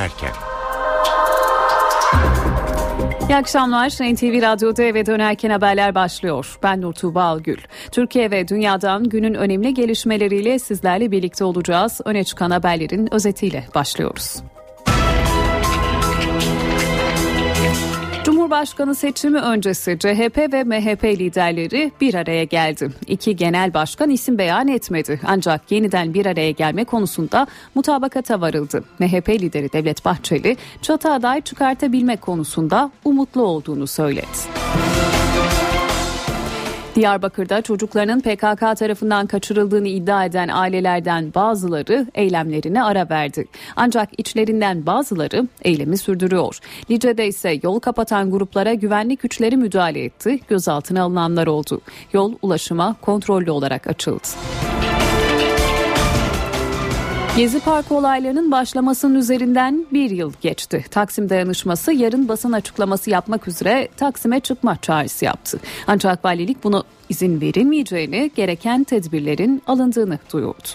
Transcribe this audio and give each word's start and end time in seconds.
dönerken. 0.00 0.30
İyi 3.28 3.36
akşamlar. 3.36 3.88
NTV 3.88 4.42
Radyo'da 4.42 4.82
eve 4.82 5.06
dönerken 5.06 5.50
haberler 5.50 5.94
başlıyor. 5.94 6.58
Ben 6.62 6.80
Nur 6.80 6.92
Tuğba 6.92 7.22
Algül. 7.22 7.58
Türkiye 7.92 8.30
ve 8.30 8.48
dünyadan 8.48 9.04
günün 9.04 9.34
önemli 9.34 9.74
gelişmeleriyle 9.74 10.58
sizlerle 10.58 11.10
birlikte 11.10 11.44
olacağız. 11.44 12.00
Öne 12.04 12.24
çıkan 12.24 12.50
haberlerin 12.50 13.14
özetiyle 13.14 13.64
başlıyoruz. 13.74 14.42
Cumhurbaşkanı 18.50 18.94
seçimi 18.94 19.38
öncesi 19.38 19.98
CHP 19.98 20.38
ve 20.52 20.64
MHP 20.64 21.04
liderleri 21.04 21.92
bir 22.00 22.14
araya 22.14 22.44
geldi. 22.44 22.90
İki 23.06 23.36
genel 23.36 23.74
başkan 23.74 24.10
isim 24.10 24.38
beyan 24.38 24.68
etmedi. 24.68 25.20
Ancak 25.24 25.72
yeniden 25.72 26.14
bir 26.14 26.26
araya 26.26 26.50
gelme 26.50 26.84
konusunda 26.84 27.46
mutabakata 27.74 28.40
varıldı. 28.40 28.84
MHP 28.98 29.28
lideri 29.28 29.72
Devlet 29.72 30.04
Bahçeli 30.04 30.56
çatı 30.82 31.12
aday 31.12 31.40
çıkartabilme 31.40 32.16
konusunda 32.16 32.90
umutlu 33.04 33.42
olduğunu 33.42 33.86
söyledi. 33.86 34.26
Diyarbakır'da 37.00 37.62
çocuklarının 37.62 38.20
PKK 38.20 38.78
tarafından 38.78 39.26
kaçırıldığını 39.26 39.88
iddia 39.88 40.24
eden 40.24 40.48
ailelerden 40.48 41.34
bazıları 41.34 42.06
eylemlerine 42.14 42.82
ara 42.82 43.08
verdi. 43.10 43.46
Ancak 43.76 44.08
içlerinden 44.18 44.86
bazıları 44.86 45.48
eylemi 45.62 45.98
sürdürüyor. 45.98 46.58
Lice'de 46.90 47.26
ise 47.26 47.60
yol 47.62 47.80
kapatan 47.80 48.30
gruplara 48.30 48.74
güvenlik 48.74 49.22
güçleri 49.22 49.56
müdahale 49.56 50.04
etti. 50.04 50.40
Gözaltına 50.48 51.02
alınanlar 51.02 51.46
oldu. 51.46 51.80
Yol 52.12 52.34
ulaşıma 52.42 52.96
kontrollü 53.00 53.50
olarak 53.50 53.86
açıldı. 53.86 54.28
Gezi 57.36 57.60
Parkı 57.60 57.94
olaylarının 57.94 58.50
başlamasının 58.50 59.14
üzerinden 59.14 59.86
bir 59.92 60.10
yıl 60.10 60.32
geçti. 60.40 60.84
Taksim 60.90 61.30
dayanışması 61.30 61.92
yarın 61.92 62.28
basın 62.28 62.52
açıklaması 62.52 63.10
yapmak 63.10 63.48
üzere 63.48 63.88
Taksim'e 63.96 64.40
çıkma 64.40 64.76
çağrısı 64.82 65.24
yaptı. 65.24 65.60
Ancak 65.86 66.24
valilik 66.24 66.64
bunu 66.64 66.84
izin 67.08 67.40
verilmeyeceğini, 67.40 68.30
gereken 68.36 68.84
tedbirlerin 68.84 69.62
alındığını 69.66 70.18
duyurdu. 70.32 70.68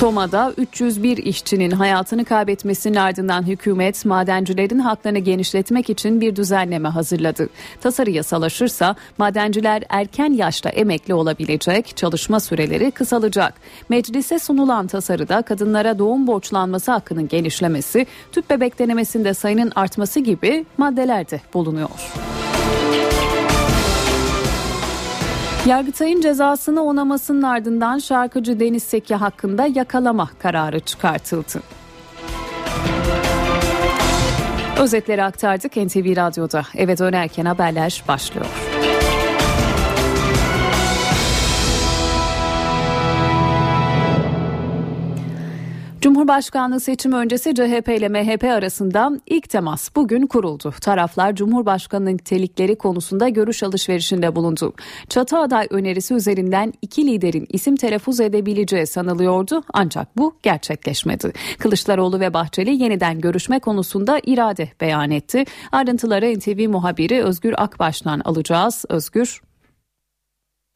Soma'da 0.00 0.52
301 0.56 1.16
işçinin 1.16 1.70
hayatını 1.70 2.24
kaybetmesinin 2.24 2.94
ardından 2.94 3.46
hükümet 3.46 4.04
madencilerin 4.04 4.78
haklarını 4.78 5.18
genişletmek 5.18 5.90
için 5.90 6.20
bir 6.20 6.36
düzenleme 6.36 6.88
hazırladı. 6.88 7.48
Tasarı 7.80 8.10
yasalaşırsa 8.10 8.96
madenciler 9.18 9.82
erken 9.88 10.32
yaşta 10.32 10.70
emekli 10.70 11.14
olabilecek, 11.14 11.96
çalışma 11.96 12.40
süreleri 12.40 12.90
kısalacak. 12.90 13.54
Meclise 13.88 14.38
sunulan 14.38 14.86
tasarıda 14.86 15.42
kadınlara 15.42 15.98
doğum 15.98 16.26
borçlanması 16.26 16.90
hakkının 16.90 17.28
genişlemesi, 17.28 18.06
tüp 18.32 18.50
bebek 18.50 18.78
denemesinde 18.78 19.34
sayının 19.34 19.72
artması 19.74 20.20
gibi 20.20 20.64
maddeler 20.78 21.30
de 21.30 21.40
bulunuyor. 21.54 21.90
Yargıtay'ın 25.66 26.20
cezasını 26.20 26.82
onamasının 26.82 27.42
ardından 27.42 27.98
şarkıcı 27.98 28.60
Deniz 28.60 28.82
Seki 28.82 29.14
hakkında 29.14 29.66
yakalama 29.66 30.30
kararı 30.38 30.80
çıkartıldı. 30.80 31.62
Özetleri 34.78 35.22
aktardık 35.22 35.76
NTV 35.76 36.16
Radyo'da. 36.16 36.62
Eve 36.74 36.98
dönerken 36.98 37.44
haberler 37.44 38.04
başlıyor. 38.08 38.46
Cumhurbaşkanlığı 46.00 46.80
seçimi 46.80 47.16
öncesi 47.16 47.54
CHP 47.54 47.88
ile 47.88 48.08
MHP 48.08 48.44
arasında 48.44 49.10
ilk 49.26 49.50
temas 49.50 49.96
bugün 49.96 50.26
kuruldu. 50.26 50.74
Taraflar 50.80 51.34
Cumhurbaşkanı 51.34 52.06
nitelikleri 52.06 52.78
konusunda 52.78 53.28
görüş 53.28 53.62
alışverişinde 53.62 54.36
bulundu. 54.36 54.72
Çatı 55.08 55.38
aday 55.38 55.66
önerisi 55.70 56.14
üzerinden 56.14 56.72
iki 56.82 57.06
liderin 57.06 57.46
isim 57.48 57.76
telaffuz 57.76 58.20
edebileceği 58.20 58.86
sanılıyordu 58.86 59.62
ancak 59.72 60.16
bu 60.16 60.36
gerçekleşmedi. 60.42 61.32
Kılıçdaroğlu 61.58 62.20
ve 62.20 62.34
Bahçeli 62.34 62.82
yeniden 62.82 63.20
görüşme 63.20 63.58
konusunda 63.58 64.20
irade 64.24 64.68
beyan 64.80 65.10
etti. 65.10 65.44
Ayrıntıları 65.72 66.38
NTV 66.38 66.68
muhabiri 66.68 67.24
Özgür 67.24 67.54
Akbaş'tan 67.58 68.20
alacağız. 68.20 68.84
Özgür 68.88 69.40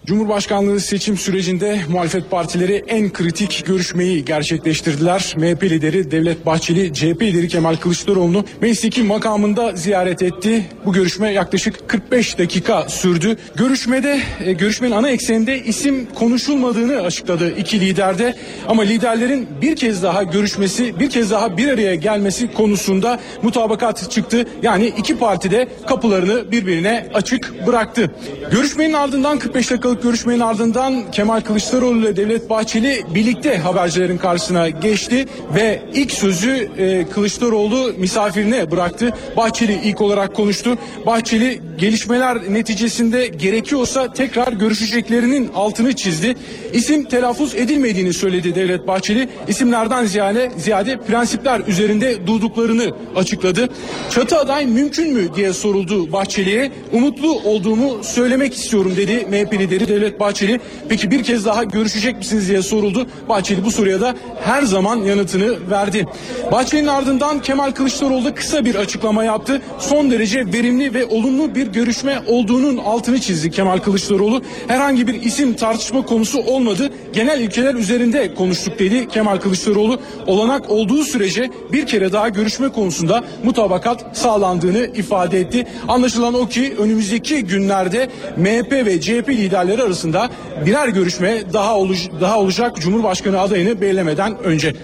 Cumhurbaşkanlığı 0.06 0.80
seçim 0.80 1.16
sürecinde 1.16 1.80
muhalefet 1.88 2.30
partileri 2.30 2.84
en 2.88 3.12
kritik 3.12 3.62
görüşmeyi 3.66 4.24
gerçekleştirdiler. 4.24 5.34
MHP 5.36 5.62
lideri 5.62 6.10
Devlet 6.10 6.46
Bahçeli, 6.46 6.94
CHP 6.94 7.22
lideri 7.22 7.48
Kemal 7.48 7.76
Kılıçdaroğlu'nu 7.76 8.44
mesleki 8.60 9.02
makamında 9.02 9.72
ziyaret 9.76 10.22
etti. 10.22 10.66
Bu 10.86 10.92
görüşme 10.92 11.32
yaklaşık 11.32 11.88
45 11.88 12.38
dakika 12.38 12.88
sürdü. 12.88 13.36
Görüşmede, 13.56 14.20
e, 14.44 14.52
görüşmenin 14.52 14.92
ana 14.92 15.10
ekseninde 15.10 15.58
isim 15.64 16.06
konuşulmadığını 16.14 17.00
açıkladı 17.00 17.50
iki 17.56 17.80
liderde. 17.80 18.34
Ama 18.68 18.82
liderlerin 18.82 19.48
bir 19.62 19.76
kez 19.76 20.02
daha 20.02 20.22
görüşmesi, 20.22 21.00
bir 21.00 21.10
kez 21.10 21.30
daha 21.30 21.56
bir 21.56 21.68
araya 21.68 21.94
gelmesi 21.94 22.52
konusunda 22.52 23.20
mutabakat 23.42 24.10
çıktı. 24.10 24.46
Yani 24.62 24.86
iki 24.86 25.18
parti 25.18 25.50
de 25.50 25.68
kapılarını 25.86 26.52
birbirine 26.52 27.10
açık 27.14 27.66
bıraktı. 27.66 28.10
Görüşmenin 28.50 28.92
ardından 28.92 29.38
45 29.38 29.70
dakika 29.70 29.93
dakikalık 29.94 30.02
görüşmenin 30.02 30.40
ardından 30.40 31.10
Kemal 31.10 31.40
Kılıçdaroğlu 31.40 31.98
ile 31.98 32.16
Devlet 32.16 32.50
Bahçeli 32.50 33.04
birlikte 33.14 33.58
habercilerin 33.58 34.18
karşısına 34.18 34.68
geçti 34.68 35.26
ve 35.54 35.82
ilk 35.94 36.12
sözü 36.12 36.70
e, 36.78 37.06
Kılıçdaroğlu 37.14 37.92
misafirine 37.98 38.70
bıraktı. 38.70 39.14
Bahçeli 39.36 39.80
ilk 39.84 40.00
olarak 40.00 40.34
konuştu. 40.34 40.78
Bahçeli 41.06 41.60
gelişmeler 41.78 42.52
neticesinde 42.52 43.26
gerekiyorsa 43.26 44.12
tekrar 44.12 44.52
görüşeceklerinin 44.52 45.50
altını 45.54 45.92
çizdi. 45.92 46.34
İsim 46.72 47.04
telaffuz 47.04 47.54
edilmediğini 47.54 48.12
söyledi 48.12 48.54
Devlet 48.54 48.86
Bahçeli. 48.86 49.28
İsimlerden 49.48 50.06
ziyade, 50.06 50.50
ziyade 50.56 50.96
prensipler 51.00 51.60
üzerinde 51.66 52.26
durduklarını 52.26 52.92
açıkladı. 53.16 53.68
Çatı 54.10 54.38
aday 54.38 54.66
mümkün 54.66 55.12
mü 55.12 55.34
diye 55.36 55.52
soruldu 55.52 56.12
Bahçeli'ye. 56.12 56.72
Umutlu 56.92 57.40
olduğumu 57.40 58.04
söylemek 58.04 58.54
istiyorum 58.54 58.92
dedi 58.96 59.26
MHP 59.30 59.52
lideri 59.52 59.83
lideri 59.84 60.00
Devlet 60.00 60.20
Bahçeli 60.20 60.60
peki 60.88 61.10
bir 61.10 61.22
kez 61.22 61.44
daha 61.44 61.64
görüşecek 61.64 62.16
misiniz 62.16 62.48
diye 62.48 62.62
soruldu. 62.62 63.06
Bahçeli 63.28 63.64
bu 63.64 63.70
soruya 63.70 64.00
da 64.00 64.14
her 64.44 64.62
zaman 64.62 64.96
yanıtını 64.96 65.70
verdi. 65.70 66.06
Bahçeli'nin 66.52 66.86
ardından 66.86 67.42
Kemal 67.42 67.72
Kılıçdaroğlu 67.72 68.24
da 68.24 68.34
kısa 68.34 68.64
bir 68.64 68.74
açıklama 68.74 69.24
yaptı. 69.24 69.62
Son 69.78 70.10
derece 70.10 70.46
verimli 70.52 70.94
ve 70.94 71.06
olumlu 71.06 71.54
bir 71.54 71.66
görüşme 71.66 72.22
olduğunun 72.26 72.76
altını 72.76 73.20
çizdi 73.20 73.50
Kemal 73.50 73.78
Kılıçdaroğlu. 73.78 74.42
Herhangi 74.68 75.06
bir 75.06 75.22
isim 75.22 75.54
tartışma 75.54 76.06
konusu 76.06 76.40
olmadı. 76.40 76.90
Genel 77.12 77.40
ilkeler 77.40 77.74
üzerinde 77.74 78.34
konuştuk 78.34 78.78
dedi 78.78 79.08
Kemal 79.08 79.36
Kılıçdaroğlu. 79.36 79.98
Olanak 80.26 80.70
olduğu 80.70 81.04
sürece 81.04 81.50
bir 81.72 81.86
kere 81.86 82.12
daha 82.12 82.28
görüşme 82.28 82.68
konusunda 82.68 83.24
mutabakat 83.44 84.18
sağlandığını 84.18 84.86
ifade 84.94 85.40
etti. 85.40 85.66
Anlaşılan 85.88 86.34
o 86.34 86.48
ki 86.48 86.74
önümüzdeki 86.78 87.44
günlerde 87.44 88.08
MHP 88.36 88.72
ve 88.72 89.00
CHP 89.00 89.28
liderleri 89.28 89.73
liderleri 89.74 89.86
arasında 89.86 90.30
birer 90.66 90.88
görüşme 90.88 91.52
daha, 91.52 91.78
oluş, 91.78 92.08
daha 92.20 92.38
olacak 92.38 92.76
Cumhurbaşkanı 92.76 93.40
adayını 93.40 93.80
belirlemeden 93.80 94.38
önce. 94.38 94.74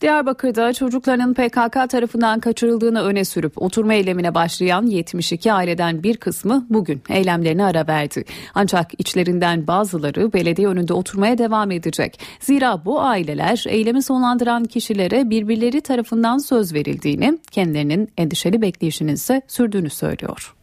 Diyarbakır'da 0.00 0.72
çocuklarının 0.72 1.34
PKK 1.34 1.90
tarafından 1.90 2.40
kaçırıldığını 2.40 3.02
öne 3.02 3.24
sürüp 3.24 3.62
oturma 3.62 3.94
eylemine 3.94 4.34
başlayan 4.34 4.86
72 4.86 5.52
aileden 5.52 6.02
bir 6.02 6.16
kısmı 6.16 6.66
bugün 6.70 7.02
eylemlerine 7.08 7.64
ara 7.64 7.86
verdi. 7.86 8.24
Ancak 8.54 8.90
içlerinden 8.98 9.66
bazıları 9.66 10.32
belediye 10.32 10.68
önünde 10.68 10.92
oturmaya 10.92 11.38
devam 11.38 11.70
edecek. 11.70 12.20
Zira 12.40 12.84
bu 12.84 13.00
aileler 13.00 13.64
eylemi 13.68 14.02
sonlandıran 14.02 14.64
kişilere 14.64 15.30
birbirleri 15.30 15.80
tarafından 15.80 16.38
söz 16.38 16.74
verildiğini, 16.74 17.38
kendilerinin 17.50 18.08
endişeli 18.16 18.62
bekleyişinin 18.62 19.14
ise 19.14 19.42
sürdüğünü 19.48 19.90
söylüyor. 19.90 20.55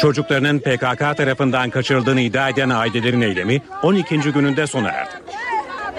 Çocuklarının 0.00 0.58
PKK 0.58 1.16
tarafından 1.16 1.70
kaçırıldığını 1.70 2.20
iddia 2.20 2.48
eden 2.48 2.70
ailelerin 2.70 3.20
eylemi 3.20 3.62
12. 3.82 4.16
gününde 4.18 4.66
sona 4.66 4.88
erdi. 4.88 5.10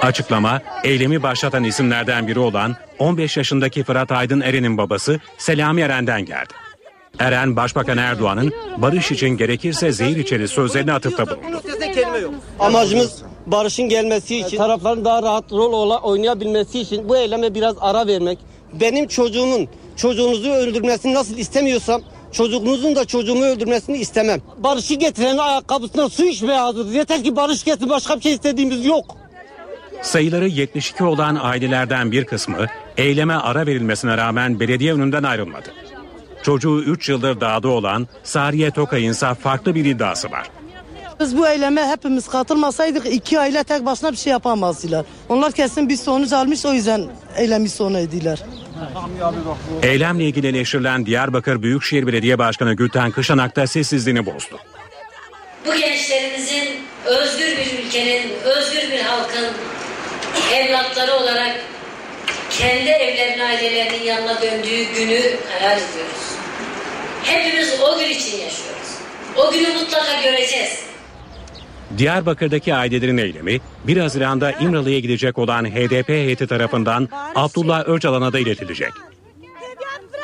Açıklama 0.01 0.61
eylemi 0.83 1.23
başlatan 1.23 1.63
isimlerden 1.63 2.27
biri 2.27 2.39
olan 2.39 2.75
15 2.99 3.37
yaşındaki 3.37 3.83
Fırat 3.83 4.11
Aydın 4.11 4.41
Eren'in 4.41 4.77
babası 4.77 5.19
Selami 5.37 5.81
Eren'den 5.81 6.25
geldi. 6.25 6.53
Eren 7.19 7.55
Başbakan 7.55 7.97
Erdoğan'ın 7.97 8.53
barış 8.77 9.11
için 9.11 9.29
gerekirse 9.29 9.91
zehir 9.91 10.17
içeri 10.17 10.47
sözlerini 10.47 10.93
atıfta 10.93 11.25
bulundu. 11.27 11.61
Amacımız 12.59 13.21
barışın 13.45 13.89
gelmesi 13.89 14.37
için, 14.37 14.57
tarafların 14.57 15.05
daha 15.05 15.23
rahat 15.23 15.51
rol 15.51 15.89
oynayabilmesi 16.03 16.79
için 16.79 17.09
bu 17.09 17.17
eyleme 17.17 17.55
biraz 17.55 17.75
ara 17.81 18.07
vermek. 18.07 18.39
Benim 18.73 19.07
çocuğumun 19.07 19.67
çocuğunuzu 19.95 20.49
öldürmesini 20.49 21.13
nasıl 21.13 21.37
istemiyorsam 21.37 22.01
Çocuğunuzun 22.35 22.95
da 22.95 23.05
çocuğumu 23.05 23.43
öldürmesini 23.45 23.97
istemem. 23.97 24.41
Barışı 24.57 24.93
getiren 24.93 25.37
ayakkabısına 25.37 26.09
su 26.09 26.25
içmeye 26.25 26.59
hazırız. 26.59 26.93
Yeter 26.93 27.23
ki 27.23 27.35
barış 27.35 27.63
getir 27.63 27.89
başka 27.89 28.15
bir 28.15 28.21
şey 28.21 28.33
istediğimiz 28.33 28.85
yok. 28.85 29.17
Sayıları 30.01 30.47
72 30.47 31.03
olan 31.03 31.37
ailelerden 31.41 32.11
bir 32.11 32.25
kısmı 32.25 32.65
eyleme 32.97 33.33
ara 33.33 33.67
verilmesine 33.67 34.17
rağmen 34.17 34.59
belediye 34.59 34.93
önünden 34.93 35.23
ayrılmadı. 35.23 35.73
Çocuğu 36.43 36.81
3 36.81 37.09
yıldır 37.09 37.41
dağda 37.41 37.67
olan 37.67 38.07
Sariye 38.23 38.71
Tokay'ın 38.71 39.11
ise 39.11 39.33
farklı 39.33 39.75
bir 39.75 39.85
iddiası 39.85 40.31
var. 40.31 40.49
Biz 41.19 41.37
bu 41.37 41.47
eyleme 41.47 41.87
hepimiz 41.87 42.27
katılmasaydık 42.27 43.13
iki 43.13 43.39
aile 43.39 43.63
tek 43.63 43.85
başına 43.85 44.11
bir 44.11 44.17
şey 44.17 44.31
yapamazdılar. 44.31 45.05
Onlar 45.29 45.51
kesin 45.51 45.89
bir 45.89 45.97
sonuç 45.97 46.33
almış 46.33 46.65
o 46.65 46.73
yüzden 46.73 47.03
eylemi 47.37 47.69
sona 47.69 47.99
ediler. 47.99 48.43
Eylemle 49.83 50.23
ilgili 50.23 50.47
eleştirilen 50.47 51.05
Diyarbakır 51.05 51.61
Büyükşehir 51.61 52.07
Belediye 52.07 52.37
Başkanı 52.37 52.73
Gülten 52.73 53.11
Kışanak 53.11 53.55
da 53.55 53.67
sessizliğini 53.67 54.25
bozdu. 54.25 54.59
Bu 55.65 55.75
gençlerimizin 55.75 56.69
özgür 57.05 57.57
bir 57.57 57.85
ülkenin, 57.85 58.33
özgür 58.43 58.91
bir 58.91 59.01
halkın 59.01 59.47
evlatları 60.53 61.13
olarak 61.13 61.55
kendi 62.49 62.89
evlerine, 62.89 63.43
ailelerinin 63.43 64.03
yanına 64.03 64.41
döndüğü 64.41 64.83
günü 64.83 65.21
hayal 65.59 65.77
ediyoruz. 65.77 66.25
Hepimiz 67.23 67.81
o 67.81 67.99
gün 67.99 68.09
için 68.09 68.37
yaşıyoruz. 68.37 68.89
O 69.35 69.51
günü 69.51 69.67
mutlaka 69.73 70.21
göreceğiz. 70.21 70.79
Diyarbakır'daki 71.97 72.75
ailelerin 72.75 73.17
eylemi 73.17 73.59
1 73.87 73.97
Haziran'da 73.97 74.51
İmralı'ya 74.51 74.99
gidecek 74.99 75.37
olan 75.37 75.65
HDP 75.65 76.09
heyeti 76.09 76.47
tarafından 76.47 77.09
Abdullah 77.35 77.89
Öcalan'a 77.89 78.33
da 78.33 78.39
iletilecek. 78.39 78.91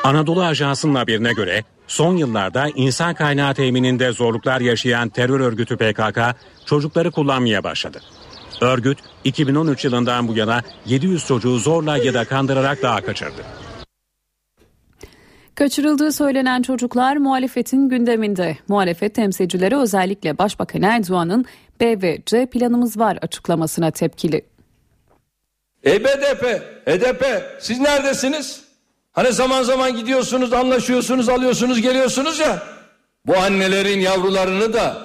Anadolu 0.04 0.42
Ajansı'nın 0.42 0.94
haberine 0.94 1.32
göre 1.32 1.64
son 1.86 2.16
yıllarda 2.16 2.68
insan 2.74 3.14
kaynağı 3.14 3.54
temininde 3.54 4.12
zorluklar 4.12 4.60
yaşayan 4.60 5.08
terör 5.08 5.40
örgütü 5.40 5.76
PKK 5.76 6.18
çocukları 6.66 7.10
kullanmaya 7.10 7.64
başladı. 7.64 8.00
Örgüt 8.60 8.98
2013 9.24 9.84
yılından 9.84 10.28
bu 10.28 10.36
yana 10.36 10.62
700 10.86 11.26
çocuğu 11.26 11.58
zorla 11.58 11.96
ya 11.96 12.14
da 12.14 12.24
kandırarak 12.24 12.82
daha 12.82 13.00
kaçırdı. 13.00 13.42
Kaçırıldığı 15.54 16.12
söylenen 16.12 16.62
çocuklar 16.62 17.16
muhalefetin 17.16 17.88
gündeminde. 17.88 18.56
Muhalefet 18.68 19.14
temsilcileri 19.14 19.76
özellikle 19.76 20.38
Başbakan 20.38 20.82
Erdoğan'ın 20.82 21.44
B 21.80 22.02
ve 22.02 22.18
C 22.26 22.46
planımız 22.46 22.98
var 22.98 23.18
açıklamasına 23.22 23.90
tepkili. 23.90 24.44
E 25.84 26.04
BDP, 26.04 26.62
HDP 26.86 27.24
siz 27.60 27.80
neredesiniz? 27.80 28.62
Hani 29.12 29.32
zaman 29.32 29.62
zaman 29.62 29.96
gidiyorsunuz, 29.96 30.52
anlaşıyorsunuz, 30.52 31.28
alıyorsunuz, 31.28 31.80
geliyorsunuz 31.80 32.38
ya. 32.38 32.62
Bu 33.26 33.36
annelerin 33.36 34.00
yavrularını 34.00 34.72
da 34.72 34.96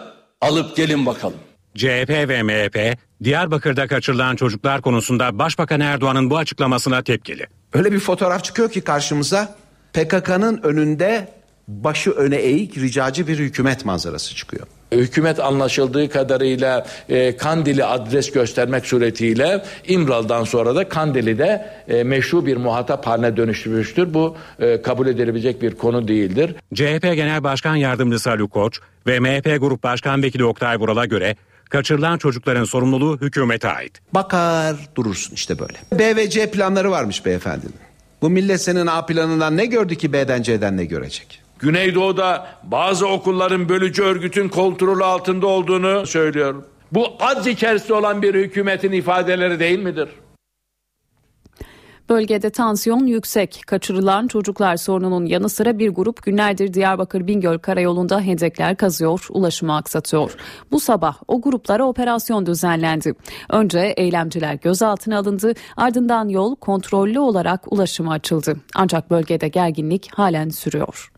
alıp 0.41 0.75
gelin 0.75 1.05
bakalım. 1.05 1.39
CHP 1.75 2.09
ve 2.09 2.43
MHP 2.43 2.97
Diyarbakır'da 3.23 3.87
kaçırılan 3.87 4.35
çocuklar 4.35 4.81
konusunda 4.81 5.39
Başbakan 5.39 5.79
Erdoğan'ın 5.79 6.29
bu 6.29 6.37
açıklamasına 6.37 7.03
tepkili. 7.03 7.47
Öyle 7.73 7.91
bir 7.91 7.99
fotoğraf 7.99 8.43
çıkıyor 8.43 8.71
ki 8.71 8.81
karşımıza 8.81 9.55
PKK'nın 9.97 10.59
önünde 10.63 11.27
başı 11.67 12.11
öne 12.11 12.35
eğik 12.35 12.77
ricacı 12.77 13.27
bir 13.27 13.39
hükümet 13.39 13.85
manzarası 13.85 14.35
çıkıyor. 14.35 14.67
Hükümet 14.91 15.39
anlaşıldığı 15.39 16.09
kadarıyla 16.09 16.87
e, 17.09 17.37
Kandil'i 17.37 17.85
adres 17.85 18.31
göstermek 18.31 18.85
suretiyle 18.85 19.63
İmral'dan 19.87 20.43
sonra 20.43 20.75
da 20.75 20.89
Kandil'i 20.89 21.37
de 21.37 21.69
e, 21.87 22.03
meşru 22.03 22.45
bir 22.45 22.57
muhatap 22.57 23.07
haline 23.07 23.37
dönüştürmüştür. 23.37 24.13
Bu 24.13 24.35
e, 24.59 24.81
kabul 24.81 25.07
edilebilecek 25.07 25.61
bir 25.61 25.75
konu 25.75 26.07
değildir. 26.07 26.55
CHP 26.73 27.01
Genel 27.01 27.43
Başkan 27.43 27.75
Yardımcısı 27.75 28.29
Haluk 28.29 28.51
Koç 28.51 28.79
ve 29.07 29.19
MHP 29.19 29.61
Grup 29.61 29.83
Başkan 29.83 30.23
Vekili 30.23 30.45
Oktay 30.45 30.77
Vural'a 30.77 31.05
göre 31.05 31.35
kaçırılan 31.69 32.17
çocukların 32.17 32.63
sorumluluğu 32.63 33.21
hükümete 33.21 33.69
ait. 33.69 34.01
Bakar 34.13 34.75
durursun 34.95 35.33
işte 35.33 35.59
böyle. 35.59 35.77
B 35.99 36.15
ve 36.15 36.29
C 36.29 36.51
planları 36.51 36.91
varmış 36.91 37.25
beyefendinin. 37.25 37.86
Bu 38.21 38.29
millet 38.29 38.61
senin 38.61 38.87
A 38.87 39.05
planından 39.05 39.57
ne 39.57 39.65
gördü 39.65 39.95
ki 39.95 40.13
B'den 40.13 40.41
C'den 40.41 40.77
ne 40.77 40.85
görecek? 40.85 41.41
Güneydoğu'da 41.59 42.47
bazı 42.63 43.07
okulların 43.07 43.69
bölücü 43.69 44.03
örgütün 44.03 44.49
kontrolü 44.49 45.03
altında 45.03 45.47
olduğunu 45.47 46.07
söylüyorum. 46.07 46.65
Bu 46.91 47.07
az 47.19 47.47
içerisinde 47.47 47.93
olan 47.93 48.21
bir 48.21 48.35
hükümetin 48.35 48.91
ifadeleri 48.91 49.59
değil 49.59 49.79
midir? 49.79 50.09
Bölgede 52.09 52.49
tansiyon 52.49 53.05
yüksek. 53.05 53.61
Kaçırılan 53.67 54.27
çocuklar 54.27 54.77
sorununun 54.77 55.25
yanı 55.25 55.49
sıra 55.49 55.79
bir 55.79 55.89
grup 55.89 56.23
günlerdir 56.23 56.73
Diyarbakır 56.73 57.27
Bingöl 57.27 57.57
Karayolu'nda 57.57 58.21
hendekler 58.21 58.75
kazıyor, 58.77 59.27
ulaşımı 59.29 59.75
aksatıyor. 59.75 60.35
Bu 60.71 60.79
sabah 60.79 61.15
o 61.27 61.41
gruplara 61.41 61.83
operasyon 61.85 62.45
düzenlendi. 62.45 63.13
Önce 63.49 63.79
eylemciler 63.79 64.53
gözaltına 64.53 65.17
alındı, 65.17 65.53
ardından 65.77 66.29
yol 66.29 66.55
kontrollü 66.55 67.19
olarak 67.19 67.73
ulaşıma 67.73 68.13
açıldı. 68.13 68.55
Ancak 68.75 69.09
bölgede 69.09 69.47
gerginlik 69.47 70.09
halen 70.13 70.49
sürüyor. 70.49 71.11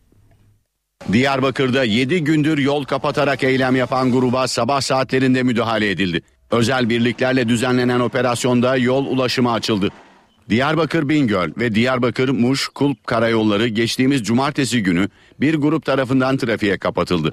Diyarbakır'da 1.12 1.84
7 1.84 2.24
gündür 2.24 2.58
yol 2.58 2.84
kapatarak 2.84 3.44
eylem 3.44 3.76
yapan 3.76 4.12
gruba 4.12 4.48
sabah 4.48 4.80
saatlerinde 4.80 5.42
müdahale 5.42 5.90
edildi. 5.90 6.22
Özel 6.50 6.88
birliklerle 6.88 7.48
düzenlenen 7.48 8.00
operasyonda 8.00 8.76
yol 8.76 9.06
ulaşımı 9.06 9.52
açıldı. 9.52 9.88
Diyarbakır 10.50 11.08
Bingöl 11.08 11.50
ve 11.58 11.74
Diyarbakır 11.74 12.28
Muş 12.28 12.68
Kulp 12.68 13.06
karayolları 13.06 13.68
geçtiğimiz 13.68 14.22
cumartesi 14.22 14.82
günü 14.82 15.08
bir 15.40 15.54
grup 15.54 15.84
tarafından 15.84 16.36
trafiğe 16.36 16.78
kapatıldı. 16.78 17.32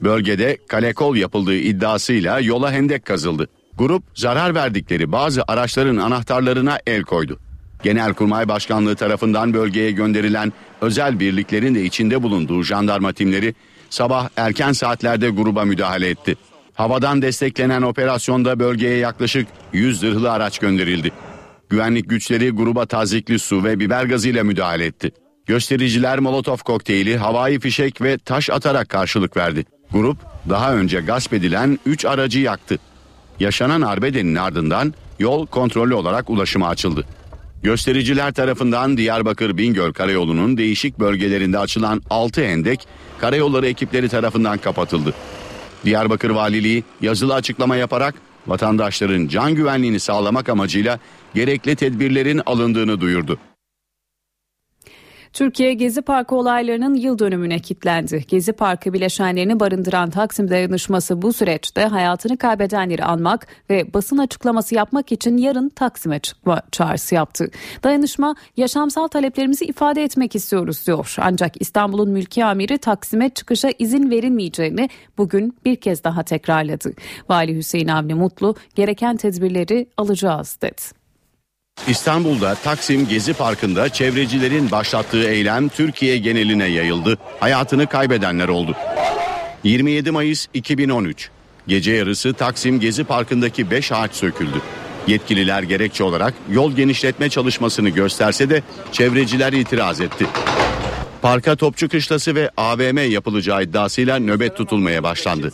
Bölgede 0.00 0.58
kalekol 0.68 1.16
yapıldığı 1.16 1.56
iddiasıyla 1.56 2.40
yola 2.40 2.72
hendek 2.72 3.04
kazıldı. 3.04 3.48
Grup 3.78 4.02
zarar 4.14 4.54
verdikleri 4.54 5.12
bazı 5.12 5.42
araçların 5.48 5.96
anahtarlarına 5.96 6.78
el 6.86 7.02
koydu. 7.02 7.38
Genelkurmay 7.82 8.48
Başkanlığı 8.48 8.96
tarafından 8.96 9.54
bölgeye 9.54 9.90
gönderilen 9.90 10.52
özel 10.80 11.20
birliklerin 11.20 11.74
de 11.74 11.84
içinde 11.84 12.22
bulunduğu 12.22 12.62
jandarma 12.62 13.12
timleri 13.12 13.54
sabah 13.90 14.28
erken 14.36 14.72
saatlerde 14.72 15.28
gruba 15.30 15.64
müdahale 15.64 16.08
etti. 16.08 16.36
Havadan 16.74 17.22
desteklenen 17.22 17.82
operasyonda 17.82 18.60
bölgeye 18.60 18.96
yaklaşık 18.96 19.48
100 19.72 20.00
zırhlı 20.00 20.32
araç 20.32 20.58
gönderildi. 20.58 21.12
Güvenlik 21.70 22.10
güçleri 22.10 22.50
gruba 22.50 22.86
tazikli 22.86 23.38
su 23.38 23.64
ve 23.64 23.80
biber 23.80 24.04
gazıyla 24.04 24.44
müdahale 24.44 24.84
etti. 24.86 25.12
Göstericiler 25.46 26.18
molotof 26.18 26.62
kokteyli, 26.62 27.16
havai 27.16 27.60
fişek 27.60 28.02
ve 28.02 28.18
taş 28.18 28.50
atarak 28.50 28.88
karşılık 28.88 29.36
verdi. 29.36 29.64
Grup 29.92 30.16
daha 30.48 30.74
önce 30.74 31.00
gasp 31.00 31.32
edilen 31.32 31.78
3 31.86 32.04
aracı 32.04 32.40
yaktı. 32.40 32.78
Yaşanan 33.40 33.82
arbedenin 33.82 34.34
ardından 34.34 34.94
yol 35.18 35.46
kontrollü 35.46 35.94
olarak 35.94 36.30
ulaşıma 36.30 36.68
açıldı. 36.68 37.04
Göstericiler 37.62 38.32
tarafından 38.32 38.96
Diyarbakır 38.96 39.56
Bingöl 39.56 39.92
Karayolu'nun 39.92 40.56
değişik 40.56 40.98
bölgelerinde 40.98 41.58
açılan 41.58 42.02
6 42.10 42.44
hendek 42.44 42.88
karayolları 43.20 43.66
ekipleri 43.66 44.08
tarafından 44.08 44.58
kapatıldı. 44.58 45.14
Diyarbakır 45.84 46.30
Valiliği 46.30 46.84
yazılı 47.00 47.34
açıklama 47.34 47.76
yaparak 47.76 48.14
vatandaşların 48.48 49.28
can 49.28 49.54
güvenliğini 49.54 50.00
sağlamak 50.00 50.48
amacıyla 50.48 50.98
gerekli 51.34 51.76
tedbirlerin 51.76 52.40
alındığını 52.46 53.00
duyurdu. 53.00 53.38
Türkiye 55.32 55.74
Gezi 55.74 56.02
Parkı 56.02 56.36
olaylarının 56.36 56.94
yıl 56.94 57.18
dönümüne 57.18 57.58
kilitlendi. 57.58 58.24
Gezi 58.28 58.52
Parkı 58.52 58.92
bileşenlerini 58.92 59.60
barındıran 59.60 60.10
Taksim 60.10 60.50
dayanışması 60.50 61.22
bu 61.22 61.32
süreçte 61.32 61.82
hayatını 61.82 62.36
kaybedenleri 62.36 63.04
anmak 63.04 63.46
ve 63.70 63.94
basın 63.94 64.18
açıklaması 64.18 64.74
yapmak 64.74 65.12
için 65.12 65.36
yarın 65.36 65.68
Taksim'e 65.68 66.18
çıkma 66.18 66.62
çağrısı 66.72 67.14
yaptı. 67.14 67.50
Dayanışma 67.82 68.34
yaşamsal 68.56 69.08
taleplerimizi 69.08 69.64
ifade 69.64 70.04
etmek 70.04 70.34
istiyoruz 70.34 70.86
diyor. 70.86 71.14
Ancak 71.18 71.62
İstanbul'un 71.62 72.10
mülki 72.10 72.44
amiri 72.44 72.78
Taksim'e 72.78 73.30
çıkışa 73.30 73.70
izin 73.78 74.10
verilmeyeceğini 74.10 74.88
bugün 75.18 75.56
bir 75.64 75.76
kez 75.76 76.04
daha 76.04 76.22
tekrarladı. 76.22 76.92
Vali 77.28 77.56
Hüseyin 77.56 77.88
Avni 77.88 78.14
Mutlu 78.14 78.54
gereken 78.74 79.16
tedbirleri 79.16 79.86
alacağız 79.96 80.58
dedi. 80.62 80.97
İstanbul'da 81.86 82.54
Taksim 82.54 83.08
Gezi 83.08 83.32
Parkı'nda 83.32 83.88
çevrecilerin 83.88 84.70
başlattığı 84.70 85.28
eylem 85.28 85.68
Türkiye 85.68 86.18
geneline 86.18 86.66
yayıldı. 86.66 87.18
Hayatını 87.40 87.86
kaybedenler 87.86 88.48
oldu. 88.48 88.76
27 89.64 90.10
Mayıs 90.10 90.46
2013 90.54 91.30
gece 91.68 91.92
yarısı 91.92 92.34
Taksim 92.34 92.80
Gezi 92.80 93.04
Parkı'ndaki 93.04 93.70
5 93.70 93.92
ağaç 93.92 94.12
söküldü. 94.12 94.62
Yetkililer 95.06 95.62
gerekçe 95.62 96.04
olarak 96.04 96.34
yol 96.50 96.72
genişletme 96.72 97.30
çalışmasını 97.30 97.88
gösterse 97.88 98.50
de 98.50 98.62
çevreciler 98.92 99.52
itiraz 99.52 100.00
etti. 100.00 100.26
Parka 101.22 101.56
Topçu 101.56 101.88
Kışlası 101.88 102.34
ve 102.34 102.50
AVM 102.56 103.10
yapılacağı 103.10 103.62
iddiasıyla 103.62 104.18
nöbet 104.18 104.56
tutulmaya 104.56 105.02
başlandı. 105.02 105.52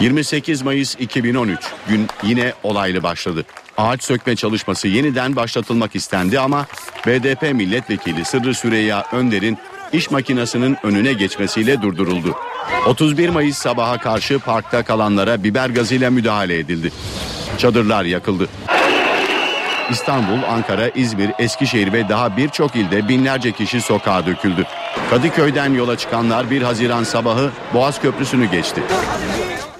28 0.00 0.62
Mayıs 0.62 0.96
2013 1.00 1.58
gün 1.88 2.06
yine 2.22 2.52
olaylı 2.62 3.02
başladı. 3.02 3.44
Ağaç 3.78 4.04
sökme 4.04 4.36
çalışması 4.36 4.88
yeniden 4.88 5.36
başlatılmak 5.36 5.96
istendi 5.96 6.40
ama 6.40 6.66
BDP 7.06 7.42
milletvekili 7.42 8.24
Sırrı 8.24 8.54
Süreyya 8.54 9.04
Önder'in 9.12 9.58
iş 9.92 10.10
makinesinin 10.10 10.76
önüne 10.82 11.12
geçmesiyle 11.12 11.82
durduruldu. 11.82 12.34
31 12.86 13.28
Mayıs 13.28 13.58
sabaha 13.58 13.98
karşı 13.98 14.38
parkta 14.38 14.82
kalanlara 14.84 15.44
biber 15.44 15.70
gazıyla 15.70 16.10
müdahale 16.10 16.58
edildi. 16.58 16.92
Çadırlar 17.58 18.04
yakıldı. 18.04 18.48
İstanbul, 19.90 20.42
Ankara, 20.48 20.88
İzmir, 20.88 21.30
Eskişehir 21.38 21.92
ve 21.92 22.08
daha 22.08 22.36
birçok 22.36 22.76
ilde 22.76 23.08
binlerce 23.08 23.52
kişi 23.52 23.80
sokağa 23.80 24.26
döküldü. 24.26 24.66
Kadıköy'den 25.10 25.74
yola 25.74 25.98
çıkanlar 25.98 26.50
1 26.50 26.62
Haziran 26.62 27.04
sabahı 27.04 27.50
Boğaz 27.74 28.00
Köprüsü'nü 28.00 28.50
geçti. 28.50 28.82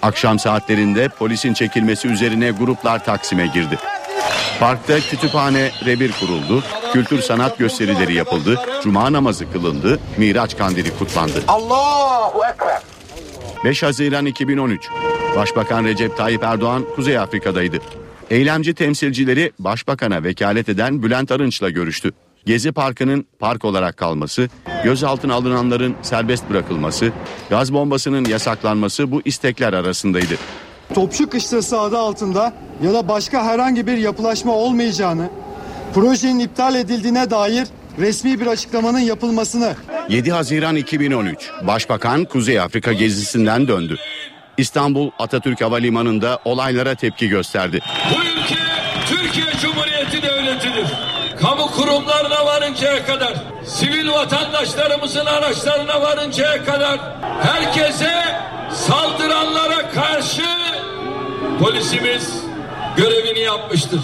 Akşam 0.03 0.39
saatlerinde 0.39 1.09
polisin 1.09 1.55
çekilmesi 1.55 2.09
üzerine 2.09 2.51
gruplar 2.51 3.05
Taksim'e 3.05 3.47
girdi. 3.47 3.79
Parkta 4.61 5.01
kütüphane, 5.01 5.71
revir 5.85 6.13
kuruldu, 6.21 6.65
kültür 6.93 7.23
sanat 7.23 7.59
gösterileri 7.59 8.15
yapıldı, 8.15 8.61
cuma 8.83 9.13
namazı 9.13 9.53
kılındı, 9.53 10.01
Miraç 10.17 10.59
kandili 10.59 10.99
kutlandı. 10.99 11.43
Allahu 11.49 12.41
Ekber. 12.53 12.83
5 13.65 13.83
Haziran 13.83 14.27
2013 14.27 14.89
Başbakan 15.37 15.85
Recep 15.85 16.17
Tayyip 16.17 16.43
Erdoğan 16.43 16.85
Kuzey 16.97 17.19
Afrika'daydı. 17.19 17.79
Eylemci 18.31 18.75
temsilcileri 18.75 19.53
Başbakan'a 19.59 20.25
vekalet 20.25 20.69
eden 20.69 21.03
Bülent 21.03 21.31
Arınç'la 21.31 21.71
görüştü. 21.71 22.13
Gezi 22.47 22.73
Parkı'nın 22.73 23.27
park 23.39 23.65
olarak 23.65 23.97
kalması, 23.97 24.49
gözaltına 24.85 25.35
alınanların 25.35 25.97
serbest 26.03 26.51
bırakılması, 26.51 27.13
gaz 27.51 27.73
bombasının 27.73 28.25
yasaklanması 28.25 29.11
bu 29.11 29.23
istekler 29.25 29.73
arasındaydı. 29.73 30.35
Topçu 30.95 31.31
Kışlası 31.31 31.81
adı 31.81 31.99
altında 31.99 32.55
ya 32.83 32.93
da 32.95 33.09
başka 33.09 33.45
herhangi 33.45 33.87
bir 33.87 33.97
yapılaşma 33.97 34.53
olmayacağını, 34.53 35.31
projenin 35.95 36.39
iptal 36.39 36.75
edildiğine 36.75 37.31
dair 37.31 37.69
resmi 37.99 38.41
bir 38.41 38.47
açıklamanın 38.47 38.99
yapılmasını 38.99 39.75
7 40.09 40.33
Haziran 40.33 40.77
2013 40.77 41.51
Başbakan 41.67 42.25
Kuzey 42.25 42.61
Afrika 42.61 42.93
gezisinden 42.93 43.69
döndü. 43.69 43.97
İstanbul 44.61 45.11
Atatürk 45.19 45.61
Havalimanı'nda 45.61 46.39
olaylara 46.45 46.95
tepki 46.95 47.29
gösterdi. 47.29 47.81
Bu 48.11 48.25
ülke 48.25 48.61
Türkiye 49.09 49.47
Cumhuriyeti 49.63 50.23
Devleti'dir. 50.23 50.87
Kamu 51.41 51.67
kurumlarına 51.67 52.47
varıncaya 52.47 53.07
kadar, 53.07 53.35
sivil 53.67 54.11
vatandaşlarımızın 54.11 55.27
araçlarına 55.27 56.03
varıncaya 56.03 56.65
kadar 56.65 57.01
herkese 57.43 58.13
saldıranlara 58.73 59.91
karşı 59.91 60.45
polisimiz 61.61 62.35
görevini 62.97 63.41
yapmıştır. 63.41 64.01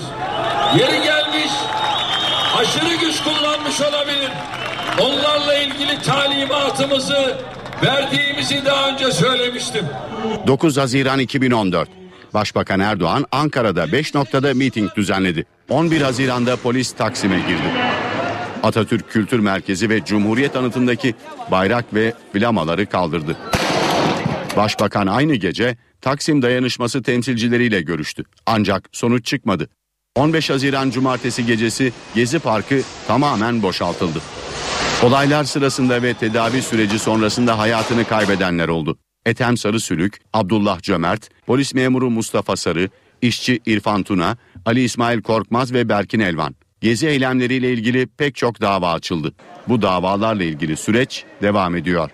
Yeri 0.78 1.02
gelmiş 1.02 1.52
aşırı 2.58 2.94
güç 2.94 3.22
kullanmış 3.22 3.80
olabilir. 3.80 4.30
Onlarla 5.00 5.54
ilgili 5.54 6.02
talimatımızı 6.02 7.36
verdiğimizi 7.82 8.64
daha 8.64 8.90
önce 8.90 9.12
söylemiştim. 9.12 9.84
9 10.46 10.76
Haziran 10.76 11.18
2014 11.18 11.88
Başbakan 12.34 12.80
Erdoğan 12.80 13.24
Ankara'da 13.32 13.92
5 13.92 14.14
noktada 14.14 14.54
miting 14.54 14.96
düzenledi. 14.96 15.46
11 15.68 16.00
Haziran'da 16.00 16.56
polis 16.56 16.92
Taksim'e 16.92 17.38
girdi. 17.38 17.70
Atatürk 18.62 19.10
Kültür 19.10 19.38
Merkezi 19.38 19.90
ve 19.90 20.04
Cumhuriyet 20.04 20.56
Anıtı'ndaki 20.56 21.14
bayrak 21.50 21.94
ve 21.94 22.12
flamaları 22.32 22.86
kaldırdı. 22.86 23.36
Başbakan 24.56 25.06
aynı 25.06 25.34
gece 25.34 25.76
Taksim 26.00 26.42
dayanışması 26.42 27.02
temsilcileriyle 27.02 27.80
görüştü. 27.80 28.24
Ancak 28.46 28.88
sonuç 28.92 29.26
çıkmadı. 29.26 29.68
15 30.16 30.50
Haziran 30.50 30.90
Cumartesi 30.90 31.46
gecesi 31.46 31.92
Gezi 32.14 32.38
Parkı 32.38 32.80
tamamen 33.06 33.62
boşaltıldı. 33.62 34.18
Olaylar 35.02 35.44
sırasında 35.44 36.02
ve 36.02 36.14
tedavi 36.14 36.62
süreci 36.62 36.98
sonrasında 36.98 37.58
hayatını 37.58 38.04
kaybedenler 38.04 38.68
oldu. 38.68 38.98
Ethem 39.26 39.56
Sarısülük, 39.56 40.20
Abdullah 40.32 40.82
Cömert, 40.82 41.30
polis 41.46 41.74
memuru 41.74 42.10
Mustafa 42.10 42.56
Sarı, 42.56 42.90
işçi 43.22 43.60
İrfan 43.66 44.02
Tuna, 44.02 44.36
Ali 44.64 44.82
İsmail 44.82 45.22
Korkmaz 45.22 45.72
ve 45.72 45.88
Berkin 45.88 46.20
Elvan. 46.20 46.54
Gezi 46.80 47.06
eylemleriyle 47.06 47.72
ilgili 47.72 48.06
pek 48.06 48.34
çok 48.34 48.60
dava 48.60 48.92
açıldı. 48.92 49.32
Bu 49.68 49.82
davalarla 49.82 50.44
ilgili 50.44 50.76
süreç 50.76 51.24
devam 51.42 51.76
ediyor. 51.76 52.10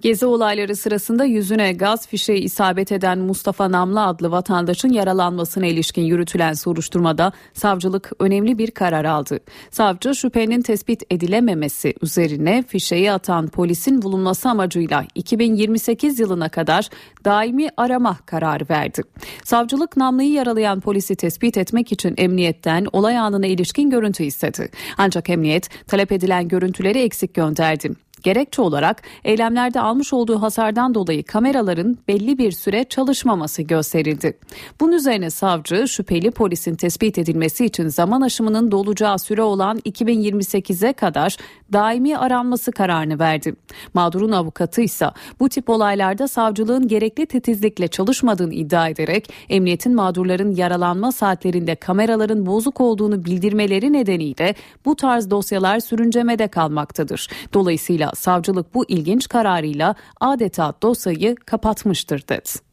Gezi 0.00 0.26
olayları 0.26 0.76
sırasında 0.76 1.24
yüzüne 1.24 1.72
gaz 1.72 2.06
fişeği 2.08 2.40
isabet 2.40 2.92
eden 2.92 3.18
Mustafa 3.18 3.72
Namlı 3.72 4.06
adlı 4.06 4.30
vatandaşın 4.30 4.88
yaralanmasına 4.88 5.66
ilişkin 5.66 6.02
yürütülen 6.02 6.52
soruşturmada 6.52 7.32
savcılık 7.54 8.12
önemli 8.18 8.58
bir 8.58 8.70
karar 8.70 9.04
aldı. 9.04 9.40
Savcı 9.70 10.14
şüphenin 10.14 10.62
tespit 10.62 11.02
edilememesi 11.10 11.94
üzerine 12.02 12.64
fişeği 12.68 13.12
atan 13.12 13.48
polisin 13.48 14.02
bulunması 14.02 14.48
amacıyla 14.48 15.04
2028 15.14 16.20
yılına 16.20 16.48
kadar 16.48 16.88
daimi 17.24 17.68
arama 17.76 18.18
kararı 18.26 18.64
verdi. 18.70 19.02
Savcılık 19.44 19.96
Namlı'yı 19.96 20.32
yaralayan 20.32 20.80
polisi 20.80 21.16
tespit 21.16 21.56
etmek 21.58 21.92
için 21.92 22.14
emniyetten 22.16 22.86
olay 22.92 23.18
anına 23.18 23.46
ilişkin 23.46 23.90
görüntü 23.90 24.24
istedi. 24.24 24.70
Ancak 24.98 25.30
emniyet 25.30 25.86
talep 25.86 26.12
edilen 26.12 26.48
görüntüleri 26.48 26.98
eksik 26.98 27.34
gönderdi. 27.34 27.94
Gerekçe 28.22 28.62
olarak 28.62 29.02
eylemlerde 29.24 29.80
almış 29.80 30.12
olduğu 30.12 30.42
hasardan 30.42 30.94
dolayı 30.94 31.24
kameraların 31.24 31.98
belli 32.08 32.38
bir 32.38 32.52
süre 32.52 32.84
çalışmaması 32.84 33.62
gösterildi. 33.62 34.38
Bunun 34.80 34.92
üzerine 34.92 35.30
savcı 35.30 35.88
şüpheli 35.88 36.30
polisin 36.30 36.74
tespit 36.74 37.18
edilmesi 37.18 37.64
için 37.64 37.88
zaman 37.88 38.20
aşımının 38.20 38.70
dolacağı 38.70 39.18
süre 39.18 39.42
olan 39.42 39.78
2028'e 39.78 40.92
kadar 40.92 41.36
daimi 41.72 42.18
aranması 42.18 42.72
kararını 42.72 43.18
verdi. 43.18 43.54
Mağdurun 43.94 44.32
avukatı 44.32 44.80
ise 44.80 45.06
bu 45.40 45.48
tip 45.48 45.70
olaylarda 45.70 46.28
savcılığın 46.28 46.88
gerekli 46.88 47.26
titizlikle 47.26 47.88
çalışmadığını 47.88 48.54
iddia 48.54 48.88
ederek 48.88 49.32
emniyetin 49.48 49.94
mağdurların 49.94 50.54
yaralanma 50.56 51.12
saatlerinde 51.12 51.74
kameraların 51.74 52.46
bozuk 52.46 52.80
olduğunu 52.80 53.24
bildirmeleri 53.24 53.92
nedeniyle 53.92 54.54
bu 54.84 54.96
tarz 54.96 55.30
dosyalar 55.30 55.80
sürüncemede 55.80 56.48
kalmaktadır. 56.48 57.28
Dolayısıyla 57.52 58.09
savcılık 58.14 58.74
bu 58.74 58.84
ilginç 58.88 59.28
kararıyla 59.28 59.94
adeta 60.20 60.74
dosyayı 60.82 61.36
kapatmıştır 61.36 62.28
dedi. 62.28 62.69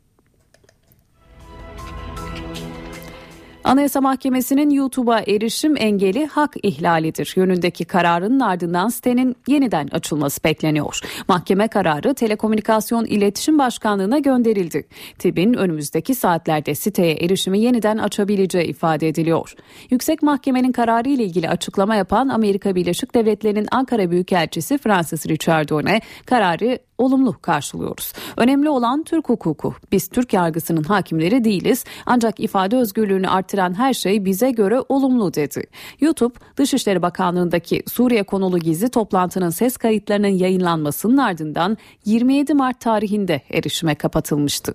Anayasa 3.68 4.02
Mahkemesi'nin 4.02 4.70
YouTube'a 4.70 5.20
erişim 5.20 5.78
engeli 5.78 6.26
hak 6.26 6.56
ihlalidir 6.64 7.34
yönündeki 7.36 7.86
kararının 7.86 8.40
ardından 8.40 8.90
sitenin 8.90 9.36
yeniden 9.48 9.88
açılması 9.92 10.44
bekleniyor. 10.44 11.00
Mahkeme 11.28 11.68
kararı 11.68 12.14
Telekomünikasyon 12.14 13.06
İletişim 13.06 13.60
Başkanlığı'na 13.60 14.20
gönderildi. 14.20 14.88
TİB'in 15.20 15.54
önümüzdeki 15.54 16.16
saatlerde 16.16 16.76
siteye 16.76 17.14
erişimi 17.14 17.60
yeniden 17.60 17.98
açabileceği 17.98 18.66
ifade 18.68 19.08
ediliyor. 19.08 19.54
Yüksek 19.90 20.22
Mahkemenin 20.22 20.72
kararı 20.72 21.10
ile 21.10 21.24
ilgili 21.24 21.50
açıklama 21.50 21.96
yapan 21.96 22.30
Amerika 22.30 22.76
Birleşik 22.76 23.14
Devletleri'nin 23.14 23.68
Ankara 23.72 24.12
Büyükelçisi 24.12 24.78
Francis 24.78 25.28
Richardone 25.28 26.02
kararı 26.26 26.80
olumlu 26.98 27.42
karşılıyoruz. 27.42 28.13
Önemli 28.38 28.70
olan 28.70 29.04
Türk 29.04 29.30
hukuku. 29.30 29.74
Biz 29.92 30.08
Türk 30.08 30.34
yargısının 30.34 30.84
hakimleri 30.84 31.44
değiliz. 31.44 31.86
Ancak 32.06 32.39
ifade 32.39 32.77
özgürlüğünü 32.77 33.27
artıran 33.27 33.77
her 33.77 33.94
şey 33.94 34.25
bize 34.25 34.51
göre 34.51 34.82
olumlu 34.89 35.34
dedi. 35.34 35.63
YouTube, 36.01 36.34
Dışişleri 36.58 37.01
Bakanlığı'ndaki 37.01 37.84
Suriye 37.88 38.24
konulu 38.24 38.60
gizli 38.60 38.89
toplantının 38.89 39.50
ses 39.50 39.77
kayıtlarının 39.77 40.27
yayınlanmasının 40.27 41.18
ardından 41.18 41.77
27 42.06 42.54
Mart 42.54 42.80
tarihinde 42.80 43.42
erişime 43.51 43.96
kapatılmıştı. 43.96 44.74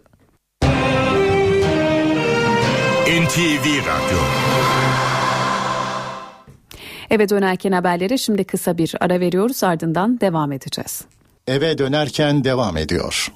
NTV 3.23 3.67
Radyo 3.67 4.19
Eve 7.11 7.29
dönerken 7.29 7.73
haberlere 7.73 8.19
şimdi 8.19 8.45
kısa 8.45 8.79
bir 8.79 8.95
ara 9.00 9.21
veriyoruz 9.21 9.64
ardından 9.64 10.21
devam 10.21 10.52
edeceğiz. 10.52 11.05
Eve 11.47 11.79
dönerken 11.79 12.45
devam 12.45 12.77
ediyor. 12.77 13.33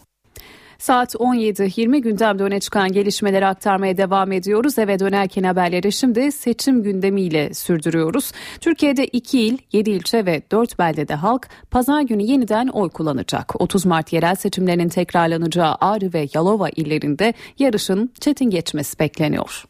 Saat 0.79 1.15
17.20 1.15 1.99
gündemde 1.99 2.43
öne 2.43 2.61
çıkan 2.61 2.93
gelişmeleri 2.93 3.47
aktarmaya 3.47 3.97
devam 3.97 4.33
ediyoruz. 4.33 4.79
Eve 4.79 4.99
dönerken 4.99 5.43
haberleri 5.43 5.93
şimdi 5.93 6.33
seçim 6.33 6.83
gündemiyle 6.83 7.55
sürdürüyoruz. 7.55 8.33
Türkiye'de 8.61 9.07
2 9.07 9.41
il, 9.41 9.59
7 9.73 9.91
ilçe 9.91 10.27
ve 10.27 10.43
4 10.51 10.79
beldede 10.79 11.15
halk 11.15 11.49
pazar 11.71 12.03
günü 12.03 12.23
yeniden 12.23 12.69
oy 12.69 12.91
kullanacak. 12.91 13.61
30 13.61 13.87
Mart 13.87 14.13
yerel 14.13 14.35
seçimlerinin 14.35 14.89
tekrarlanacağı 14.89 15.75
Ağrı 15.81 16.13
ve 16.13 16.29
Yalova 16.35 16.69
illerinde 16.69 17.35
yarışın 17.59 18.13
çetin 18.21 18.51
geçmesi 18.51 18.99
bekleniyor. 18.99 19.65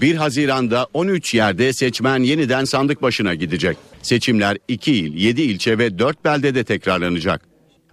1 0.00 0.14
Haziran'da 0.14 0.86
13 0.94 1.34
yerde 1.34 1.72
seçmen 1.72 2.22
yeniden 2.22 2.64
sandık 2.64 3.02
başına 3.02 3.34
gidecek. 3.34 3.76
Seçimler 4.02 4.58
2 4.68 4.92
il, 4.92 5.14
7 5.14 5.42
ilçe 5.42 5.78
ve 5.78 5.98
4 5.98 6.24
beldede 6.24 6.64
tekrarlanacak. 6.64 7.49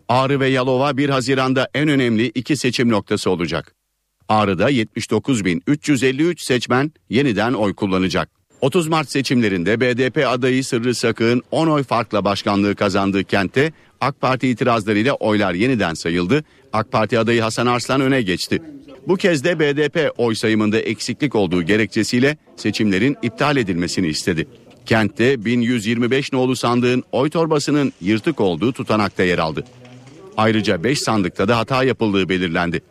Ağrı 0.09 0.39
ve 0.39 0.47
Yalova 0.47 0.97
1 0.97 1.09
Haziran'da 1.09 1.69
en 1.73 1.87
önemli 1.87 2.25
iki 2.25 2.57
seçim 2.57 2.89
noktası 2.89 3.29
olacak. 3.29 3.75
Ağrı'da 4.29 4.71
79.353 4.71 6.45
seçmen 6.45 6.91
yeniden 7.09 7.53
oy 7.53 7.73
kullanacak. 7.75 8.29
30 8.61 8.87
Mart 8.87 9.11
seçimlerinde 9.11 9.79
BDP 9.79 10.27
adayı 10.27 10.63
Sırrı 10.63 10.95
Sakık'ın 10.95 11.41
10 11.51 11.67
oy 11.67 11.83
farkla 11.83 12.25
başkanlığı 12.25 12.75
kazandığı 12.75 13.23
kentte 13.23 13.73
AK 14.01 14.21
Parti 14.21 14.47
itirazlarıyla 14.47 15.13
oylar 15.13 15.53
yeniden 15.53 15.93
sayıldı. 15.93 16.43
AK 16.73 16.91
Parti 16.91 17.19
adayı 17.19 17.41
Hasan 17.41 17.67
Arslan 17.67 18.01
öne 18.01 18.21
geçti. 18.21 18.61
Bu 19.07 19.15
kez 19.15 19.43
de 19.43 19.59
BDP 19.59 20.13
oy 20.17 20.35
sayımında 20.35 20.79
eksiklik 20.79 21.35
olduğu 21.35 21.63
gerekçesiyle 21.63 22.37
seçimlerin 22.55 23.17
iptal 23.21 23.57
edilmesini 23.57 24.07
istedi. 24.07 24.47
Kentte 24.85 25.45
1125 25.45 26.33
nolu 26.33 26.55
sandığın 26.55 27.03
oy 27.11 27.29
torbasının 27.29 27.93
yırtık 28.01 28.41
olduğu 28.41 28.73
tutanakta 28.73 29.23
yer 29.23 29.37
aldı. 29.37 29.63
Ayrıca 30.37 30.83
5 30.83 30.99
sandıkta 30.99 31.47
da 31.47 31.57
hata 31.57 31.83
yapıldığı 31.83 32.29
belirlendi. 32.29 32.81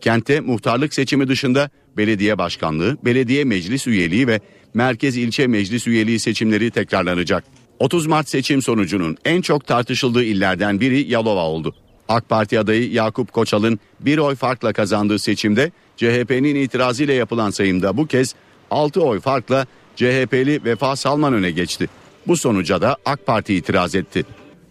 Kentte 0.00 0.40
muhtarlık 0.40 0.94
seçimi 0.94 1.28
dışında 1.28 1.70
belediye 1.96 2.38
başkanlığı, 2.38 2.96
belediye 3.04 3.44
meclis 3.44 3.86
üyeliği 3.86 4.26
ve 4.26 4.40
merkez 4.74 5.16
ilçe 5.16 5.46
meclis 5.46 5.86
üyeliği 5.86 6.18
seçimleri 6.18 6.70
tekrarlanacak. 6.70 7.44
30 7.78 8.06
Mart 8.06 8.28
seçim 8.28 8.62
sonucunun 8.62 9.16
en 9.24 9.40
çok 9.40 9.66
tartışıldığı 9.66 10.24
illerden 10.24 10.80
biri 10.80 11.10
Yalova 11.10 11.44
oldu. 11.44 11.74
AK 12.08 12.28
Parti 12.28 12.58
adayı 12.58 12.90
Yakup 12.90 13.32
Koçal'ın 13.32 13.80
bir 14.00 14.18
oy 14.18 14.34
farkla 14.34 14.72
kazandığı 14.72 15.18
seçimde 15.18 15.70
CHP'nin 15.96 16.54
itirazıyla 16.54 17.14
yapılan 17.14 17.50
sayımda 17.50 17.96
bu 17.96 18.06
kez 18.06 18.34
6 18.70 19.00
oy 19.00 19.20
farkla 19.20 19.66
CHP'li 19.96 20.64
Vefa 20.64 20.96
Salman 20.96 21.34
öne 21.34 21.50
geçti. 21.50 21.88
Bu 22.26 22.36
sonuca 22.36 22.80
da 22.80 22.96
AK 23.04 23.26
Parti 23.26 23.54
itiraz 23.54 23.94
etti. 23.94 24.24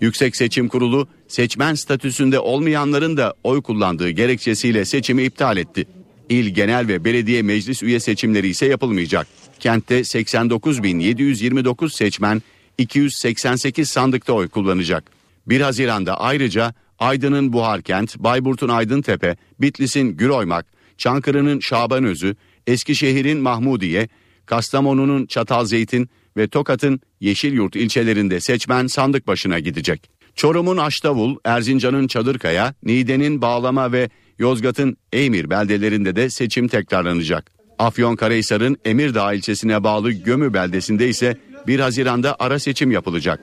Yüksek 0.04 0.36
Seçim 0.36 0.68
Kurulu 0.68 1.08
seçmen 1.28 1.74
statüsünde 1.74 2.40
olmayanların 2.40 3.18
da 3.18 3.34
oy 3.44 3.62
kullandığı 3.62 4.10
gerekçesiyle 4.10 4.86
seçimi 4.86 5.24
iptal 5.24 5.58
etti. 5.58 5.86
İl 6.30 6.48
genel 6.48 6.88
ve 6.88 7.06
belediye 7.06 7.42
meclis 7.42 7.84
üye 7.84 8.00
seçimleri 8.00 8.48
ise 8.48 8.66
yapılmayacak. 8.66 9.28
Kentte 9.60 10.00
89.729 10.00 11.90
seçmen 11.96 12.42
288 12.78 13.90
sandıkta 13.90 14.34
oy 14.34 14.48
kullanacak. 14.48 15.04
1 15.48 15.62
Haziran'da 15.62 16.20
ayrıca 16.20 16.74
Aydın'ın 17.00 17.54
Buharkent, 17.54 18.20
Bayburt'un 18.20 18.70
Aydıntepe, 18.70 19.36
Bitlis'in 19.62 20.18
Güroymak, 20.18 20.66
Çankırı'nın 20.98 21.60
Şabanözü, 21.60 22.36
Eskişehir'in 22.68 23.38
Mahmudiye, 23.38 24.10
Kastamonu'nun 24.46 25.26
Çatalzeytin 25.26 26.10
ve 26.38 26.48
Tokat'ın 26.48 27.00
Yeşilyurt 27.20 27.76
ilçelerinde 27.76 28.40
seçmen 28.40 28.88
sandık 28.88 29.28
başına 29.28 29.60
gidecek. 29.60 30.10
Çorum'un 30.36 30.78
Aştavul, 30.78 31.38
Erzincan'ın 31.46 32.08
Çadırkaya, 32.08 32.74
Niğde'nin 32.84 33.42
Bağlama 33.42 33.92
ve 33.92 34.10
Yozgat'ın 34.40 34.98
Eymir 35.14 35.50
beldelerinde 35.50 36.16
de 36.16 36.30
seçim 36.30 36.68
tekrarlanacak. 36.68 37.52
Afyonkarahisar'ın 37.80 38.78
Emirdağ 38.86 39.34
ilçesine 39.34 39.84
bağlı 39.84 40.12
Gömü 40.12 40.54
beldesinde 40.54 41.10
ise 41.10 41.38
1 41.68 41.80
Haziran'da 41.80 42.36
ara 42.40 42.60
seçim 42.60 42.92
yapılacak. 42.92 43.40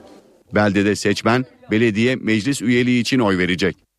Beldede 0.55 0.95
seçmen 0.95 1.45
belediye 1.71 2.15
meclis 2.15 2.61
üyeliği 2.61 3.01
için 3.01 3.19
oy 3.19 3.37
verecek. 3.37 3.90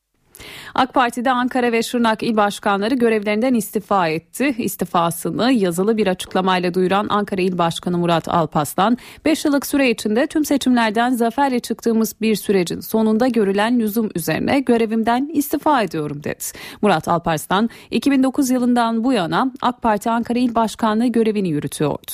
AK 0.74 0.94
Parti'de 0.94 1.30
Ankara 1.30 1.72
ve 1.72 1.82
Şırnak 1.82 2.22
il 2.22 2.36
başkanları 2.36 2.94
görevlerinden 2.94 3.54
istifa 3.54 4.08
etti. 4.08 4.54
İstifasını 4.58 5.52
yazılı 5.52 5.96
bir 5.96 6.06
açıklamayla 6.06 6.74
duyuran 6.74 7.06
Ankara 7.10 7.42
İl 7.42 7.58
Başkanı 7.58 7.98
Murat 7.98 8.28
Alpaslan, 8.28 8.98
5 9.24 9.44
yıllık 9.44 9.66
süre 9.66 9.90
içinde 9.90 10.26
tüm 10.26 10.44
seçimlerden 10.44 11.10
zaferle 11.10 11.60
çıktığımız 11.60 12.14
bir 12.20 12.36
sürecin 12.36 12.80
sonunda 12.80 13.28
görülen 13.28 13.80
lüzum 13.80 14.10
üzerine 14.14 14.60
görevimden 14.60 15.30
istifa 15.32 15.82
ediyorum 15.82 16.24
dedi. 16.24 16.44
Murat 16.82 17.08
Alparslan, 17.08 17.70
2009 17.90 18.50
yılından 18.50 19.04
bu 19.04 19.12
yana 19.12 19.52
AK 19.62 19.82
Parti 19.82 20.10
Ankara 20.10 20.38
İl 20.38 20.54
Başkanlığı 20.54 21.06
görevini 21.06 21.48
yürütüyordu. 21.48 22.12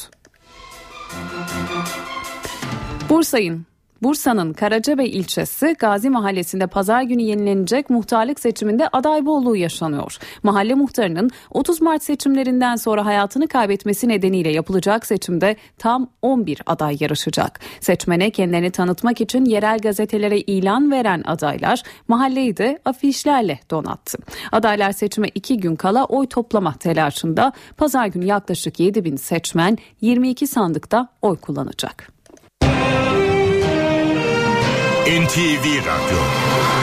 Bursa'yın 3.09 3.68
Bursa'nın 4.03 4.53
Karacabey 4.53 5.11
ilçesi 5.11 5.77
Gazi 5.79 6.11
Mahallesi'nde 6.11 6.67
pazar 6.67 7.03
günü 7.03 7.23
yenilenecek 7.23 7.91
muhtarlık 7.91 8.41
seçiminde 8.41 8.89
aday 8.89 9.27
bolluğu 9.27 9.57
yaşanıyor. 9.57 10.19
Mahalle 10.43 10.75
muhtarının 10.75 11.31
30 11.51 11.81
Mart 11.81 12.03
seçimlerinden 12.03 12.77
sonra 12.77 13.07
hayatını 13.07 13.49
kaybetmesi 13.49 14.09
nedeniyle 14.09 14.53
yapılacak 14.53 15.07
seçimde 15.07 15.57
tam 15.79 16.09
11 16.23 16.63
aday 16.67 16.97
yarışacak. 17.01 17.61
Seçmene 17.81 18.31
kendilerini 18.31 18.71
tanıtmak 18.71 19.21
için 19.21 19.45
yerel 19.45 19.79
gazetelere 19.79 20.41
ilan 20.41 20.91
veren 20.91 21.23
adaylar 21.27 21.83
mahalleyi 22.09 22.57
de 22.57 22.79
afişlerle 22.85 23.61
donattı. 23.71 24.19
Adaylar 24.53 24.93
seçime 24.93 25.29
2 25.35 25.61
gün 25.61 25.77
kala 25.77 26.05
oy 26.05 26.27
toplama 26.27 26.73
telaşında 26.73 27.53
pazar 27.77 28.07
günü 28.07 28.25
yaklaşık 28.25 28.81
7 28.81 29.05
bin 29.05 29.17
seçmen 29.17 29.79
22 30.01 30.47
sandıkta 30.47 31.09
oy 31.23 31.37
kullanacak. 31.37 32.19
NTV 35.09 35.81
Radyo 35.81 36.78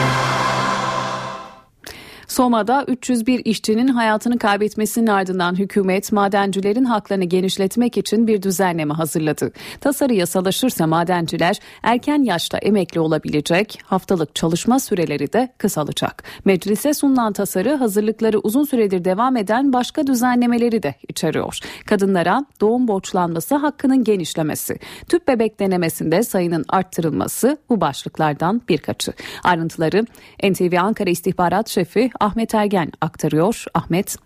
Soma'da 2.36 2.84
301 2.88 3.42
işçinin 3.44 3.88
hayatını 3.88 4.38
kaybetmesinin 4.38 5.06
ardından 5.06 5.58
hükümet 5.58 6.12
madencilerin 6.12 6.84
haklarını 6.84 7.24
genişletmek 7.24 7.96
için 7.96 8.26
bir 8.26 8.42
düzenleme 8.42 8.94
hazırladı. 8.94 9.52
Tasarı 9.80 10.14
yasalaşırsa 10.14 10.86
madenciler 10.86 11.58
erken 11.82 12.22
yaşta 12.22 12.58
emekli 12.58 13.00
olabilecek, 13.00 13.78
haftalık 13.84 14.34
çalışma 14.34 14.80
süreleri 14.80 15.32
de 15.32 15.52
kısalacak. 15.58 16.24
Meclise 16.44 16.94
sunulan 16.94 17.32
tasarı 17.32 17.74
hazırlıkları 17.74 18.38
uzun 18.38 18.64
süredir 18.64 19.04
devam 19.04 19.36
eden 19.36 19.72
başka 19.72 20.06
düzenlemeleri 20.06 20.82
de 20.82 20.94
içeriyor. 21.08 21.58
Kadınlara 21.86 22.44
doğum 22.60 22.88
borçlanması 22.88 23.54
hakkının 23.54 24.04
genişlemesi, 24.04 24.78
tüp 25.08 25.28
bebek 25.28 25.60
denemesinde 25.60 26.22
sayının 26.22 26.64
arttırılması 26.68 27.58
bu 27.68 27.80
başlıklardan 27.80 28.62
birkaçı. 28.68 29.12
Ayrıntıları 29.44 30.04
NTV 30.42 30.76
Ankara 30.80 31.10
İstihbarat 31.10 31.68
Şefi 31.68 32.10
Ahmet 32.26 32.54
Ergen 32.54 32.92
aktarıyor. 33.00 33.64
Ahmet 33.74 34.16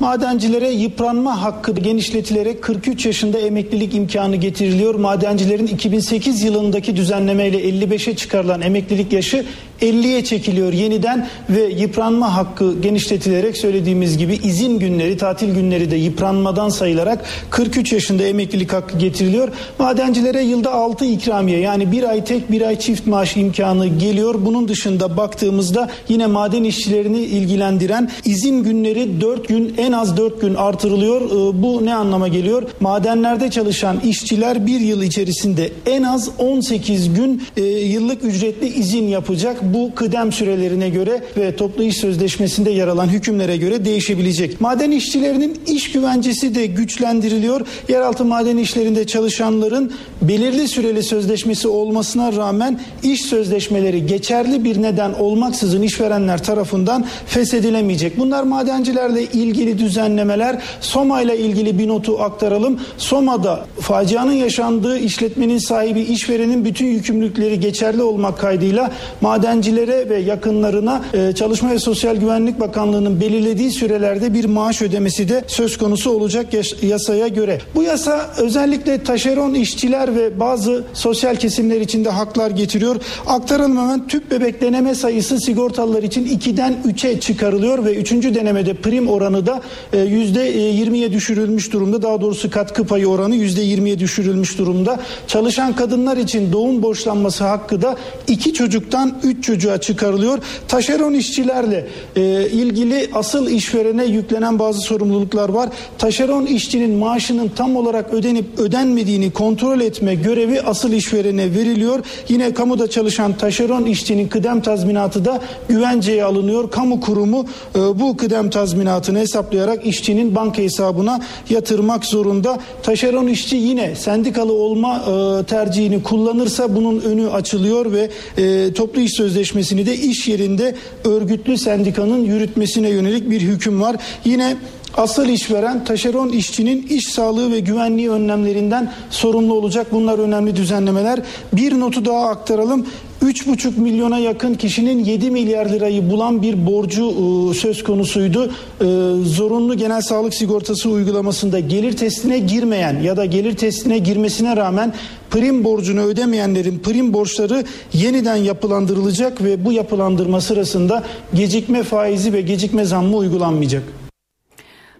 Madencilere 0.00 0.70
yıpranma 0.70 1.42
hakkı 1.42 1.72
genişletilerek 1.72 2.62
43 2.62 3.06
yaşında 3.06 3.38
emeklilik 3.38 3.94
imkanı 3.94 4.36
getiriliyor. 4.36 4.94
Madencilerin 4.94 5.66
2008 5.66 6.42
yılındaki 6.42 6.96
düzenlemeyle 6.96 7.68
55'e 7.68 8.16
çıkarılan 8.16 8.60
emeklilik 8.60 9.12
yaşı 9.12 9.44
50'ye 9.82 10.24
çekiliyor 10.24 10.72
yeniden 10.72 11.28
ve 11.50 11.64
yıpranma 11.64 12.36
hakkı 12.36 12.80
genişletilerek 12.80 13.56
söylediğimiz 13.56 14.18
gibi 14.18 14.34
izin 14.34 14.78
günleri, 14.78 15.16
tatil 15.16 15.54
günleri 15.54 15.90
de 15.90 15.96
yıpranmadan 15.96 16.68
sayılarak 16.68 17.24
43 17.50 17.92
yaşında 17.92 18.22
emeklilik 18.22 18.72
hakkı 18.72 18.98
getiriliyor. 18.98 19.48
Madencilere 19.78 20.42
yılda 20.42 20.72
6 20.72 21.04
ikramiye 21.04 21.58
yani 21.58 21.92
bir 21.92 22.02
ay 22.02 22.24
tek 22.24 22.50
bir 22.50 22.62
ay 22.62 22.78
çift 22.78 23.06
maaş 23.06 23.36
imkanı 23.36 23.86
geliyor. 23.86 24.34
Bunun 24.38 24.68
dışında 24.68 25.16
baktığımızda 25.16 25.90
yine 26.08 26.26
maden 26.26 26.64
işçilerini 26.64 27.20
ilgilendiren 27.20 28.10
izin 28.24 28.62
günleri 28.62 29.20
4 29.20 29.48
gün 29.48 29.74
en 29.78 29.89
az 29.92 30.16
4 30.16 30.40
gün 30.40 30.54
artırılıyor. 30.54 31.20
Ee, 31.20 31.62
Bu 31.62 31.86
ne 31.86 31.94
anlama 31.94 32.28
geliyor? 32.28 32.62
Madenlerde 32.80 33.50
çalışan 33.50 34.00
işçiler 34.00 34.66
bir 34.66 34.80
yıl 34.80 35.02
içerisinde 35.02 35.70
en 35.86 36.02
az 36.02 36.30
18 36.38 37.14
gün 37.14 37.42
e, 37.56 37.62
yıllık 37.64 38.24
ücretli 38.24 38.68
izin 38.68 39.08
yapacak. 39.08 39.56
Bu 39.62 39.94
kıdem 39.94 40.32
sürelerine 40.32 40.88
göre 40.88 41.22
ve 41.36 41.56
toplu 41.56 41.82
iş 41.82 41.96
sözleşmesinde 41.96 42.70
yer 42.70 42.88
alan 42.88 43.08
hükümlere 43.08 43.56
göre 43.56 43.84
değişebilecek. 43.84 44.60
Maden 44.60 44.90
işçilerinin 44.90 45.60
iş 45.66 45.92
güvencesi 45.92 46.54
de 46.54 46.66
güçlendiriliyor. 46.66 47.66
Yeraltı 47.88 48.24
maden 48.24 48.56
işlerinde 48.56 49.06
çalışanların 49.06 49.92
belirli 50.22 50.68
süreli 50.68 51.02
sözleşmesi 51.02 51.68
olmasına 51.68 52.32
rağmen 52.32 52.80
iş 53.02 53.22
sözleşmeleri 53.22 54.06
geçerli 54.06 54.64
bir 54.64 54.82
neden 54.82 55.12
olmaksızın 55.12 55.82
işverenler 55.82 56.44
tarafından 56.44 57.06
feshedilemeyecek. 57.26 58.18
Bunlar 58.18 58.42
madencilerle 58.42 59.22
ilgili 59.22 59.78
düzenlemeler. 59.80 60.62
Soma 60.80 61.22
ile 61.22 61.38
ilgili 61.38 61.78
bir 61.78 61.88
notu 61.88 62.20
aktaralım. 62.22 62.80
Soma'da 62.98 63.66
facianın 63.80 64.32
yaşandığı 64.32 64.98
işletmenin 64.98 65.58
sahibi 65.58 66.00
işverenin 66.00 66.64
bütün 66.64 66.86
yükümlülükleri 66.86 67.60
geçerli 67.60 68.02
olmak 68.02 68.38
kaydıyla 68.38 68.90
madencilere 69.20 70.08
ve 70.08 70.18
yakınlarına 70.18 71.02
e, 71.14 71.32
Çalışma 71.34 71.70
ve 71.70 71.78
Sosyal 71.78 72.16
Güvenlik 72.16 72.60
Bakanlığı'nın 72.60 73.20
belirlediği 73.20 73.70
sürelerde 73.70 74.34
bir 74.34 74.44
maaş 74.44 74.82
ödemesi 74.82 75.28
de 75.28 75.44
söz 75.46 75.78
konusu 75.78 76.10
olacak 76.10 76.46
yasaya 76.82 77.28
göre. 77.28 77.58
Bu 77.74 77.82
yasa 77.82 78.30
özellikle 78.38 79.02
taşeron 79.02 79.54
işçiler 79.54 80.16
ve 80.16 80.40
bazı 80.40 80.84
sosyal 80.92 81.36
kesimler 81.36 81.80
için 81.80 82.04
de 82.04 82.10
haklar 82.10 82.50
getiriyor. 82.50 82.96
Aktaralım 83.26 83.76
hemen 83.76 84.08
tüp 84.08 84.30
bebek 84.30 84.60
deneme 84.60 84.94
sayısı 84.94 85.40
sigortalılar 85.40 86.02
için 86.02 86.26
2'den 86.26 86.74
3'e 86.86 87.20
çıkarılıyor 87.20 87.84
ve 87.84 87.94
3. 87.94 88.12
denemede 88.12 88.74
prim 88.74 89.08
oranı 89.08 89.46
da 89.46 89.60
%20'ye 89.92 91.12
düşürülmüş 91.12 91.72
durumda. 91.72 92.02
Daha 92.02 92.20
doğrusu 92.20 92.50
katkı 92.50 92.84
payı 92.84 93.06
oranı 93.08 93.36
%20'ye 93.36 93.98
düşürülmüş 93.98 94.58
durumda. 94.58 95.00
Çalışan 95.26 95.76
kadınlar 95.76 96.16
için 96.16 96.52
doğum 96.52 96.82
borçlanması 96.82 97.44
hakkı 97.44 97.82
da 97.82 97.96
2 98.28 98.52
çocuktan 98.52 99.18
3 99.22 99.44
çocuğa 99.44 99.78
çıkarılıyor. 99.78 100.38
Taşeron 100.68 101.14
işçilerle 101.14 101.86
e, 102.16 102.48
ilgili 102.50 103.10
asıl 103.14 103.50
işverene 103.50 104.04
yüklenen 104.04 104.58
bazı 104.58 104.80
sorumluluklar 104.80 105.48
var. 105.48 105.68
Taşeron 105.98 106.46
işçinin 106.46 106.98
maaşının 106.98 107.48
tam 107.48 107.76
olarak 107.76 108.14
ödenip 108.14 108.58
ödenmediğini 108.58 109.30
kontrol 109.30 109.80
etme 109.80 110.14
görevi 110.14 110.62
asıl 110.62 110.92
işverene 110.92 111.54
veriliyor. 111.54 112.04
Yine 112.28 112.54
kamuda 112.54 112.90
çalışan 112.90 113.32
taşeron 113.32 113.84
işçinin 113.84 114.28
kıdem 114.28 114.60
tazminatı 114.60 115.24
da 115.24 115.40
güvenceye 115.68 116.24
alınıyor. 116.24 116.70
Kamu 116.70 117.00
kurumu 117.00 117.46
e, 117.74 117.78
bu 117.78 118.16
kıdem 118.16 118.50
tazminatını 118.50 119.18
hesap 119.18 119.49
hesaplayarak 119.50 119.86
işçinin 119.86 120.34
banka 120.34 120.62
hesabına 120.62 121.20
yatırmak 121.50 122.04
zorunda. 122.04 122.58
Taşeron 122.82 123.26
işçi 123.26 123.56
yine 123.56 123.94
sendikalı 123.94 124.52
olma 124.52 124.96
e, 124.96 125.44
tercihini 125.44 126.02
kullanırsa 126.02 126.76
bunun 126.76 127.00
önü 127.00 127.30
açılıyor 127.30 127.92
ve 127.92 128.10
e, 128.38 128.72
toplu 128.72 129.00
iş 129.00 129.12
sözleşmesini 129.12 129.86
de 129.86 129.96
iş 129.96 130.28
yerinde 130.28 130.74
örgütlü 131.04 131.58
sendikanın 131.58 132.24
yürütmesine 132.24 132.88
yönelik 132.88 133.30
bir 133.30 133.40
hüküm 133.40 133.80
var. 133.80 133.96
Yine 134.24 134.56
Asıl 134.96 135.28
işveren 135.28 135.84
taşeron 135.84 136.28
işçinin 136.28 136.86
iş 136.86 137.08
sağlığı 137.08 137.52
ve 137.52 137.60
güvenliği 137.60 138.10
önlemlerinden 138.10 138.92
sorumlu 139.10 139.54
olacak. 139.54 139.86
Bunlar 139.92 140.18
önemli 140.18 140.56
düzenlemeler. 140.56 141.22
Bir 141.52 141.80
notu 141.80 142.04
daha 142.04 142.28
aktaralım. 142.28 142.86
3,5 143.22 143.80
milyona 143.80 144.18
yakın 144.18 144.54
kişinin 144.54 145.04
7 145.04 145.30
milyar 145.30 145.66
lirayı 145.66 146.10
bulan 146.10 146.42
bir 146.42 146.66
borcu 146.66 147.10
e, 147.10 147.54
söz 147.54 147.84
konusuydu. 147.84 148.50
E, 148.80 148.84
zorunlu 149.24 149.76
genel 149.76 150.00
sağlık 150.00 150.34
sigortası 150.34 150.90
uygulamasında 150.90 151.58
gelir 151.60 151.96
testine 151.96 152.38
girmeyen 152.38 153.02
ya 153.02 153.16
da 153.16 153.24
gelir 153.24 153.56
testine 153.56 153.98
girmesine 153.98 154.56
rağmen 154.56 154.94
prim 155.30 155.64
borcunu 155.64 156.00
ödemeyenlerin 156.00 156.78
prim 156.78 157.12
borçları 157.12 157.64
yeniden 157.92 158.36
yapılandırılacak 158.36 159.44
ve 159.44 159.64
bu 159.64 159.72
yapılandırma 159.72 160.40
sırasında 160.40 161.02
gecikme 161.34 161.82
faizi 161.82 162.32
ve 162.32 162.40
gecikme 162.40 162.84
zammı 162.84 163.16
uygulanmayacak. 163.16 163.99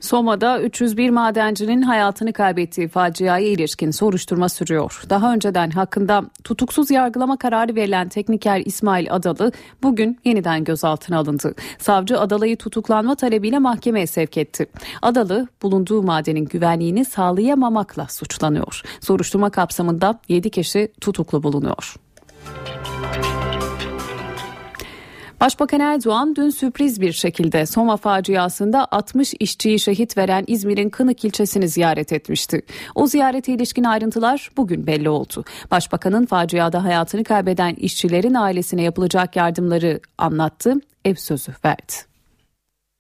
Soma'da 0.01 0.61
301 0.63 1.11
madencinin 1.11 1.83
hayatını 1.83 2.33
kaybettiği 2.33 2.89
faciaya 2.89 3.47
ilişkin 3.47 3.91
soruşturma 3.91 4.49
sürüyor. 4.49 5.03
Daha 5.11 5.35
önceden 5.35 5.71
hakkında 5.71 6.25
tutuksuz 6.45 6.91
yargılama 6.91 7.37
kararı 7.37 7.75
verilen 7.75 8.09
tekniker 8.09 8.63
İsmail 8.65 9.13
Adalı 9.13 9.53
bugün 9.83 10.19
yeniden 10.25 10.65
gözaltına 10.65 11.19
alındı. 11.19 11.55
Savcı 11.79 12.21
Adalı'yı 12.21 12.57
tutuklanma 12.57 13.15
talebiyle 13.15 13.59
mahkemeye 13.59 14.07
sevk 14.07 14.37
etti. 14.37 14.67
Adalı 15.03 15.49
bulunduğu 15.63 16.03
madenin 16.03 16.45
güvenliğini 16.45 17.05
sağlayamamakla 17.05 18.07
suçlanıyor. 18.09 18.83
Soruşturma 19.01 19.51
kapsamında 19.51 20.21
7 20.29 20.51
kişi 20.51 20.93
tutuklu 21.01 21.43
bulunuyor. 21.43 21.95
Başbakan 25.41 25.81
Erdoğan 25.81 26.37
dün 26.37 26.51
sürpriz 26.51 27.01
bir 27.01 27.13
şekilde 27.13 27.67
Soma 27.67 27.97
faciasında 27.97 28.89
60 28.91 29.35
işçiyi 29.41 29.81
şehit 29.81 30.17
veren 30.17 30.45
İzmir'in 30.47 30.91
Kınık 30.91 31.25
ilçesini 31.25 31.69
ziyaret 31.69 32.13
etmişti. 32.13 32.63
O 32.95 33.07
ziyarete 33.07 33.53
ilişkin 33.53 33.85
ayrıntılar 33.85 34.51
bugün 34.57 34.87
belli 34.87 35.09
oldu. 35.09 35.45
Başbakanın 35.71 36.27
faciada 36.27 36.85
hayatını 36.85 37.25
kaybeden 37.25 37.75
işçilerin 37.75 38.35
ailesine 38.35 38.83
yapılacak 38.83 39.37
yardımları 39.37 40.01
anlattı, 40.19 40.75
ev 41.05 41.15
sözü 41.15 41.53
verdi. 41.65 41.93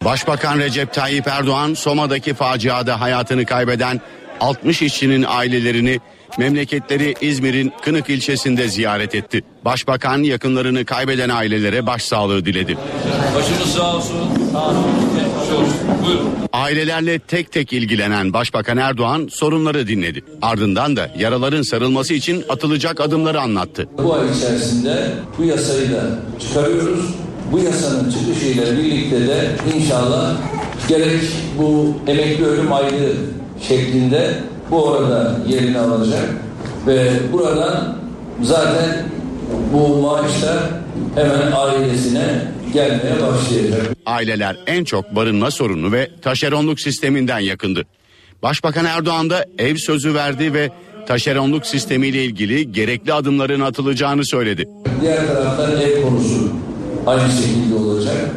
Başbakan 0.04 0.58
Recep 0.58 0.94
Tayyip 0.94 1.26
Erdoğan 1.28 1.74
Soma'daki 1.74 2.34
faciada 2.34 3.00
hayatını 3.00 3.46
kaybeden 3.46 4.00
60 4.40 4.82
işçinin 4.82 5.24
ailelerini 5.28 6.00
memleketleri 6.38 7.14
İzmir'in 7.20 7.72
Kınık 7.82 8.10
ilçesinde 8.10 8.68
ziyaret 8.68 9.14
etti. 9.14 9.42
Başbakan 9.64 10.22
yakınlarını 10.22 10.84
kaybeden 10.84 11.28
ailelere 11.28 11.86
başsağlığı 11.86 12.44
diledi. 12.44 12.78
Başınız 13.36 13.74
sağ 13.74 13.96
olsun. 13.96 14.16
Sağ 14.52 14.66
olsun. 14.68 14.84
Buyurun. 16.06 16.28
Ailelerle 16.52 17.18
tek 17.18 17.52
tek 17.52 17.72
ilgilenen 17.72 18.32
Başbakan 18.32 18.76
Erdoğan 18.76 19.28
sorunları 19.32 19.88
dinledi. 19.88 20.24
Ardından 20.42 20.96
da 20.96 21.10
yaraların 21.18 21.62
sarılması 21.62 22.14
için 22.14 22.44
atılacak 22.48 23.00
adımları 23.00 23.40
anlattı. 23.40 23.88
Bu 23.98 24.14
ay 24.14 24.20
içerisinde 24.36 25.10
bu 25.38 25.44
yasayı 25.44 25.92
da 25.92 26.18
çıkarıyoruz. 26.40 27.14
Bu 27.52 27.58
yasanın 27.58 28.10
çıkışıyla 28.10 28.78
birlikte 28.78 29.28
de 29.28 29.50
inşallah 29.76 30.36
gerek 30.88 31.20
bu 31.58 31.96
emekli 32.06 32.46
ölüm 32.46 32.72
aylığı 32.72 33.12
şeklinde 33.68 34.34
bu 34.70 34.84
orada 34.84 35.36
yerini 35.48 35.78
alacak 35.78 36.28
ve 36.86 37.10
buradan 37.32 37.96
zaten 38.42 39.04
bu 39.72 39.96
maaşlar 39.96 40.58
hemen 41.14 41.52
ailesine 41.52 42.52
gelmeye 42.74 43.14
başlayacak. 43.22 43.86
Aileler 44.06 44.56
en 44.66 44.84
çok 44.84 45.16
barınma 45.16 45.50
sorunu 45.50 45.92
ve 45.92 46.10
taşeronluk 46.22 46.80
sisteminden 46.80 47.38
yakındı. 47.38 47.84
Başbakan 48.42 48.84
Erdoğan 48.84 49.30
da 49.30 49.44
ev 49.58 49.76
sözü 49.76 50.14
verdi 50.14 50.54
ve 50.54 50.70
taşeronluk 51.06 51.66
sistemiyle 51.66 52.24
ilgili 52.24 52.72
gerekli 52.72 53.12
adımların 53.12 53.60
atılacağını 53.60 54.26
söyledi. 54.26 54.68
Diğer 55.00 55.26
taraftan 55.26 55.80
ev 55.80 56.02
konusu 56.02 56.52
aynı 57.06 57.32
şekilde 57.32 57.74
olacak. 57.74 58.30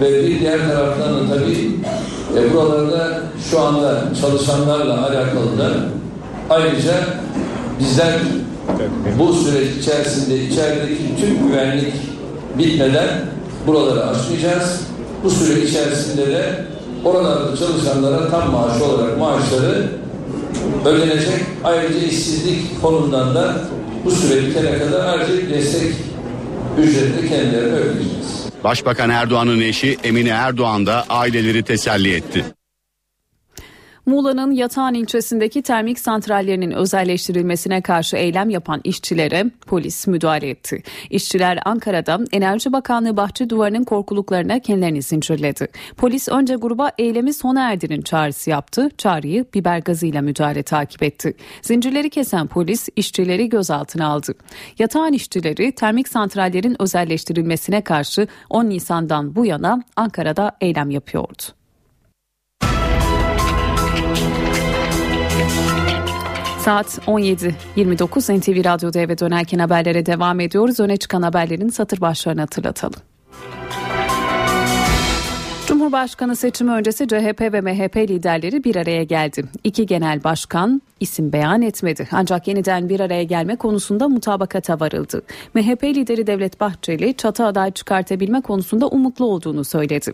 Ve 0.00 0.22
bir 0.22 0.40
diğer 0.40 0.58
taraftan 0.58 1.14
da 1.14 1.34
tabii 1.34 1.70
e, 2.36 2.54
buralarda 2.54 3.20
şu 3.50 3.60
anda 3.60 4.02
çalışanlarla 4.20 5.06
alakalı 5.06 5.58
da 5.58 5.70
ayrıca 6.50 6.94
bizler 7.80 8.14
bu 9.18 9.32
süreç 9.32 9.76
içerisinde 9.76 10.44
içerideki 10.44 11.16
tüm 11.20 11.48
güvenlik 11.48 11.94
bitmeden 12.58 13.08
buraları 13.66 14.06
açmayacağız. 14.06 14.80
Bu 15.24 15.30
süre 15.30 15.60
içerisinde 15.60 16.26
de 16.26 16.64
oralarda 17.04 17.56
çalışanlara 17.56 18.30
tam 18.30 18.50
maaş 18.50 18.82
olarak 18.82 19.18
maaşları 19.18 19.88
ödenecek. 20.84 21.44
Ayrıca 21.64 21.98
işsizlik 21.98 22.80
fonundan 22.80 23.34
da 23.34 23.54
bu 24.04 24.10
süre 24.10 24.46
bitene 24.46 24.78
kadar 24.78 25.06
ayrıca 25.06 25.50
destek 25.50 25.92
ücretini 26.78 27.28
kendilerine 27.28 27.74
ödeyeceğiz. 27.74 28.45
Başbakan 28.66 29.10
Erdoğan'ın 29.10 29.60
eşi 29.60 29.98
Emine 30.04 30.28
Erdoğan 30.28 30.86
da 30.86 31.04
aileleri 31.08 31.62
teselli 31.62 32.14
etti. 32.14 32.44
Muğla'nın 34.06 34.50
Yatağan 34.50 34.94
ilçesindeki 34.94 35.62
termik 35.62 35.98
santrallerinin 35.98 36.70
özelleştirilmesine 36.70 37.80
karşı 37.80 38.16
eylem 38.16 38.50
yapan 38.50 38.80
işçilere 38.84 39.44
polis 39.66 40.06
müdahale 40.06 40.48
etti. 40.50 40.82
İşçiler 41.10 41.58
Ankara'da 41.64 42.18
Enerji 42.32 42.72
Bakanlığı 42.72 43.16
bahçe 43.16 43.50
duvarının 43.50 43.84
korkuluklarına 43.84 44.58
kendilerini 44.58 45.02
zincirledi. 45.02 45.68
Polis 45.96 46.28
önce 46.28 46.54
gruba 46.54 46.90
eylemi 46.98 47.32
sona 47.32 47.72
erdirin 47.72 48.02
çağrısı 48.02 48.50
yaptı. 48.50 48.88
Çağrıyı 48.98 49.44
biber 49.54 49.78
gazıyla 49.78 50.22
müdahale 50.22 50.62
takip 50.62 51.02
etti. 51.02 51.34
Zincirleri 51.62 52.10
kesen 52.10 52.46
polis 52.46 52.88
işçileri 52.96 53.48
gözaltına 53.48 54.06
aldı. 54.06 54.34
Yatağan 54.78 55.12
işçileri 55.12 55.72
termik 55.72 56.08
santrallerin 56.08 56.82
özelleştirilmesine 56.82 57.80
karşı 57.80 58.26
10 58.50 58.64
Nisan'dan 58.64 59.36
bu 59.36 59.46
yana 59.46 59.82
Ankara'da 59.96 60.52
eylem 60.60 60.90
yapıyordu. 60.90 61.42
Saat 66.66 66.98
17.29 67.06 68.38
NTV 68.38 68.64
Radyo'da 68.64 68.98
eve 68.98 69.18
dönerken 69.18 69.58
haberlere 69.58 70.06
devam 70.06 70.40
ediyoruz. 70.40 70.80
Öne 70.80 70.96
çıkan 70.96 71.22
haberlerin 71.22 71.68
satır 71.68 72.00
başlarını 72.00 72.40
hatırlatalım. 72.40 73.00
Cumhurbaşkanı 75.66 76.36
seçimi 76.36 76.70
öncesi 76.70 77.08
CHP 77.08 77.40
ve 77.40 77.60
MHP 77.60 77.96
liderleri 77.96 78.64
bir 78.64 78.76
araya 78.76 79.04
geldi. 79.04 79.44
İki 79.64 79.86
genel 79.86 80.24
başkan 80.24 80.82
isim 81.00 81.32
beyan 81.32 81.62
etmedi. 81.62 82.08
Ancak 82.12 82.48
yeniden 82.48 82.88
bir 82.88 83.00
araya 83.00 83.22
gelme 83.22 83.56
konusunda 83.56 84.08
mutabakata 84.08 84.80
varıldı. 84.80 85.22
MHP 85.54 85.84
lideri 85.84 86.26
Devlet 86.26 86.60
Bahçeli 86.60 87.14
çatı 87.16 87.44
aday 87.44 87.70
çıkartabilme 87.70 88.40
konusunda 88.40 88.88
umutlu 88.88 89.24
olduğunu 89.24 89.64
söyledi. 89.64 90.12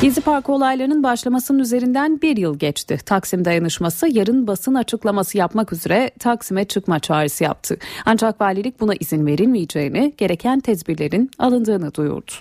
Gezi 0.00 0.20
Parkı 0.20 0.52
olaylarının 0.52 1.02
başlamasının 1.02 1.58
üzerinden 1.58 2.22
bir 2.22 2.36
yıl 2.36 2.58
geçti. 2.58 2.98
Taksim 3.06 3.44
dayanışması 3.44 4.08
yarın 4.08 4.46
basın 4.46 4.74
açıklaması 4.74 5.38
yapmak 5.38 5.72
üzere 5.72 6.10
Taksim'e 6.18 6.64
çıkma 6.64 7.00
çağrısı 7.00 7.44
yaptı. 7.44 7.76
Ancak 8.06 8.40
valilik 8.40 8.80
buna 8.80 8.94
izin 9.00 9.26
verilmeyeceğini, 9.26 10.14
gereken 10.18 10.60
tedbirlerin 10.60 11.30
alındığını 11.38 11.94
duyurdu. 11.94 12.32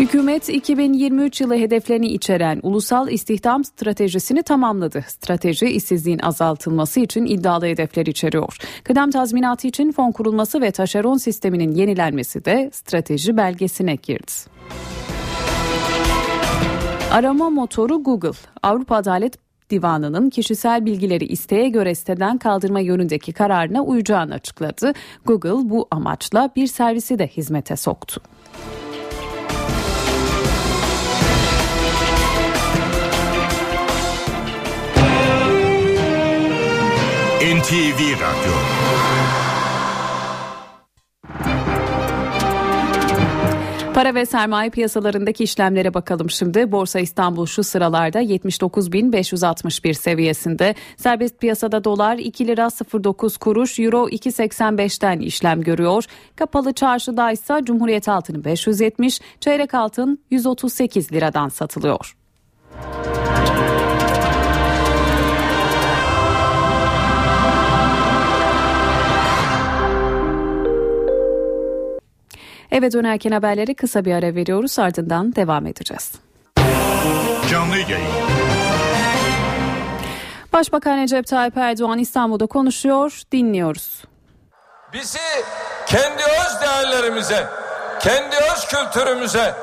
Hükümet 0.00 0.48
2023 0.48 1.40
yılı 1.40 1.54
hedeflerini 1.54 2.06
içeren 2.06 2.60
ulusal 2.62 3.08
istihdam 3.08 3.64
stratejisini 3.64 4.42
tamamladı. 4.42 5.04
Strateji 5.08 5.66
işsizliğin 5.66 6.18
azaltılması 6.18 7.00
için 7.00 7.26
iddialı 7.26 7.66
hedefler 7.66 8.06
içeriyor. 8.06 8.56
Kıdem 8.84 9.10
tazminatı 9.10 9.68
için 9.68 9.92
fon 9.92 10.12
kurulması 10.12 10.60
ve 10.60 10.70
taşeron 10.70 11.16
sisteminin 11.16 11.74
yenilenmesi 11.74 12.44
de 12.44 12.70
strateji 12.72 13.36
belgesine 13.36 13.94
girdi. 13.94 14.32
Arama 17.12 17.50
motoru 17.50 18.02
Google, 18.02 18.38
Avrupa 18.62 18.96
Adalet 18.96 19.38
Divanı'nın 19.70 20.30
kişisel 20.30 20.86
bilgileri 20.86 21.24
isteğe 21.24 21.68
göre 21.68 21.94
siteden 21.94 22.38
kaldırma 22.38 22.80
yönündeki 22.80 23.32
kararına 23.32 23.82
uyacağını 23.82 24.34
açıkladı. 24.34 24.92
Google 25.24 25.70
bu 25.70 25.88
amaçla 25.90 26.50
bir 26.56 26.66
servisi 26.66 27.18
de 27.18 27.26
hizmete 27.26 27.76
soktu. 27.76 28.20
NTV 37.48 38.00
Radyo 38.12 38.52
Para 43.94 44.14
ve 44.14 44.26
sermaye 44.26 44.70
piyasalarındaki 44.70 45.44
işlemlere 45.44 45.94
bakalım 45.94 46.30
şimdi. 46.30 46.72
Borsa 46.72 47.00
İstanbul 47.00 47.46
şu 47.46 47.64
sıralarda 47.64 48.22
79.561 48.22 49.94
seviyesinde. 49.94 50.74
Serbest 50.96 51.40
piyasada 51.40 51.84
dolar 51.84 52.18
2 52.18 52.46
lira 52.46 52.68
09 53.04 53.36
kuruş, 53.36 53.78
euro 53.78 54.08
2.85'ten 54.08 55.18
işlem 55.18 55.60
görüyor. 55.60 56.04
Kapalı 56.36 56.72
çarşıda 56.72 57.30
ise 57.30 57.60
Cumhuriyet 57.62 58.08
altını 58.08 58.44
570, 58.44 59.20
çeyrek 59.40 59.74
altın 59.74 60.18
138 60.30 61.12
liradan 61.12 61.48
satılıyor. 61.48 62.16
Eve 72.70 72.92
dönerken 72.92 73.30
haberleri 73.30 73.74
kısa 73.74 74.04
bir 74.04 74.14
ara 74.14 74.34
veriyoruz 74.34 74.78
ardından 74.78 75.36
devam 75.36 75.66
edeceğiz. 75.66 76.12
Canlı 77.50 77.76
yayın. 77.76 78.08
Başbakan 80.52 80.98
Recep 80.98 81.26
Tayyip 81.26 81.56
Erdoğan 81.56 81.98
İstanbul'da 81.98 82.46
konuşuyor, 82.46 83.20
dinliyoruz. 83.32 84.04
Bizi 84.92 85.18
kendi 85.86 86.22
öz 86.22 86.60
değerlerimize, 86.60 87.46
kendi 88.00 88.36
öz 88.36 88.66
kültürümüze, 88.66 89.54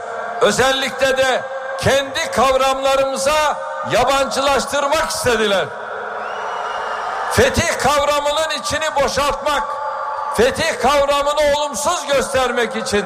özellikle 0.41 1.17
de 1.17 1.41
kendi 1.79 2.31
kavramlarımıza 2.35 3.57
yabancılaştırmak 3.91 5.09
istediler. 5.09 5.65
Fetih 7.31 7.79
kavramının 7.79 8.61
içini 8.61 9.03
boşaltmak, 9.03 9.63
fetih 10.37 10.79
kavramını 10.81 11.57
olumsuz 11.57 12.07
göstermek 12.07 12.75
için 12.75 13.05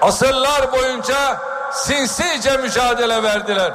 asırlar 0.00 0.72
boyunca 0.72 1.38
sinsice 1.72 2.56
mücadele 2.56 3.22
verdiler. 3.22 3.72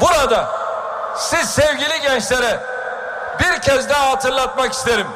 Burada 0.00 0.48
siz 1.16 1.50
sevgili 1.50 2.00
gençlere 2.00 2.60
bir 3.40 3.62
kez 3.62 3.88
daha 3.88 4.10
hatırlatmak 4.10 4.72
isterim. 4.72 5.06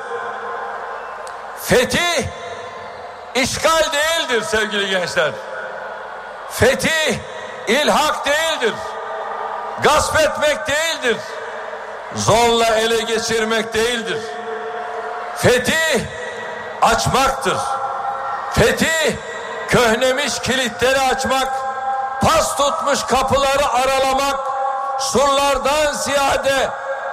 Fetih 1.63 2.27
işgal 3.35 3.83
değildir 3.93 4.43
sevgili 4.43 4.91
gençler. 4.91 5.31
Fetih 6.51 7.19
ilhak 7.69 8.27
değildir. 8.27 8.75
Gasp 9.83 10.21
etmek 10.21 10.59
değildir. 10.69 11.17
Zorla 12.15 12.77
ele 12.77 13.01
geçirmek 13.01 13.75
değildir. 13.75 14.19
Fetih 15.37 16.01
açmaktır. 16.85 17.57
Fetih 18.53 19.17
köhnemiş 19.69 20.39
kilitleri 20.39 21.01
açmak, 21.01 21.49
pas 22.23 22.57
tutmuş 22.57 23.03
kapıları 23.03 23.69
aralamak, 23.69 24.41
surlardan 25.01 25.93
ziyade 25.93 26.69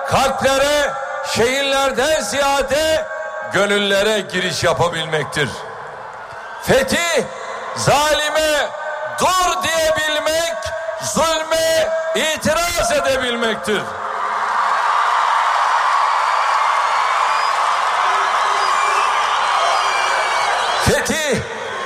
kalplere, 0.08 0.94
şehirlerden 1.36 2.22
ziyade 2.22 3.08
gönüllere 3.54 4.20
giriş 4.20 4.64
yapabilmektir. 4.64 5.50
Fetih 6.64 7.24
zalime 7.76 8.70
dur 9.20 9.64
diyebilmek, 9.64 10.58
zulme 11.04 11.90
itiraz 12.16 12.92
edebilmektir. 12.92 13.82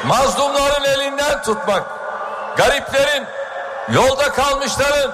Mazlumların 0.08 0.84
elinden 0.84 1.42
tutmak, 1.42 1.84
gariplerin, 2.58 3.28
yolda 3.90 4.32
kalmışların, 4.32 5.12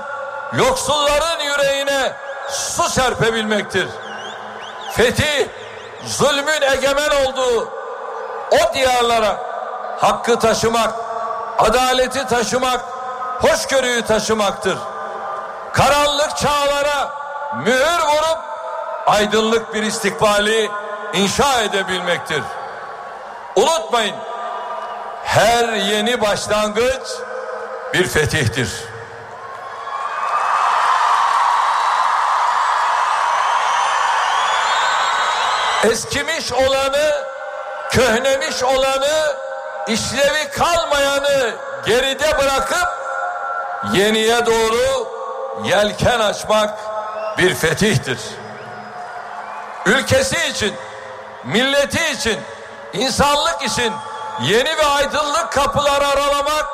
yoksulların 0.54 1.40
yüreğine 1.40 2.14
su 2.50 2.90
serpebilmektir. 2.90 3.88
Fetih 4.92 5.48
zulmün 6.06 6.62
egemen 6.62 7.10
olduğu 7.10 7.70
o 8.52 8.74
diyarlara 8.74 9.38
hakkı 10.02 10.40
taşımak, 10.40 10.94
adaleti 11.58 12.28
taşımak, 12.28 12.82
hoşgörüyü 13.42 14.02
taşımaktır. 14.02 14.78
Karanlık 15.74 16.38
çağlara 16.38 17.14
mühür 17.56 18.00
vurup 18.08 18.40
aydınlık 19.06 19.74
bir 19.74 19.84
istikbali 19.84 20.70
inşa 21.14 21.62
edebilmektir. 21.62 22.44
Unutmayın 23.56 24.16
her 25.24 25.74
yeni 25.74 26.22
başlangıç 26.22 27.08
bir 27.94 28.08
fetihtir. 28.08 28.70
Eskimiş 35.84 36.54
olanı, 36.54 37.12
köhnemiş 37.90 38.64
olanı, 38.64 39.36
işlevi 39.88 40.50
kalmayanı 40.50 41.56
geride 41.86 42.38
bırakıp 42.40 42.88
yeniye 43.94 44.46
doğru 44.46 45.08
yelken 45.64 46.20
açmak 46.20 46.80
bir 47.38 47.56
fetihtir. 47.56 48.20
Ülkesi 49.86 50.50
için, 50.50 50.76
milleti 51.44 52.12
için, 52.12 52.40
insanlık 52.94 53.64
için 53.64 53.94
yeni 54.42 54.78
ve 54.78 54.86
aydınlık 54.86 55.52
kapılar 55.52 56.02
aralamak 56.02 56.66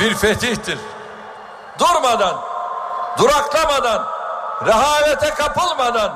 bir 0.00 0.14
fetihtir. 0.14 0.78
Durmadan, 1.78 2.36
duraklamadan, 3.18 4.06
rehavete 4.66 5.30
kapılmadan, 5.30 6.12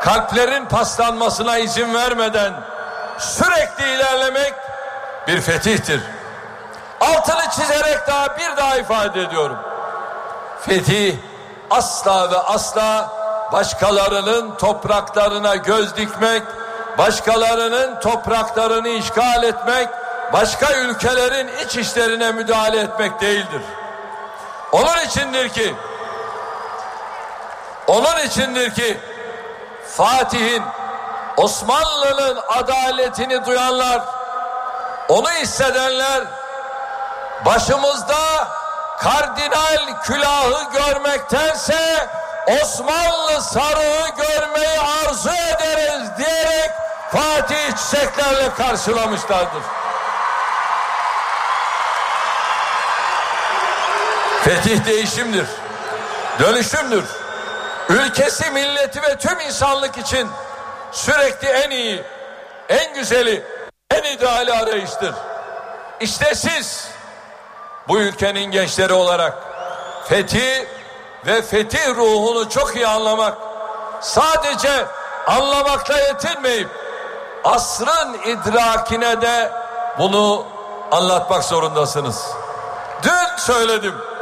kalplerin 0.00 0.66
paslanmasına 0.66 1.58
izin 1.58 1.94
vermeden 1.94 2.54
sürekli 3.18 3.94
ilerlemek 3.94 4.54
bir 5.28 5.40
fetihtir. 5.40 6.00
Altını 7.00 7.50
çizerek 7.50 8.06
daha 8.06 8.38
bir 8.38 8.56
daha 8.56 8.76
ifade 8.76 9.20
ediyorum. 9.20 9.56
Fetih 10.60 11.16
asla 11.70 12.30
ve 12.30 12.38
asla 12.38 13.08
başkalarının 13.52 14.54
topraklarına 14.54 15.56
göz 15.56 15.96
dikmek, 15.96 16.42
başkalarının 16.98 18.00
topraklarını 18.00 18.88
işgal 18.88 19.42
etmek, 19.42 19.88
başka 20.32 20.74
ülkelerin 20.74 21.50
iç 21.66 21.76
işlerine 21.76 22.32
müdahale 22.32 22.80
etmek 22.80 23.20
değildir. 23.20 23.62
Onun 24.72 25.00
içindir 25.06 25.48
ki 25.48 25.74
onun 27.86 28.18
içindir 28.26 28.74
ki 28.74 29.00
Fatih'in 29.96 30.62
Osmanlı'nın 31.36 32.40
adaletini 32.48 33.46
duyanlar 33.46 34.02
onu 35.08 35.30
hissedenler 35.30 36.24
başımızda 37.44 38.48
kardinal 38.98 40.02
külahı 40.02 40.70
görmektense 40.72 42.08
Osmanlı 42.62 43.42
sarığı 43.42 44.08
görmeyi 44.16 44.80
arzu 44.80 45.30
ederiz 45.30 46.08
diyerek 46.18 46.70
Fatih 47.12 47.76
çiçeklerle 47.76 48.54
karşılamışlardır. 48.54 49.62
Fetih 54.44 54.86
değişimdir. 54.86 55.46
Dönüşümdür. 56.40 57.04
Ülkesi, 57.88 58.50
milleti 58.50 59.02
ve 59.02 59.18
tüm 59.18 59.40
insanlık 59.40 59.98
için 59.98 60.28
sürekli 60.92 61.48
en 61.48 61.70
iyi, 61.70 62.02
en 62.68 62.94
güzeli, 62.94 63.44
en 63.90 64.02
ideali 64.02 64.52
arayıştır. 64.52 65.14
İşte 66.00 66.34
siz 66.34 66.88
bu 67.88 67.98
ülkenin 68.00 68.50
gençleri 68.50 68.92
olarak 68.92 69.34
fethi 70.08 70.68
ve 71.26 71.42
fetih 71.42 71.88
ruhunu 71.88 72.48
çok 72.48 72.76
iyi 72.76 72.86
anlamak, 72.86 73.38
sadece 74.00 74.86
anlamakla 75.26 76.00
yetinmeyip 76.00 76.68
asrın 77.44 78.14
idrakine 78.26 79.20
de 79.20 79.52
bunu 79.98 80.46
anlatmak 80.90 81.44
zorundasınız. 81.44 82.26
Dün 83.02 83.36
söyledim. 83.36 84.13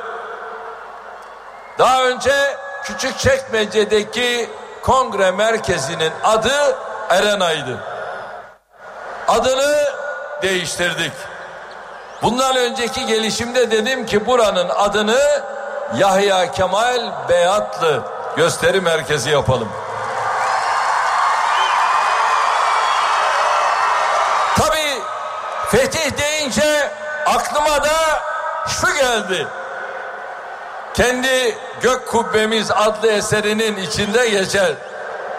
Daha 1.82 2.02
önce 2.02 2.56
Küçükçekmece'deki 2.84 4.50
kongre 4.82 5.30
merkezinin 5.30 6.12
adı 6.24 6.76
Erena'ydı. 7.10 7.78
Adını 9.28 9.84
değiştirdik. 10.42 11.12
Bundan 12.22 12.56
önceki 12.56 13.06
gelişimde 13.06 13.70
dedim 13.70 14.06
ki 14.06 14.26
buranın 14.26 14.68
adını 14.68 15.42
Yahya 15.96 16.52
Kemal 16.52 17.28
Beyatlı 17.28 18.02
gösteri 18.36 18.80
merkezi 18.80 19.30
yapalım. 19.30 19.68
Tabii 24.58 25.02
fetih 25.70 26.18
deyince 26.18 26.90
aklıma 27.26 27.84
da 27.84 28.22
şu 28.68 28.94
geldi. 28.94 29.46
Kendi 30.94 31.58
Gök 31.80 32.08
Kubbemiz 32.08 32.70
adlı 32.70 33.12
eserinin 33.12 33.76
içinde 33.76 34.28
geçer. 34.28 34.72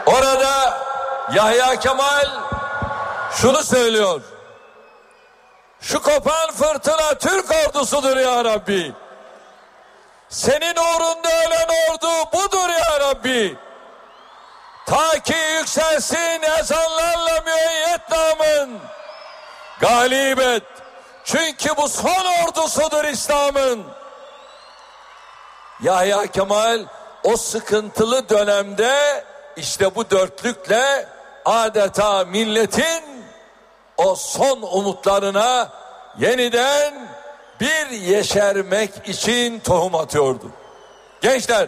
Orada 0.06 0.84
Yahya 1.34 1.76
Kemal 1.76 2.28
şunu 3.32 3.64
söylüyor. 3.64 4.22
Şu 5.82 6.02
kopan 6.02 6.52
fırtına 6.52 7.18
Türk 7.20 7.46
ordusudur 7.52 8.18
ya 8.18 8.46
Rabbi. 8.46 8.94
Senin 10.30 10.76
uğrunda 10.76 11.30
ölen 11.30 11.68
ordu 11.90 12.32
budur 12.34 12.70
ya 12.70 13.00
Rabbi. 13.00 13.58
Ta 14.86 15.20
ki 15.20 15.36
yükselsin 15.58 16.42
ezanlarla 16.60 17.42
müeyyet 17.46 18.10
namın. 18.12 18.80
Galip 19.80 20.40
et. 20.40 20.64
Çünkü 21.26 21.78
bu 21.78 21.90
son 21.90 22.26
ordusudur 22.44 23.04
İslam'ın. 23.04 23.84
Yahya 25.84 26.28
Kemal 26.28 26.86
o 27.24 27.38
sıkıntılı 27.38 28.30
dönemde 28.30 29.24
işte 29.56 29.96
bu 29.96 30.10
dörtlükle 30.10 31.06
adeta 31.46 32.26
milletin 32.26 33.04
o 33.98 34.16
son 34.16 34.62
umutlarına 34.62 35.70
yeniden 36.20 37.08
bir 37.60 37.90
yeşermek 37.90 39.08
için 39.08 39.60
tohum 39.60 39.96
atıyordu. 39.96 40.52
Gençler 41.22 41.68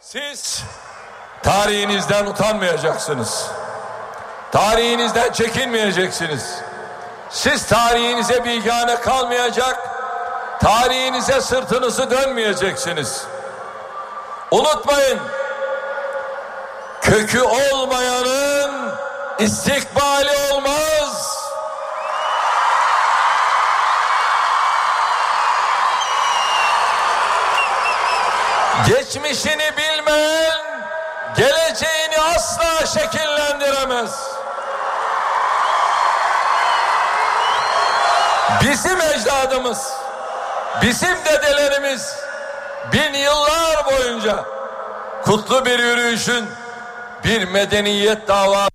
siz 0.00 0.62
tarihinizden 1.42 2.26
utanmayacaksınız. 2.26 3.46
Tarihinizden 4.52 5.32
çekinmeyeceksiniz. 5.32 6.54
Siz 7.30 7.66
tarihinize 7.66 8.44
bilgane 8.44 9.00
kalmayacak, 9.00 9.95
tarihinize 10.62 11.40
sırtınızı 11.40 12.10
dönmeyeceksiniz. 12.10 13.26
Unutmayın, 14.50 15.20
kökü 17.02 17.42
olmayanın 17.42 18.92
istikbali 19.38 20.30
olmaz. 20.52 21.36
Geçmişini 28.86 29.72
bilmeyen 29.76 30.86
geleceğini 31.36 32.20
asla 32.36 32.86
şekillendiremez. 32.86 34.36
Bizim 38.62 39.00
ecdadımız, 39.00 39.92
bizim 40.82 41.24
dedelerimiz 41.24 42.16
bin 42.92 43.14
yıllar 43.14 43.86
boyunca 43.86 44.44
kutlu 45.24 45.64
bir 45.64 45.78
yürüyüşün 45.78 46.48
bir 47.24 47.48
medeniyet 47.48 48.28
dava 48.28 48.68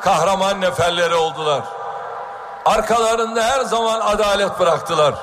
kahraman 0.00 0.60
neferleri 0.60 1.14
oldular. 1.14 1.62
Arkalarında 2.64 3.44
her 3.44 3.60
zaman 3.60 4.00
adalet 4.00 4.60
bıraktılar. 4.60 5.14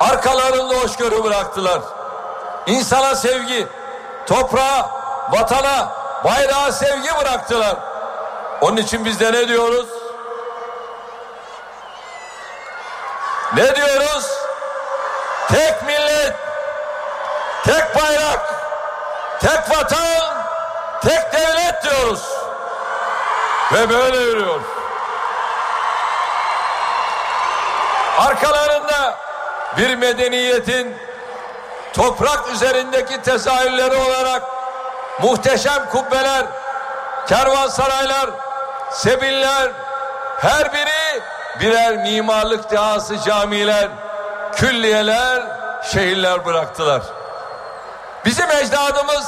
Arkalarında 0.00 0.74
hoşgörü 0.74 1.24
bıraktılar. 1.24 1.80
İnsana 2.66 3.14
sevgi, 3.14 3.66
toprağa, 4.26 4.90
vatana, 5.30 5.92
bayrağa 6.24 6.72
sevgi 6.72 7.08
bıraktılar. 7.20 7.76
Onun 8.60 8.76
için 8.76 9.04
biz 9.04 9.20
de 9.20 9.32
ne 9.32 9.48
diyoruz? 9.48 9.86
Ne 13.56 13.76
diyoruz? 13.76 14.35
Tek 15.48 15.82
millet, 15.82 16.34
tek 17.64 17.96
bayrak, 17.96 18.54
tek 19.40 19.70
vatan, 19.70 20.36
tek 21.02 21.32
devlet 21.32 21.84
diyoruz. 21.84 22.22
Ve 23.72 23.90
böyle 23.90 24.16
yürüyor. 24.16 24.60
Arkalarında 28.18 29.18
bir 29.76 29.94
medeniyetin 29.94 30.96
toprak 31.94 32.48
üzerindeki 32.52 33.22
tezahürleri 33.22 33.96
olarak 33.96 34.42
muhteşem 35.22 35.90
kubbeler, 35.90 36.46
kervansaraylar, 37.28 38.30
sebiller, 38.90 39.72
her 40.40 40.72
biri 40.72 41.22
birer 41.60 41.96
mimarlık 41.96 42.70
dehası 42.70 43.18
camiler, 43.18 43.88
külliyeler, 44.56 45.42
şehirler 45.82 46.44
bıraktılar. 46.44 47.02
Bizim 48.24 48.50
ecdadımız 48.50 49.26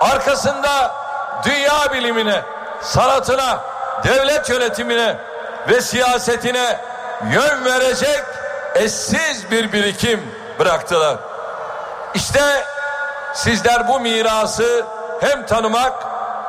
arkasında 0.00 0.94
dünya 1.44 1.92
bilimine, 1.92 2.42
sanatına, 2.82 3.60
devlet 4.04 4.50
yönetimine 4.50 5.16
ve 5.68 5.80
siyasetine 5.80 6.80
yön 7.32 7.64
verecek 7.64 8.24
eşsiz 8.74 9.50
bir 9.50 9.72
birikim 9.72 10.34
bıraktılar. 10.58 11.16
İşte 12.14 12.40
sizler 13.34 13.88
bu 13.88 14.00
mirası 14.00 14.84
hem 15.20 15.46
tanımak 15.46 15.92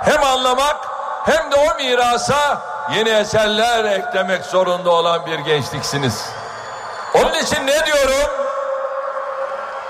hem 0.03 0.23
anlamak 0.23 0.77
hem 1.25 1.51
de 1.51 1.55
o 1.55 1.75
mirasa 1.75 2.61
yeni 2.95 3.09
eserler 3.09 3.83
eklemek 3.83 4.45
zorunda 4.45 4.91
olan 4.91 5.25
bir 5.25 5.39
gençliksiniz. 5.39 6.25
Onun 7.13 7.33
için 7.33 7.67
ne 7.67 7.85
diyorum? 7.85 8.31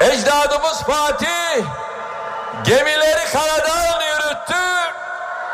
Ecdadımız 0.01 0.83
Fatih 0.83 1.65
gemileri 2.63 3.31
karadan 3.33 4.01
yürüttü. 4.01 4.93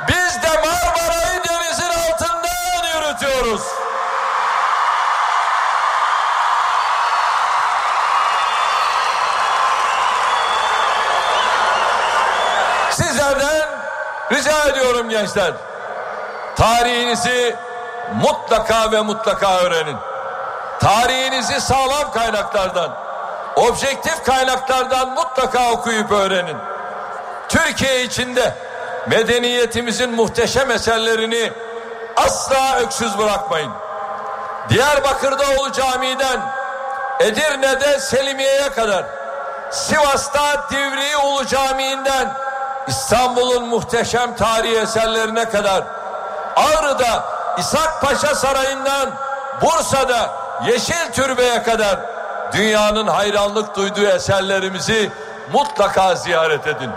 Biz 0.07 0.43
de 0.43 0.47
Marmara'yı 0.47 1.43
denizin 1.43 1.89
altından 1.89 2.85
yürütüyoruz. 2.95 3.61
Sizlerden 12.91 13.69
rica 14.31 14.63
ediyorum 14.69 15.09
gençler. 15.09 15.53
Tarihinizi 16.55 17.55
mutlaka 18.13 18.91
ve 18.91 19.01
mutlaka 19.01 19.57
öğrenin. 19.57 19.97
Tarihinizi 20.79 21.61
sağlam 21.61 22.11
kaynaklardan, 22.11 22.91
objektif 23.55 24.23
kaynaklardan 24.23 25.09
mutlaka 25.09 25.71
okuyup 25.71 26.11
öğrenin. 26.11 26.57
Türkiye 27.49 28.03
içinde 28.03 28.55
medeniyetimizin 29.07 30.11
muhteşem 30.11 30.71
eserlerini 30.71 31.51
asla 32.15 32.77
öksüz 32.77 33.17
bırakmayın. 33.17 33.71
Diyarbakır'da 34.69 35.45
Camii'den 35.73 36.39
Edirne'de 37.19 37.99
Selimiye'ye 37.99 38.69
kadar 38.69 39.05
Sivas'ta 39.71 40.69
Divriği 40.71 41.17
Ulu 41.17 41.45
Camii'nden 41.45 42.33
İstanbul'un 42.87 43.67
muhteşem 43.67 44.35
tarihi 44.35 44.77
eserlerine 44.77 45.49
kadar 45.49 45.83
Ağrı'da 46.55 47.25
İshak 47.57 48.01
Paşa 48.01 48.35
Sarayı'ndan 48.35 49.09
Bursa'da 49.61 50.44
Yeşil 50.63 51.11
Türbe'ye 51.13 51.63
kadar 51.63 51.99
dünyanın 52.53 53.07
hayranlık 53.07 53.75
duyduğu 53.75 54.05
eserlerimizi 54.07 55.11
mutlaka 55.53 56.15
ziyaret 56.15 56.67
edin. 56.67 56.91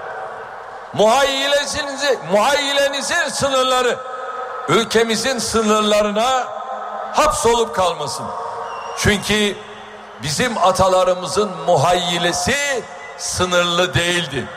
Muhayyilenizin, 0.92 2.18
muhayyilenizin 2.32 3.28
sınırları 3.28 3.96
ülkemizin 4.68 5.38
sınırlarına 5.38 6.44
hapsolup 7.12 7.74
kalmasın. 7.74 8.26
Çünkü 8.98 9.56
bizim 10.22 10.58
atalarımızın 10.58 11.50
muhayyilesi 11.66 12.84
sınırlı 13.18 13.94
değildi. 13.94 14.48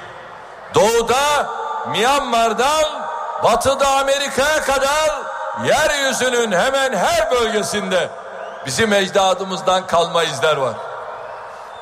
Doğuda 0.75 1.49
Myanmar'dan 1.87 3.07
batıda 3.43 3.87
Amerika'ya 3.87 4.61
kadar 4.61 5.11
yeryüzünün 5.65 6.51
hemen 6.51 6.93
her 6.93 7.31
bölgesinde 7.31 8.09
bizim 8.65 8.93
ecdadımızdan 8.93 9.87
kalma 9.87 10.23
izler 10.23 10.57
var. 10.57 10.73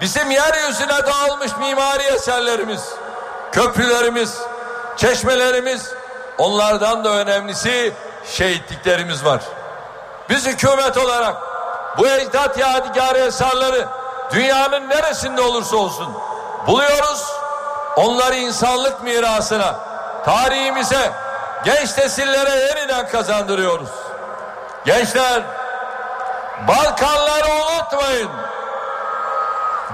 Bizim 0.02 0.32
yeryüzüne 0.32 1.06
dağılmış 1.08 1.52
mimari 1.58 2.04
eserlerimiz, 2.04 2.94
köprülerimiz, 3.52 4.38
çeşmelerimiz, 4.98 5.94
onlardan 6.38 7.04
da 7.04 7.10
önemlisi 7.10 7.94
şehitliklerimiz 8.26 9.26
var. 9.26 9.42
Biz 10.30 10.48
hükümet 10.48 10.98
olarak 10.98 11.36
bu 11.98 12.08
ecdat 12.08 12.58
yadigarı 12.58 13.18
eserleri 13.18 13.86
dünyanın 14.32 14.90
neresinde 14.90 15.42
olursa 15.42 15.76
olsun 15.76 16.14
buluyoruz. 16.68 17.26
Onları 17.96 18.36
insanlık 18.36 19.04
mirasına, 19.04 19.76
tarihimize, 20.26 21.12
genç 21.66 21.98
nesillere 21.98 22.56
yeniden 22.56 23.08
kazandırıyoruz. 23.08 23.90
Gençler 24.86 25.44
Balkanları 26.68 27.48
unutmayın. 27.52 28.30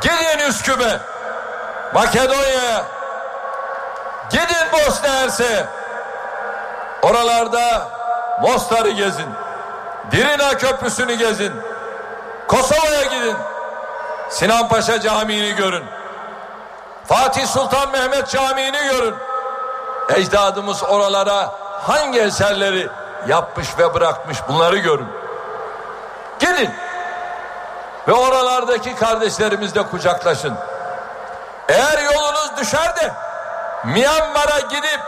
Gidin 0.02 0.40
Üsküp'e, 0.50 1.00
Makedonya'ya, 1.94 2.86
gidin 4.30 4.72
Bosna 4.74 5.10
Hersek'e. 5.10 5.66
Oralarda 7.02 7.90
Mostar'ı 8.42 8.90
gezin. 8.90 9.30
Dirina 10.12 10.58
Köprüsü'nü 10.58 11.14
gezin. 11.14 11.54
Kosova'ya 12.48 13.04
gidin. 13.04 13.38
Sinan 14.30 14.68
Paşa 14.68 15.02
Camii'ni 15.02 15.56
görün. 15.56 15.86
Fatih 17.08 17.48
Sultan 17.48 17.92
Mehmet 17.92 18.30
Camii'ni 18.30 18.88
görün. 18.92 19.16
Ecdadımız 20.16 20.84
oralara 20.84 21.52
hangi 21.88 22.20
eserleri 22.20 22.90
yapmış 23.28 23.68
ve 23.78 23.94
bırakmış 23.94 24.38
bunları 24.48 24.78
görün. 24.78 25.08
Gidin. 26.40 26.70
Ve 28.08 28.14
oralardaki 28.14 28.96
kardeşlerimizle 28.96 29.84
kucaklaşın. 29.84 30.54
Eğer 31.70 32.04
yolunuz 32.04 32.58
düşer 32.58 32.96
de 32.96 33.14
Myanmar'a 33.86 34.60
gidip 34.60 35.00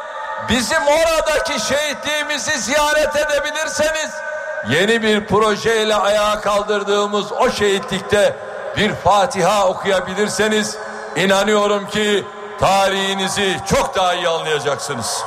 bizim 0.50 0.88
oradaki 0.88 1.60
şehitliğimizi 1.60 2.58
ziyaret 2.58 3.16
edebilirseniz 3.16 4.12
yeni 4.70 5.04
bir 5.04 5.28
projeyle 5.28 5.96
ayağa 5.96 6.42
kaldırdığımız 6.42 7.32
o 7.32 7.50
şehitlikte 7.52 8.36
bir 8.78 8.96
Fatiha 8.96 9.68
okuyabilirseniz 9.68 10.78
inanıyorum 11.16 11.88
ki 11.88 12.26
tarihinizi 12.60 13.58
çok 13.70 13.96
daha 13.96 14.14
iyi 14.14 14.30
anlayacaksınız. 14.30 15.24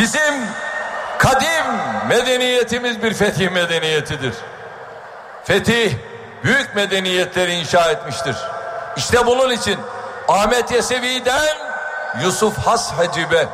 Bizim 0.00 0.34
kadim 1.18 1.66
medeniyetimiz 2.08 3.02
bir 3.02 3.14
fetih 3.14 3.50
medeniyetidir. 3.50 4.34
Fetih 5.44 5.94
büyük 6.44 6.74
medeniyetleri 6.74 7.52
inşa 7.54 7.90
etmiştir. 7.90 8.36
İşte 8.96 9.26
bunun 9.26 9.50
için 9.50 9.80
Ahmet 10.28 10.70
Yesevi'den 10.70 11.56
Yusuf 12.22 12.58
Has 12.58 12.92
Hacib'e, 12.92 13.48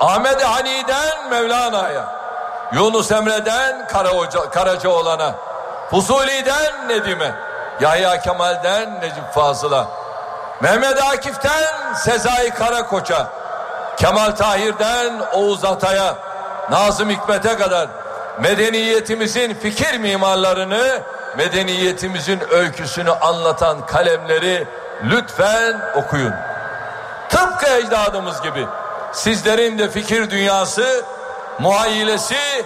Ahmet 0.00 0.44
Hani'den 0.44 1.30
Mevlana'ya, 1.30 2.04
Yunus 2.72 3.12
Emre'den 3.12 3.86
Karahoca, 3.86 4.50
Karacaoğlan'a, 4.50 5.34
Fuzuli'den 5.90 6.88
Nedim'e, 6.88 7.32
Yahya 7.80 8.20
Kemal'den 8.20 9.00
Necip 9.00 9.34
Fazıl'a, 9.34 9.86
Mehmet 10.60 11.02
Akif'ten 11.02 11.94
Sezai 11.94 12.50
Karakoç'a, 12.50 13.26
Kemal 13.98 14.30
Tahir'den 14.30 15.20
Oğuz 15.32 15.64
Atay'a, 15.64 16.16
Nazım 16.70 17.10
Hikmet'e 17.10 17.56
kadar 17.56 17.88
medeniyetimizin 18.40 19.54
fikir 19.54 19.98
mimarlarını, 19.98 21.02
medeniyetimizin 21.36 22.40
öyküsünü 22.50 23.10
anlatan 23.10 23.86
kalemleri 23.86 24.68
lütfen 25.04 25.80
okuyun. 25.94 26.34
Tıpkı 27.28 27.66
ecdadımız 27.66 28.42
gibi 28.42 28.66
sizlerin 29.12 29.78
de 29.78 29.90
fikir 29.90 30.30
dünyası, 30.30 31.04
muhayyilesi, 31.58 32.64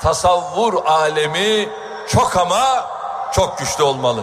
tasavvur 0.00 0.84
alemi 0.86 1.68
çok 2.08 2.36
ama 2.36 2.86
çok 3.32 3.58
güçlü 3.58 3.84
olmalı. 3.84 4.20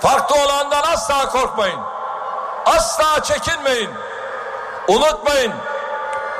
Farklı 0.00 0.36
olandan 0.44 0.82
asla 0.92 1.28
korkmayın. 1.28 1.80
Asla 2.66 3.22
çekinmeyin. 3.22 3.90
Unutmayın. 4.90 5.52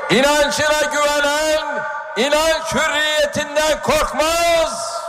İnancına 0.09 0.81
güvenen 0.93 1.65
inanç 2.15 2.73
hürriyetinden 2.75 3.81
korkmaz. 3.81 5.01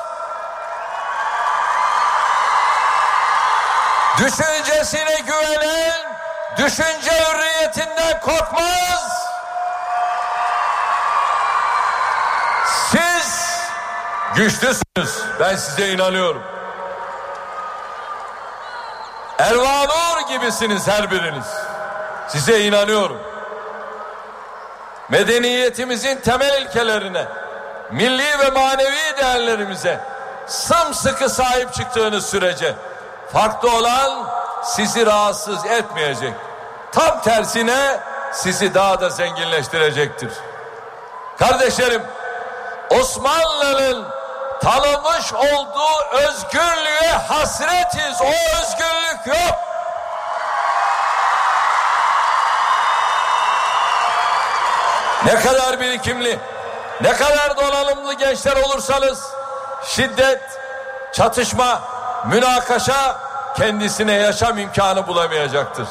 Düşüncesine 4.18 5.16
güvenen 5.26 6.16
düşünce 6.56 7.10
hürriyetinden 7.10 8.20
korkmaz. 8.20 9.26
Siz 12.90 13.58
güçlüsünüz. 14.34 15.22
Ben 15.40 15.56
size 15.56 15.88
inanıyorum. 15.88 16.42
Ervanur 19.38 20.28
gibisiniz 20.28 20.88
her 20.88 21.10
biriniz. 21.10 21.46
Size 22.28 22.60
inanıyorum. 22.64 23.31
Medeniyetimizin 25.08 26.16
temel 26.16 26.62
ilkelerine, 26.62 27.24
milli 27.90 28.38
ve 28.38 28.50
manevi 28.50 29.16
değerlerimize 29.16 30.00
sımsıkı 30.46 31.28
sahip 31.28 31.74
çıktığınız 31.74 32.26
sürece 32.26 32.74
farklı 33.32 33.76
olan 33.76 34.26
sizi 34.64 35.06
rahatsız 35.06 35.66
etmeyecek. 35.66 36.32
Tam 36.92 37.22
tersine 37.22 38.00
sizi 38.32 38.74
daha 38.74 39.00
da 39.00 39.10
zenginleştirecektir. 39.10 40.32
Kardeşlerim, 41.38 42.02
Osmanlı'nın 42.90 44.06
tanımış 44.62 45.32
olduğu 45.32 46.04
özgürlüğe 46.12 47.12
hasretiz. 47.28 48.22
O 48.22 48.60
özgürlük 48.60 49.26
yok. 49.26 49.71
Ne 55.26 55.40
kadar 55.40 55.80
birikimli, 55.80 56.38
ne 57.00 57.12
kadar 57.12 57.56
donanımlı 57.56 58.14
gençler 58.14 58.56
olursanız 58.56 59.30
şiddet, 59.84 60.40
çatışma, 61.12 61.80
münakaşa 62.26 63.16
kendisine 63.56 64.12
yaşam 64.12 64.58
imkanı 64.58 65.06
bulamayacaktır. 65.06 65.88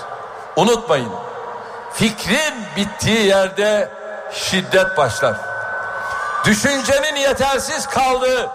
Unutmayın. 0.56 1.14
Fikrin 1.94 2.66
bittiği 2.76 3.26
yerde 3.26 3.90
şiddet 4.34 4.98
başlar. 4.98 5.36
Düşüncenin 6.46 7.16
yetersiz 7.16 7.88
kaldığı, 7.88 8.50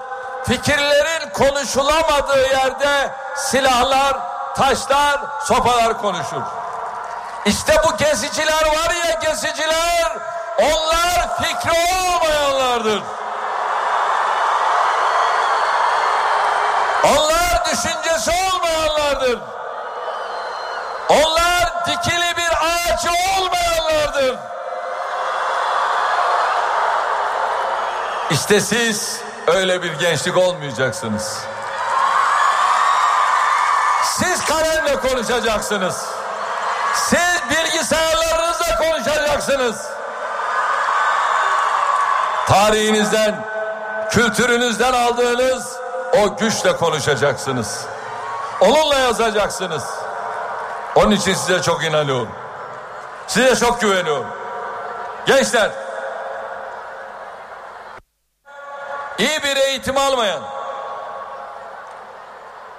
fikirlerin 0.45 1.31
konuşulamadığı 1.31 2.49
yerde 2.49 3.11
silahlar, 3.37 4.17
taşlar, 4.57 5.21
sopalar 5.45 5.99
konuşur. 5.99 6.43
İşte 7.45 7.73
bu 7.85 7.97
geziciler 7.97 8.67
var 8.67 8.95
ya 8.95 9.19
geziciler, 9.31 10.13
onlar 10.59 11.37
fikri 11.37 11.71
olmayanlardır. 11.71 13.03
Onlar 17.05 17.65
düşüncesi 17.65 18.31
olmayanlardır. 18.31 19.39
Onlar 21.09 21.87
dikili 21.87 22.37
bir 22.37 22.51
ağacı 22.51 23.09
olmayanlardır. 23.11 24.39
İşte 28.31 28.61
siz 28.61 29.21
öyle 29.47 29.83
bir 29.83 29.93
gençlik 29.93 30.37
olmayacaksınız. 30.37 31.39
Siz 34.05 34.45
kalemle 34.45 35.01
konuşacaksınız. 35.01 36.05
Siz 36.95 37.43
bilgisayarlarınızla 37.51 38.79
konuşacaksınız. 38.79 39.96
Tarihinizden, 42.47 43.45
kültürünüzden 44.11 44.93
aldığınız 44.93 45.77
o 46.23 46.37
güçle 46.37 46.77
konuşacaksınız. 46.77 47.87
Onunla 48.61 48.99
yazacaksınız. 48.99 49.85
Onun 50.95 51.11
için 51.11 51.35
size 51.35 51.63
çok 51.63 51.85
inanıyorum. 51.85 52.29
Size 53.27 53.57
çok 53.57 53.81
güveniyorum. 53.81 54.27
Gençler, 55.27 55.71
iyi 59.19 59.43
bir 59.43 59.57
eğitim 59.57 59.97
almayan 59.97 60.43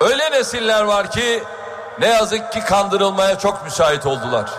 öyle 0.01 0.32
nesiller 0.32 0.84
var 0.84 1.11
ki 1.11 1.43
ne 1.99 2.07
yazık 2.07 2.51
ki 2.51 2.65
kandırılmaya 2.65 3.39
çok 3.39 3.63
müsait 3.63 4.05
oldular. 4.05 4.49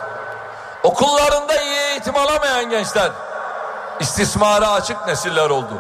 Okullarında 0.83 1.61
iyi 1.61 1.79
eğitim 1.79 2.17
alamayan 2.17 2.71
gençler 2.71 3.11
istismara 4.01 4.71
açık 4.71 5.07
nesiller 5.07 5.51
oldu. 5.51 5.75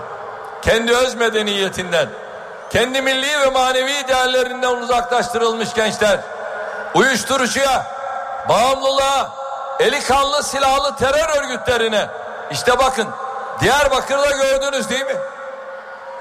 Kendi 0.62 0.96
öz 0.96 1.14
medeniyetinden, 1.14 2.08
kendi 2.70 3.02
milli 3.02 3.40
ve 3.40 3.50
manevi 3.50 4.08
değerlerinden 4.08 4.76
uzaklaştırılmış 4.76 5.74
gençler 5.74 6.20
uyuşturucuya, 6.94 7.86
bağımlılığa, 8.48 9.30
eli 9.80 10.00
kanlı 10.00 10.42
silahlı 10.42 10.96
terör 10.96 11.42
örgütlerine 11.42 12.08
işte 12.50 12.78
bakın 12.78 13.08
Diyarbakır'da 13.60 14.30
gördünüz 14.30 14.90
değil 14.90 15.06
mi? 15.06 15.16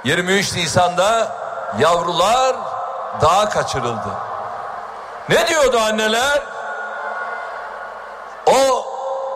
23 0.03 0.55
Nisan'da 0.55 1.35
yavrular 1.79 2.55
dağa 3.21 3.49
kaçırıldı. 3.49 4.09
Ne 5.29 5.47
diyordu 5.47 5.79
anneler? 5.79 6.41
O 8.45 8.85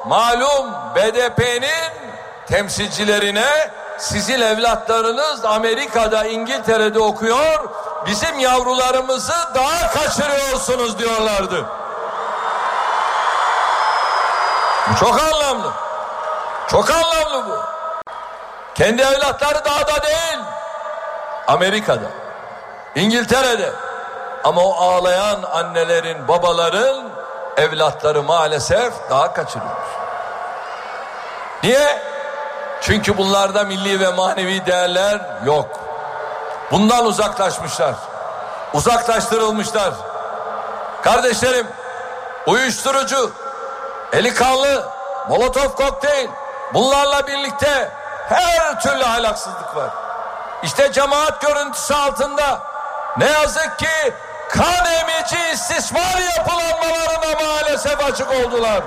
malum 0.06 0.74
BDP'nin 0.96 2.11
temsilcilerine 2.48 3.72
sizin 3.98 4.42
evlatlarınız 4.42 5.46
Amerika'da 5.46 6.26
İngiltere'de 6.26 7.00
okuyor 7.00 7.70
bizim 8.06 8.40
yavrularımızı 8.40 9.34
daha 9.56 9.92
kaçırıyorsunuz 9.92 11.00
diyorlardı. 11.00 11.66
Bu 14.92 14.96
çok 15.00 15.22
anlamlı. 15.22 15.72
Çok 16.68 16.90
anlamlı 16.92 17.50
bu. 17.50 17.60
Kendi 18.76 19.02
evlatları 19.02 19.66
dağda 19.66 20.04
değil. 20.04 20.40
Amerika'da. 21.48 22.08
İngiltere'de. 22.96 23.72
Ama 24.44 24.62
o 24.62 24.74
ağlayan 24.74 25.44
annelerin, 25.44 26.28
babaların 26.28 27.10
evlatları 27.58 28.24
maalesef 28.24 28.94
daha 29.10 29.34
kaçırıyor. 29.34 29.72
Niye? 31.64 32.11
Çünkü 32.82 33.18
bunlarda 33.18 33.64
milli 33.64 34.00
ve 34.00 34.10
manevi 34.10 34.66
değerler 34.66 35.22
yok. 35.46 35.70
Bundan 36.72 37.06
uzaklaşmışlar. 37.06 37.96
Uzaklaştırılmışlar. 38.74 39.94
Kardeşlerim, 41.04 41.68
uyuşturucu, 42.48 43.32
eli 44.14 44.34
kanlı, 44.34 44.90
molotof 45.30 45.78
kokteyl, 45.78 46.30
bunlarla 46.74 47.28
birlikte 47.28 47.92
her 48.30 48.82
türlü 48.82 49.04
ahlaksızlık 49.04 49.76
var. 49.76 49.90
İşte 50.64 50.92
cemaat 50.92 51.42
görüntüsü 51.42 51.94
altında 51.94 52.62
ne 53.18 53.26
yazık 53.26 53.80
ki 53.80 54.14
kan 54.50 54.86
emici 54.86 55.54
istismar 55.54 56.22
yapılanmalarına 56.38 57.46
maalesef 57.46 58.04
açık 58.04 58.32
oldular. 58.32 58.82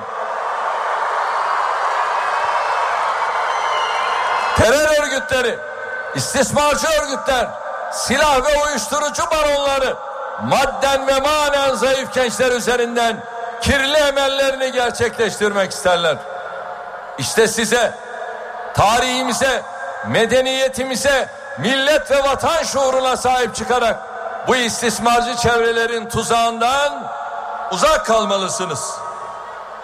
Terör 4.57 4.95
örgütleri, 5.25 5.59
istismarcı 6.15 6.87
örgütler, 6.87 7.47
silah 7.93 8.45
ve 8.45 8.65
uyuşturucu 8.65 9.23
baronları 9.31 9.97
madden 10.43 11.07
ve 11.07 11.21
manen 11.21 11.75
zayıf 11.75 12.15
gençler 12.15 12.51
üzerinden 12.51 13.17
kirli 13.63 13.97
emellerini 13.97 14.73
gerçekleştirmek 14.73 15.73
isterler. 15.73 16.17
İşte 17.19 17.49
size, 17.49 17.95
tarihimize, 18.75 19.63
medeniyetimize, 20.07 21.29
millet 21.59 22.11
ve 22.11 22.23
vatan 22.23 22.63
şuuruna 22.63 23.17
sahip 23.17 23.55
çıkarak 23.55 23.97
bu 24.49 24.57
istismarcı 24.57 25.37
çevrelerin 25.37 26.09
tuzağından 26.09 27.13
uzak 27.73 28.07
kalmalısınız. 28.07 28.95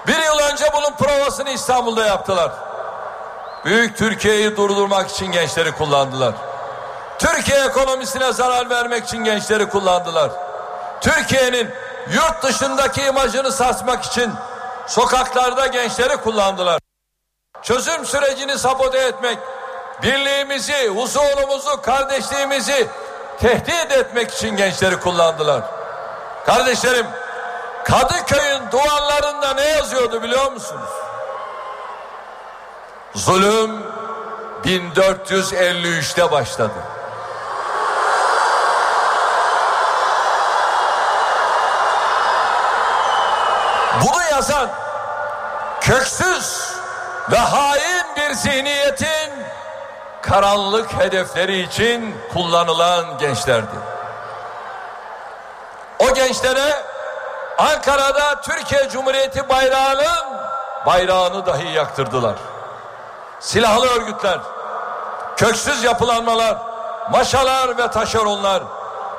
Bir 0.06 0.18
yıl 0.18 0.38
önce 0.52 0.64
bunun 0.72 0.92
provasını 0.92 1.50
İstanbul'da 1.50 2.06
yaptılar. 2.06 2.50
Büyük 3.64 3.96
Türkiye'yi 3.96 4.56
durdurmak 4.56 5.10
için 5.10 5.32
gençleri 5.32 5.72
kullandılar. 5.72 6.34
Türkiye 7.18 7.64
ekonomisine 7.64 8.32
zarar 8.32 8.70
vermek 8.70 9.04
için 9.04 9.24
gençleri 9.24 9.68
kullandılar. 9.68 10.30
Türkiye'nin 11.00 11.70
yurt 12.12 12.42
dışındaki 12.42 13.02
imajını 13.02 13.52
sarsmak 13.52 14.04
için 14.04 14.32
sokaklarda 14.86 15.66
gençleri 15.66 16.16
kullandılar. 16.16 16.80
Çözüm 17.62 18.04
sürecini 18.04 18.58
sabote 18.58 18.98
etmek, 18.98 19.38
birliğimizi, 20.02 20.88
huzurumuzu, 20.88 21.82
kardeşliğimizi 21.82 22.88
tehdit 23.40 23.92
etmek 23.92 24.30
için 24.30 24.56
gençleri 24.56 25.00
kullandılar. 25.00 25.62
Kardeşlerim, 26.46 27.06
Kadıköy'ün 27.84 28.70
duvarlarında 28.72 29.54
ne 29.54 29.64
yazıyordu 29.64 30.22
biliyor 30.22 30.52
musunuz? 30.52 30.90
Zulüm 33.14 33.82
1453'te 34.64 36.30
başladı. 36.30 36.72
Bunu 44.00 44.22
yazan 44.32 44.68
köksüz 45.80 46.72
ve 47.30 47.36
hain 47.36 48.04
bir 48.16 48.34
zihniyetin 48.34 49.30
karanlık 50.22 50.92
hedefleri 50.92 51.60
için 51.60 52.16
kullanılan 52.32 53.18
gençlerdi. 53.18 53.76
O 55.98 56.14
gençlere 56.14 56.82
Ankara'da 57.58 58.40
Türkiye 58.40 58.88
Cumhuriyeti 58.88 59.48
bayrağının 59.48 60.40
bayrağını 60.86 61.46
dahi 61.46 61.68
yaktırdılar. 61.72 62.49
Silahlı 63.40 63.86
örgütler, 63.86 64.38
köksüz 65.36 65.84
yapılanmalar, 65.84 66.56
maşalar 67.10 67.78
ve 67.78 67.90
taşeronlar 67.90 68.62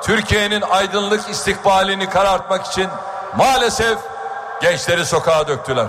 Türkiye'nin 0.02 0.60
aydınlık 0.60 1.30
istikbalini 1.30 2.10
karartmak 2.10 2.66
için 2.66 2.88
maalesef 3.36 3.98
gençleri 4.60 5.06
sokağa 5.06 5.48
döktüler. 5.48 5.86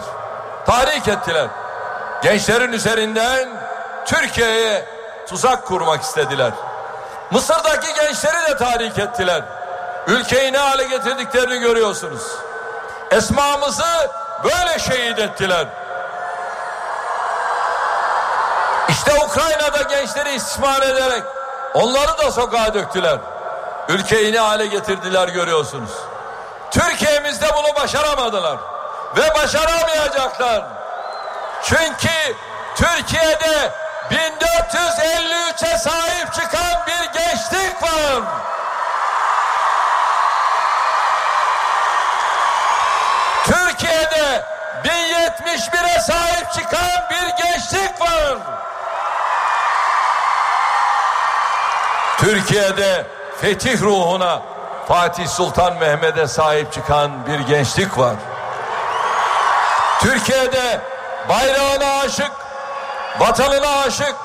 Tahrik 0.66 1.08
ettiler. 1.08 1.48
Gençlerin 2.24 2.74
üzerinden 2.74 3.50
Türkiye'ye 4.06 4.86
tuzak 5.28 5.66
kurmak 5.66 6.02
istediler. 6.02 6.52
Mısır'daki 7.32 7.94
gençleri 7.94 8.52
de 8.52 8.58
tahrik 8.58 9.00
ettiler. 9.00 9.44
Ülkeyi 10.08 10.54
ne 10.54 10.58
hale 10.58 10.84
getirdiklerini 10.84 11.60
görüyorsunuz. 11.60 12.24
Esmamızı 13.12 14.10
böyle 14.44 14.80
şehit 14.80 15.20
ettiler. 15.20 15.68
İşte 19.08 19.26
Ukrayna'da 19.26 19.82
gençleri 19.82 20.36
istismar 20.36 20.82
ederek 20.82 21.24
onları 21.74 22.18
da 22.18 22.32
sokağa 22.32 22.74
döktüler. 22.74 23.18
Ülkeyi 23.88 24.34
ne 24.34 24.40
hale 24.40 24.66
getirdiler 24.66 25.28
görüyorsunuz. 25.28 25.90
Türkiye'mizde 26.72 27.46
bunu 27.58 27.76
başaramadılar 27.76 28.58
ve 29.18 29.36
başaramayacaklar. 29.36 30.64
Çünkü 31.64 32.36
Türkiye'de 32.76 33.72
1453'e 34.12 35.78
sahip 35.78 36.34
çıkan 36.34 36.88
bir 36.88 37.20
gençlik 37.20 37.84
var. 37.84 38.22
Türkiye'de 43.46 44.46
1071'e 44.84 46.00
sahip 46.00 46.54
çıkan 46.54 47.10
bir 47.10 47.44
gençlik 47.44 48.02
var. 48.02 48.38
Türkiye'de 52.24 53.06
fetih 53.42 53.82
ruhuna 53.82 54.42
Fatih 54.88 55.28
Sultan 55.28 55.78
Mehmet'e 55.78 56.28
sahip 56.28 56.74
çıkan 56.74 57.12
bir 57.28 57.40
gençlik 57.40 57.98
var. 57.98 58.16
Türkiye'de 60.00 60.82
bayrağına 61.30 62.00
aşık, 62.00 62.32
vatanına 63.20 63.82
aşık, 63.82 64.16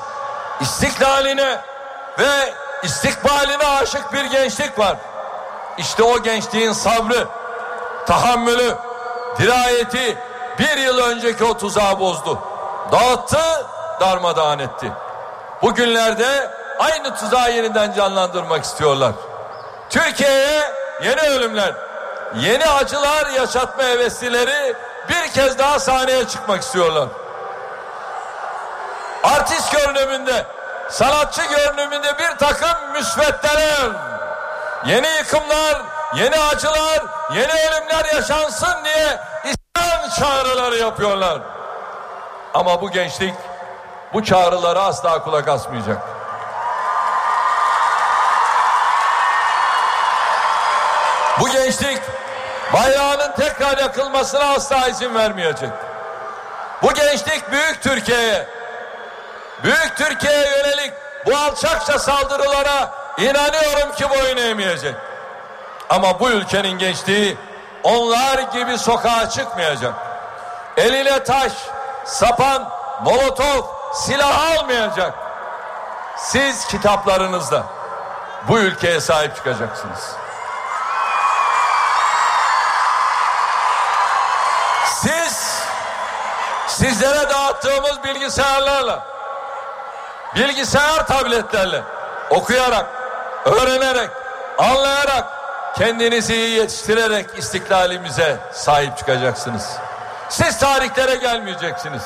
istiklaline 0.61 1.61
ve 2.19 2.53
istikbaline 2.83 3.67
aşık 3.67 4.13
bir 4.13 4.25
gençlik 4.25 4.79
var. 4.79 4.97
İşte 5.77 6.03
o 6.03 6.23
gençliğin 6.23 6.71
sabrı, 6.71 7.27
tahammülü, 8.07 8.75
dirayeti 9.39 10.17
bir 10.59 10.77
yıl 10.77 10.97
önceki 10.97 11.43
o 11.43 11.57
tuzağı 11.57 11.99
bozdu. 11.99 12.39
Dağıttı, 12.91 13.65
darmadağın 13.99 14.59
etti. 14.59 14.91
Bugünlerde 15.61 16.58
aynı 16.79 17.15
tuzağı 17.15 17.51
yeniden 17.51 17.93
canlandırmak 17.93 18.63
istiyorlar. 18.63 19.11
Türkiye'ye 19.89 20.71
yeni 21.03 21.21
ölümler, 21.21 21.73
yeni 22.35 22.69
acılar 22.69 23.27
yaşatma 23.27 23.83
heveslileri 23.83 24.75
bir 25.09 25.31
kez 25.31 25.59
daha 25.59 25.79
sahneye 25.79 26.27
çıkmak 26.27 26.61
istiyorlar. 26.61 27.07
Artist 29.23 29.71
görünümünde, 29.71 30.45
sanatçı 30.89 31.41
görünümünde 31.45 32.17
bir 32.17 32.37
takım 32.37 32.91
müsveddeler, 32.91 33.89
yeni 34.85 35.07
yıkımlar, 35.07 35.81
yeni 36.15 36.39
acılar, 36.39 37.03
yeni 37.33 37.51
ölümler 37.51 38.05
yaşansın 38.15 38.83
diye 38.83 39.19
isyan 39.43 40.09
çağrıları 40.19 40.77
yapıyorlar. 40.77 41.39
Ama 42.53 42.81
bu 42.81 42.91
gençlik 42.91 43.33
bu 44.13 44.23
çağrılara 44.23 44.83
asla 44.83 45.23
kulak 45.23 45.47
asmayacak. 45.47 46.18
Bayrağının 52.73 53.31
tekrar 53.31 53.77
yakılmasına 53.77 54.53
asla 54.53 54.87
izin 54.87 55.15
vermeyecek. 55.15 55.69
Bu 56.83 56.93
gençlik 56.93 57.51
büyük 57.51 57.81
Türkiye'ye, 57.81 58.47
büyük 59.63 59.93
Türkiye'ye 59.97 60.47
yönelik 60.49 60.93
bu 61.25 61.35
alçakça 61.35 61.99
saldırılara 61.99 62.91
inanıyorum 63.17 63.91
ki 63.95 64.09
boyun 64.09 64.37
eğmeyecek. 64.37 64.95
Ama 65.89 66.19
bu 66.19 66.29
ülkenin 66.29 66.77
gençliği 66.77 67.37
onlar 67.83 68.39
gibi 68.39 68.77
sokağa 68.77 69.29
çıkmayacak. 69.29 69.93
Eline 70.77 71.23
taş, 71.23 71.53
sapan, 72.05 72.69
molotof, 73.03 73.65
silah 73.93 74.57
almayacak. 74.57 75.13
Siz 76.17 76.67
kitaplarınızda 76.67 77.63
bu 78.47 78.59
ülkeye 78.59 78.99
sahip 78.99 79.35
çıkacaksınız. 79.35 80.15
Sizlere 86.79 87.29
dağıttığımız 87.29 88.03
bilgisayarlarla, 88.03 89.03
bilgisayar 90.35 91.07
tabletlerle 91.07 91.83
okuyarak, 92.29 92.85
öğrenerek, 93.45 94.09
anlayarak, 94.57 95.25
kendinizi 95.77 96.35
iyi 96.35 96.49
yetiştirerek 96.49 97.29
istiklalimize 97.37 98.37
sahip 98.53 98.97
çıkacaksınız. 98.97 99.69
Siz 100.29 100.59
tarihlere 100.59 101.15
gelmeyeceksiniz. 101.15 102.03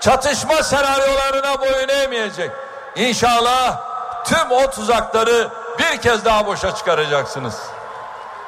Çatışma 0.00 0.62
senaryolarına 0.62 1.60
boyun 1.60 1.88
eğmeyecek. 1.88 2.50
İnşallah 2.96 3.80
tüm 4.24 4.50
o 4.50 4.70
tuzakları 4.70 5.48
bir 5.78 6.00
kez 6.00 6.24
daha 6.24 6.46
boşa 6.46 6.74
çıkaracaksınız. 6.74 7.54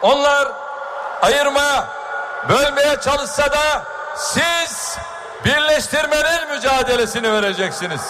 Onlar 0.03 0.49
ayırmaya, 1.23 1.85
bölmeye 2.49 3.01
çalışsa 3.01 3.53
da 3.53 3.83
siz 4.17 4.99
birleştirmenin 5.45 6.55
mücadelesini 6.55 7.33
vereceksiniz. 7.33 8.01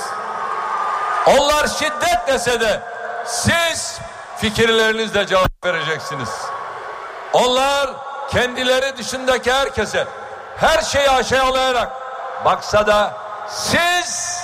Onlar 1.26 1.66
şiddet 1.66 2.26
dese 2.26 2.60
de 2.60 2.82
siz 3.24 3.98
fikirlerinizle 4.36 5.26
cevap 5.26 5.64
vereceksiniz. 5.64 6.28
Onlar 7.32 7.90
kendileri 8.30 8.96
dışındaki 8.96 9.52
herkese 9.52 10.06
her 10.56 10.82
şeyi 10.82 11.10
aşağılayarak 11.10 11.92
baksa 12.44 12.86
da 12.86 13.14
siz 13.48 14.40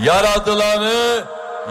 yaradılanı 0.00 1.24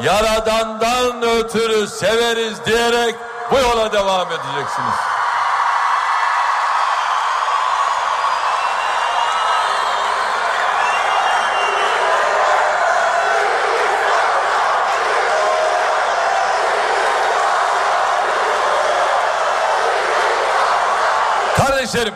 yaradandan 0.04 1.22
ötürü 1.22 1.88
severiz 1.88 2.66
diyerek 2.66 3.16
bu 3.52 3.58
yola 3.58 3.92
devam 3.92 4.28
edeceksiniz. 4.28 5.11
Kardeşlerim 21.92 22.16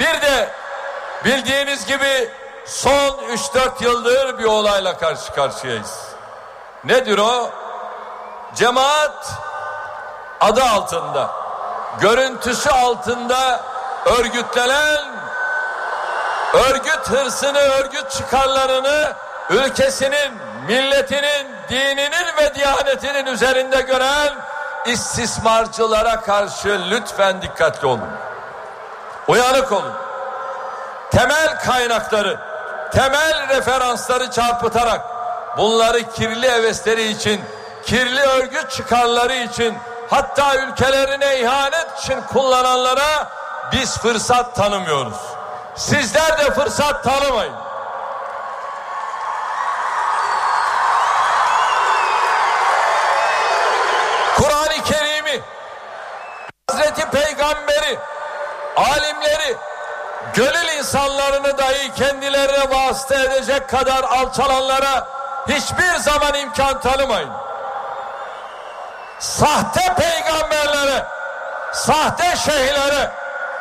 bir 0.00 0.22
de 0.22 0.48
bildiğiniz 1.24 1.86
gibi 1.86 2.30
son 2.66 3.10
3-4 3.18 3.84
yıldır 3.84 4.38
bir 4.38 4.44
olayla 4.44 4.98
karşı 4.98 5.32
karşıyayız. 5.32 6.08
Nedir 6.84 7.18
o? 7.18 7.50
Cemaat 8.54 9.32
adı 10.40 10.64
altında, 10.64 11.30
görüntüsü 12.00 12.70
altında 12.70 13.60
örgütlenen 14.06 15.04
örgüt 16.54 17.10
hırsını, 17.10 17.58
örgüt 17.58 18.10
çıkarlarını 18.10 19.12
ülkesinin, 19.50 20.32
milletinin, 20.66 21.46
dininin 21.68 22.36
ve 22.38 22.54
diyanetinin 22.54 23.26
üzerinde 23.26 23.80
gören 23.80 24.32
istismarcılara 24.86 26.20
karşı 26.20 26.80
lütfen 26.90 27.42
dikkatli 27.42 27.86
olun. 27.86 28.27
Uyanık 29.28 29.72
olun. 29.72 29.92
Temel 31.10 31.58
kaynakları, 31.58 32.38
temel 32.92 33.48
referansları 33.48 34.30
çarpıtarak 34.30 35.00
bunları 35.58 36.02
kirli 36.12 36.50
hevesleri 36.50 37.08
için, 37.08 37.40
kirli 37.84 38.20
örgüt 38.20 38.70
çıkarları 38.70 39.34
için 39.34 39.78
hatta 40.10 40.56
ülkelerine 40.56 41.40
ihanet 41.40 41.98
için 41.98 42.20
kullananlara 42.32 43.28
biz 43.72 43.98
fırsat 43.98 44.56
tanımıyoruz. 44.56 45.18
Sizler 45.76 46.38
de 46.38 46.50
fırsat 46.54 47.04
tanımayın. 47.04 47.67
Alimleri, 58.78 59.56
gönül 60.34 60.68
insanlarını 60.78 61.58
dahi 61.58 61.94
kendilerine 61.94 62.70
vasıta 62.70 63.14
edecek 63.14 63.68
kadar 63.68 64.04
alçalanlara 64.04 65.06
hiçbir 65.48 65.96
zaman 65.96 66.34
imkan 66.34 66.80
tanımayın. 66.80 67.30
Sahte 69.18 69.94
peygamberlere, 69.94 71.04
sahte 71.72 72.36
şeyhlere, 72.36 73.10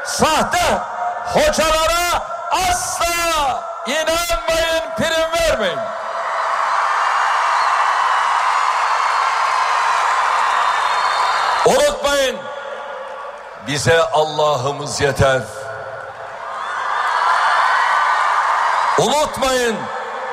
sahte 0.05 0.77
hocalara 1.25 2.23
asla 2.51 3.63
inanmayın, 3.87 4.83
prim 4.97 5.41
vermeyin. 5.41 5.79
Unutmayın 11.65 12.46
bize 13.67 14.01
Allah'ımız 14.01 15.01
yeter. 15.01 15.41
Unutmayın 18.97 19.77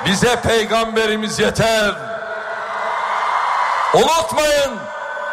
bize 0.05 0.41
peygamberimiz 0.41 1.39
yeter. 1.39 1.95
Unutmayın 3.95 4.78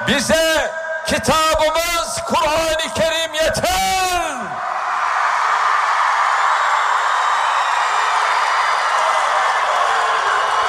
bize 0.08 0.72
kitabımız 1.08 2.22
Kur'an-ı 2.28 2.93
Kerim 2.95 3.34
yeter. 3.34 4.36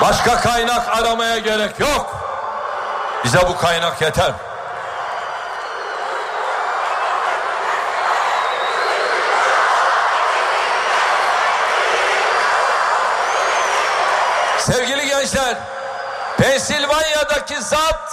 Başka 0.00 0.40
kaynak 0.40 0.88
aramaya 0.88 1.38
gerek 1.38 1.80
yok. 1.80 2.16
Bize 3.24 3.48
bu 3.48 3.58
kaynak 3.58 4.02
yeter. 4.02 4.32
Gençler, 15.22 15.56
Pensilvanya'daki 16.38 17.62
zat 17.62 18.12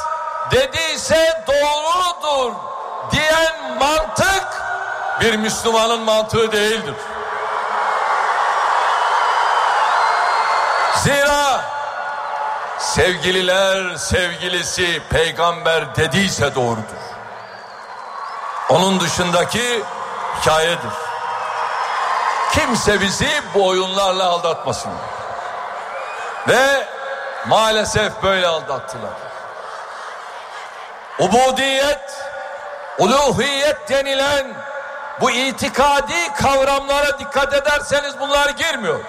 dediyse 0.51 1.43
doğrudur 1.47 2.55
diyen 3.11 3.77
mantık 3.79 4.47
bir 5.21 5.35
Müslümanın 5.35 6.01
mantığı 6.01 6.51
değildir. 6.51 6.95
Zira 10.95 11.61
sevgililer 12.79 13.95
sevgilisi 13.95 15.01
peygamber 15.09 15.95
dediyse 15.95 16.55
doğrudur. 16.55 17.01
Onun 18.69 18.99
dışındaki 18.99 19.83
hikayedir. 20.41 20.93
Kimse 22.51 23.01
bizi 23.01 23.41
bu 23.53 23.67
oyunlarla 23.67 24.25
aldatmasın. 24.25 24.91
Ve 26.47 26.98
maalesef 27.47 28.23
böyle 28.23 28.47
aldattılar. 28.47 29.11
Ubudiyet, 31.19 32.23
uluhiyet 32.97 33.89
denilen 33.89 34.47
bu 35.21 35.31
itikadi 35.31 36.33
kavramlara 36.41 37.19
dikkat 37.19 37.53
ederseniz 37.53 38.19
bunlar 38.19 38.49
girmiyor. 38.49 38.99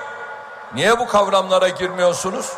Niye 0.75 0.99
bu 0.99 1.09
kavramlara 1.09 1.69
girmiyorsunuz? 1.69 2.53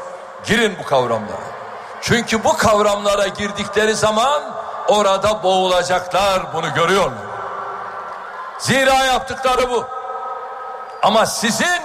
Girin 0.46 0.76
bu 0.78 0.84
kavramlara. 0.84 1.52
Çünkü 2.00 2.44
bu 2.44 2.56
kavramlara 2.56 3.26
girdikleri 3.26 3.94
zaman 3.94 4.42
orada 4.88 5.42
boğulacaklar 5.42 6.52
bunu 6.54 6.74
görüyorlar. 6.74 7.18
Zira 8.58 9.04
yaptıkları 9.04 9.70
bu. 9.70 9.86
Ama 11.02 11.26
sizin 11.26 11.82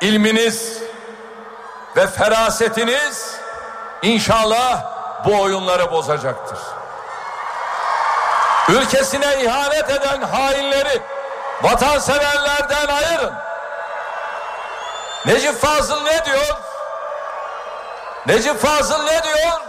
ilminiz 0.00 0.81
ve 1.96 2.06
ferasetiniz 2.06 3.36
inşallah 4.02 4.84
bu 5.24 5.40
oyunları 5.40 5.90
bozacaktır. 5.90 6.58
Ülkesine 8.68 9.42
ihanet 9.42 9.90
eden 9.90 10.22
hainleri 10.22 11.02
vatanseverlerden 11.62 12.88
ayırın. 12.88 13.34
Necip 15.26 15.60
Fazıl 15.60 16.02
ne 16.02 16.24
diyor? 16.24 16.56
Necip 18.26 18.62
Fazıl 18.62 19.02
ne 19.02 19.22
diyor? 19.22 19.60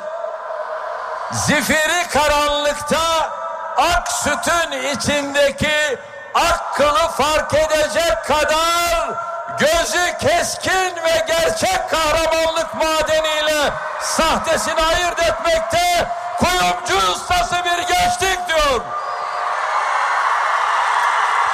Zifiri 1.32 2.08
karanlıkta 2.14 3.30
ak 3.78 4.12
sütün 4.12 4.72
içindeki 4.72 5.98
ak 6.34 6.76
kılı 6.76 7.08
fark 7.18 7.54
edecek 7.54 8.26
kadar 8.28 9.33
gözü 9.60 10.18
keskin 10.20 10.96
ve 10.96 11.26
gerçek 11.28 11.90
kahramanlık 11.90 12.74
madeniyle 12.74 13.74
sahtesini 14.02 14.82
ayırt 14.82 15.20
etmekte 15.20 16.08
kuyumcu 16.38 17.12
ustası 17.12 17.56
bir 17.56 17.78
gençlik 17.78 18.48
diyor. 18.48 18.82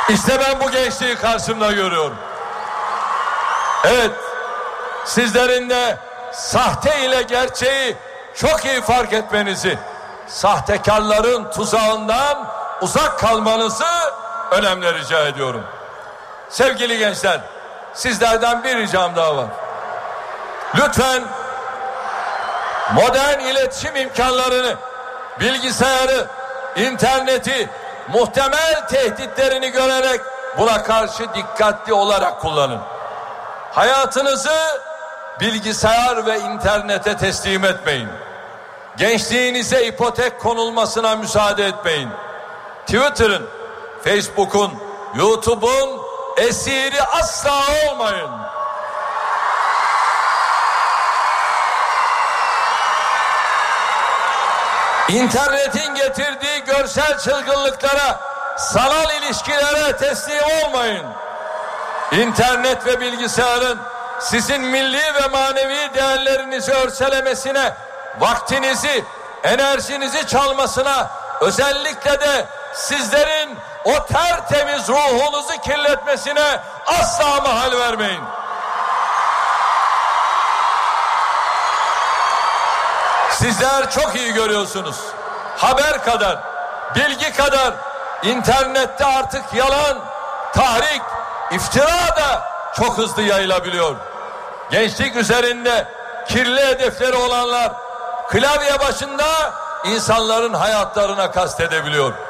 İşte 0.09 0.39
ben 0.39 0.59
bu 0.59 0.71
gençliği 0.71 1.15
karşımda 1.15 1.71
görüyorum. 1.71 2.17
Evet, 3.83 4.11
sizlerin 5.05 5.69
de 5.69 5.97
sahte 6.31 6.99
ile 6.99 7.21
gerçeği 7.21 7.97
çok 8.35 8.65
iyi 8.65 8.81
fark 8.81 9.13
etmenizi, 9.13 9.79
sahtekarların 10.27 11.51
tuzağından 11.51 12.47
uzak 12.81 13.19
kalmanızı 13.19 13.85
önemli 14.51 14.93
rica 14.93 15.27
ediyorum. 15.27 15.63
Sevgili 16.49 16.97
gençler, 16.97 17.41
sizlerden 17.93 18.63
bir 18.63 18.77
ricam 18.77 19.15
daha 19.15 19.37
var. 19.37 19.47
Lütfen 20.75 21.23
modern 22.93 23.39
iletişim 23.39 23.95
imkanlarını, 23.95 24.75
bilgisayarı, 25.39 26.27
interneti, 26.75 27.69
muhtemel 28.07 28.87
tehditlerini 28.89 29.71
görerek 29.71 30.21
buna 30.57 30.83
karşı 30.83 31.33
dikkatli 31.33 31.93
olarak 31.93 32.41
kullanın. 32.41 32.79
Hayatınızı 33.71 34.81
bilgisayar 35.39 36.25
ve 36.25 36.39
internete 36.39 37.17
teslim 37.17 37.65
etmeyin. 37.65 38.09
Gençliğinize 38.97 39.85
ipotek 39.85 40.39
konulmasına 40.39 41.15
müsaade 41.15 41.65
etmeyin. 41.65 42.09
Twitter'ın, 42.85 43.49
Facebook'un, 44.03 44.73
YouTube'un 45.15 46.08
esiri 46.39 47.03
asla 47.03 47.63
olmayın. 47.87 48.31
İnternetin 55.09 55.95
getirdiği 55.95 56.63
görsel 56.63 57.17
çılgınlıklara, 57.17 58.19
sanal 58.57 59.11
ilişkilere 59.11 59.97
teslim 59.97 60.43
olmayın. 60.65 61.05
İnternet 62.11 62.85
ve 62.85 62.99
bilgisayarın 62.99 63.79
sizin 64.19 64.61
milli 64.61 65.13
ve 65.13 65.27
manevi 65.31 65.93
değerlerinizi 65.93 66.71
örselemesine, 66.71 67.73
vaktinizi, 68.19 69.05
enerjinizi 69.43 70.27
çalmasına, 70.27 71.09
özellikle 71.41 72.19
de 72.19 72.45
sizlerin 72.79 73.57
o 73.85 74.05
tertemiz 74.05 74.89
ruhunuzu 74.89 75.61
kirletmesine 75.61 76.59
asla 76.85 77.41
mahal 77.41 77.79
vermeyin. 77.79 78.21
Sizler 83.31 83.91
çok 83.91 84.15
iyi 84.15 84.33
görüyorsunuz. 84.33 84.95
Haber 85.57 86.03
kadar, 86.03 86.39
bilgi 86.95 87.33
kadar 87.33 87.73
internette 88.23 89.05
artık 89.05 89.53
yalan, 89.53 89.97
tahrik, 90.53 91.01
iftira 91.51 92.15
da 92.17 92.51
çok 92.75 92.97
hızlı 92.97 93.21
yayılabiliyor. 93.21 93.95
Gençlik 94.71 95.15
üzerinde 95.15 95.87
kirli 96.27 96.65
hedefleri 96.65 97.15
olanlar 97.15 97.71
klavye 98.29 98.79
başında 98.79 99.53
insanların 99.85 100.53
hayatlarına 100.53 101.31
kastedebiliyor. 101.31 102.28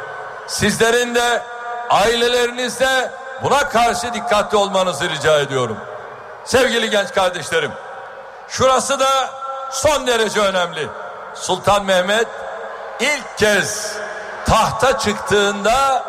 Sizlerin 0.49 1.15
de 1.15 1.43
ailelerinizde 1.89 3.11
buna 3.43 3.69
karşı 3.69 4.13
dikkatli 4.13 4.57
olmanızı 4.57 5.09
rica 5.09 5.39
ediyorum. 5.39 5.77
Sevgili 6.45 6.89
genç 6.89 7.13
kardeşlerim, 7.13 7.71
şurası 8.47 8.99
da 8.99 9.29
son 9.71 10.07
derece 10.07 10.39
önemli. 10.39 10.87
Sultan 11.33 11.85
Mehmet 11.85 12.27
ilk 12.99 13.37
kez 13.37 13.95
tahta 14.45 14.97
çıktığında 14.97 16.03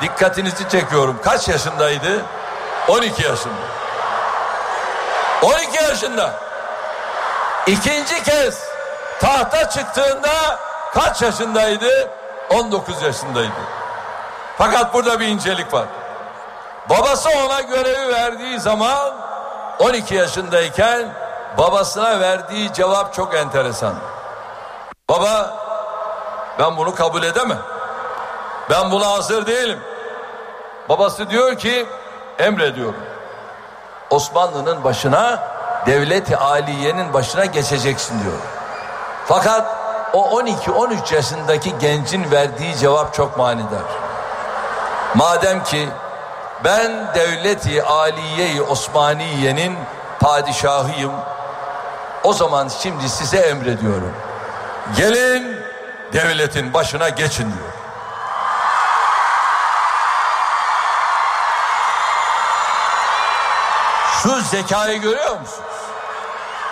dikkatinizi 0.00 0.68
çekiyorum. 0.68 1.20
Kaç 1.24 1.48
yaşındaydı? 1.48 2.22
12 2.88 3.22
yaşında. 3.22 3.54
12 5.42 5.84
yaşında. 5.84 6.34
İkinci 7.66 8.22
kez 8.22 8.58
tahta 9.20 9.70
çıktığında 9.70 10.58
kaç 10.94 11.22
yaşındaydı? 11.22 12.10
19 12.50 13.02
yaşındaydı. 13.02 13.50
Fakat 14.58 14.94
burada 14.94 15.20
bir 15.20 15.26
incelik 15.26 15.72
var. 15.74 15.86
Babası 16.90 17.28
ona 17.46 17.60
görevi 17.60 18.12
verdiği 18.12 18.60
zaman 18.60 19.14
12 19.78 20.14
yaşındayken 20.14 21.14
babasına 21.58 22.20
verdiği 22.20 22.72
cevap 22.72 23.14
çok 23.14 23.34
enteresan. 23.34 23.94
Baba 25.10 25.56
ben 26.58 26.76
bunu 26.76 26.94
kabul 26.94 27.22
edemem. 27.22 27.62
Ben 28.70 28.90
buna 28.90 29.10
hazır 29.10 29.46
değilim. 29.46 29.80
Babası 30.88 31.30
diyor 31.30 31.58
ki 31.58 31.86
emrediyorum. 32.38 33.00
Osmanlı'nın 34.10 34.84
başına 34.84 35.42
devleti 35.86 36.36
aliyenin 36.36 37.12
başına 37.12 37.44
geçeceksin 37.44 38.22
diyor. 38.22 38.38
Fakat 39.26 39.83
o 40.14 40.40
12-13 40.40 41.14
yaşındaki 41.14 41.78
gencin 41.78 42.30
verdiği 42.30 42.76
cevap 42.76 43.14
çok 43.14 43.36
manidar. 43.36 43.82
Madem 45.14 45.64
ki 45.64 45.88
ben 46.64 47.14
devleti 47.14 47.82
aliye-i 47.82 48.62
Osmaniye'nin 48.62 49.78
padişahıyım. 50.20 51.12
O 52.24 52.32
zaman 52.32 52.68
şimdi 52.68 53.08
size 53.08 53.36
emrediyorum. 53.36 54.14
Gelin 54.96 55.56
devletin 56.12 56.74
başına 56.74 57.08
geçin 57.08 57.44
diyor. 57.44 57.74
Şu 64.22 64.40
zekayı 64.40 65.00
görüyor 65.00 65.40
musunuz? 65.40 65.84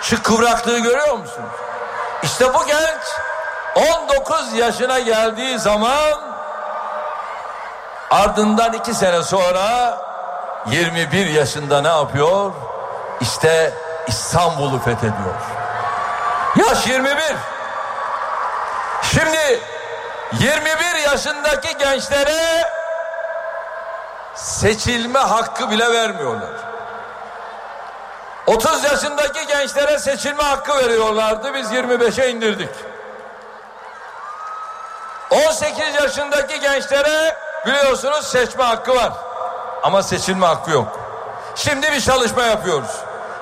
Şu 0.01 0.23
kıvraklığı 0.23 0.79
görüyor 0.79 1.17
musunuz? 1.17 1.51
İşte 2.23 2.53
bu 2.53 2.65
genç 2.65 3.01
19 3.75 4.53
yaşına 4.53 4.99
geldiği 4.99 5.59
zaman 5.59 6.21
ardından 8.11 8.73
iki 8.73 8.93
sene 8.93 9.23
sonra 9.23 9.97
21 10.65 11.25
yaşında 11.25 11.81
ne 11.81 11.87
yapıyor? 11.87 12.51
İşte 13.21 13.73
İstanbul'u 14.07 14.79
fethediyor. 14.79 15.35
Yaş 16.55 16.87
21. 16.87 17.17
Şimdi 19.01 19.59
21 20.39 20.95
yaşındaki 20.95 21.77
gençlere 21.77 22.69
seçilme 24.35 25.19
hakkı 25.19 25.69
bile 25.69 25.91
vermiyorlar. 25.93 26.49
30 28.47 28.83
yaşındaki 28.83 29.47
gençlere 29.47 29.99
seçilme 29.99 30.43
hakkı 30.43 30.77
veriyorlardı. 30.77 31.53
Biz 31.53 31.71
25'e 31.71 32.29
indirdik. 32.29 32.69
18 35.33 35.95
yaşındaki 35.95 36.59
gençlere 36.59 37.37
biliyorsunuz 37.65 38.27
seçme 38.27 38.63
hakkı 38.63 38.95
var. 38.95 39.13
Ama 39.83 40.03
seçilme 40.03 40.45
hakkı 40.45 40.71
yok. 40.71 40.87
Şimdi 41.55 41.91
bir 41.91 42.01
çalışma 42.01 42.43
yapıyoruz. 42.43 42.91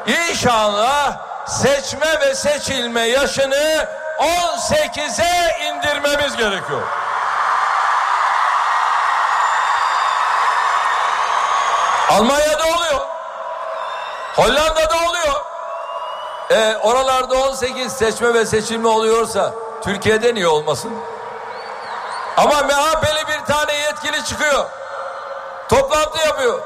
İnşallah 0.06 1.18
seçme 1.48 2.20
ve 2.22 2.36
seçilme 2.36 3.02
yaşını 3.02 3.88
18'e 4.20 5.58
indirmemiz 5.66 6.38
gerekiyor. 6.38 6.82
Almanya'da 12.10 12.64
oluyor. 12.64 13.08
Hollanda'da 14.36 14.96
oluyor. 15.10 15.46
E, 16.50 16.78
oralarda 16.78 17.36
18 17.36 17.94
seçme 17.94 18.34
ve 18.34 18.46
seçilme 18.46 18.88
oluyorsa 18.88 19.54
Türkiye'de 19.84 20.34
niye 20.36 20.48
olmasın? 20.48 20.92
Ama 22.42 22.62
MHP'li 22.62 23.28
bir 23.28 23.46
tane 23.54 23.74
yetkili 23.74 24.26
çıkıyor. 24.26 24.66
Toplantı 25.70 26.28
yapıyor. 26.28 26.60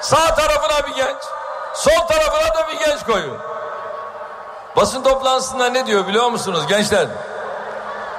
Sağ 0.00 0.34
tarafına 0.34 0.86
bir 0.86 0.94
genç, 0.94 1.16
sol 1.74 2.06
tarafına 2.06 2.54
da 2.54 2.68
bir 2.68 2.78
genç 2.86 3.04
koyuyor. 3.04 3.36
Basın 4.76 5.02
toplantısında 5.02 5.68
ne 5.68 5.86
diyor 5.86 6.06
biliyor 6.06 6.28
musunuz 6.30 6.66
gençler? 6.66 7.06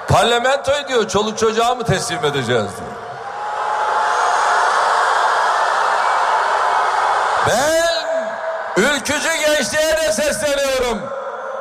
Parlamentoyu 0.07 0.87
diyor 0.87 1.07
çoluk 1.07 1.37
çocuğa 1.37 1.75
mı 1.75 1.83
teslim 1.83 2.25
edeceğiz 2.25 2.47
diyor. 2.49 2.91
Ben 7.47 7.85
ülkücü 8.77 9.33
gençliğe 9.33 9.97
de 9.97 10.11
sesleniyorum. 10.11 10.99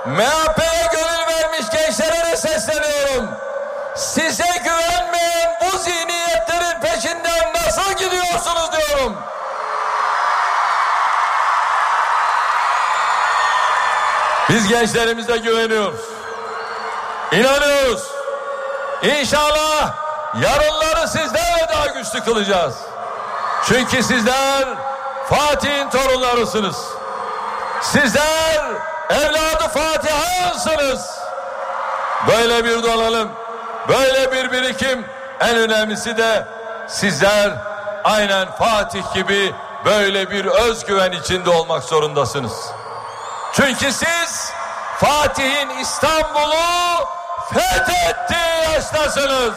MHP'ye 0.07 0.89
gönül 0.93 1.27
vermiş 1.29 1.71
gençlere 1.71 2.33
de 2.33 2.37
sesleniyorum. 2.37 3.29
Size 3.99 4.45
güvenmeyen 4.65 5.59
bu 5.61 5.79
zihniyetlerin 5.79 6.81
peşinden 6.81 7.53
nasıl 7.55 7.93
gidiyorsunuz 7.93 8.71
diyorum. 8.73 9.17
Biz 14.49 14.69
gençlerimize 14.69 15.37
güveniyoruz. 15.37 16.01
İnanıyoruz. 17.33 18.03
İnşallah 19.03 19.93
yarınları 20.41 21.09
sizlerle 21.09 21.69
daha 21.69 21.87
güçlü 21.87 22.25
kılacağız. 22.25 22.75
Çünkü 23.65 24.03
sizler 24.03 24.69
Fatih'in 25.29 25.91
torunlarısınız. 25.91 26.77
Sizler 27.83 28.65
evladı 29.11 29.69
Fatiha'sınız. 29.75 31.19
Böyle 32.29 32.65
bir 32.65 32.83
dolalım 32.83 33.48
böyle 33.89 34.33
bir 34.33 34.53
birikim 34.53 35.05
en 35.41 35.57
önemlisi 35.57 36.17
de 36.17 36.47
sizler 36.89 37.53
aynen 38.05 38.51
Fatih 38.51 39.15
gibi 39.15 39.55
böyle 39.85 40.31
bir 40.31 40.45
özgüven 40.45 41.13
içinde 41.13 41.51
olmak 41.51 41.85
zorundasınız. 41.85 42.53
Çünkü 43.53 43.93
siz 43.93 44.53
Fatih'in 44.97 45.69
İstanbul'u 45.69 47.05
fethettiği 47.55 48.73
yaştasınız. 48.75 49.55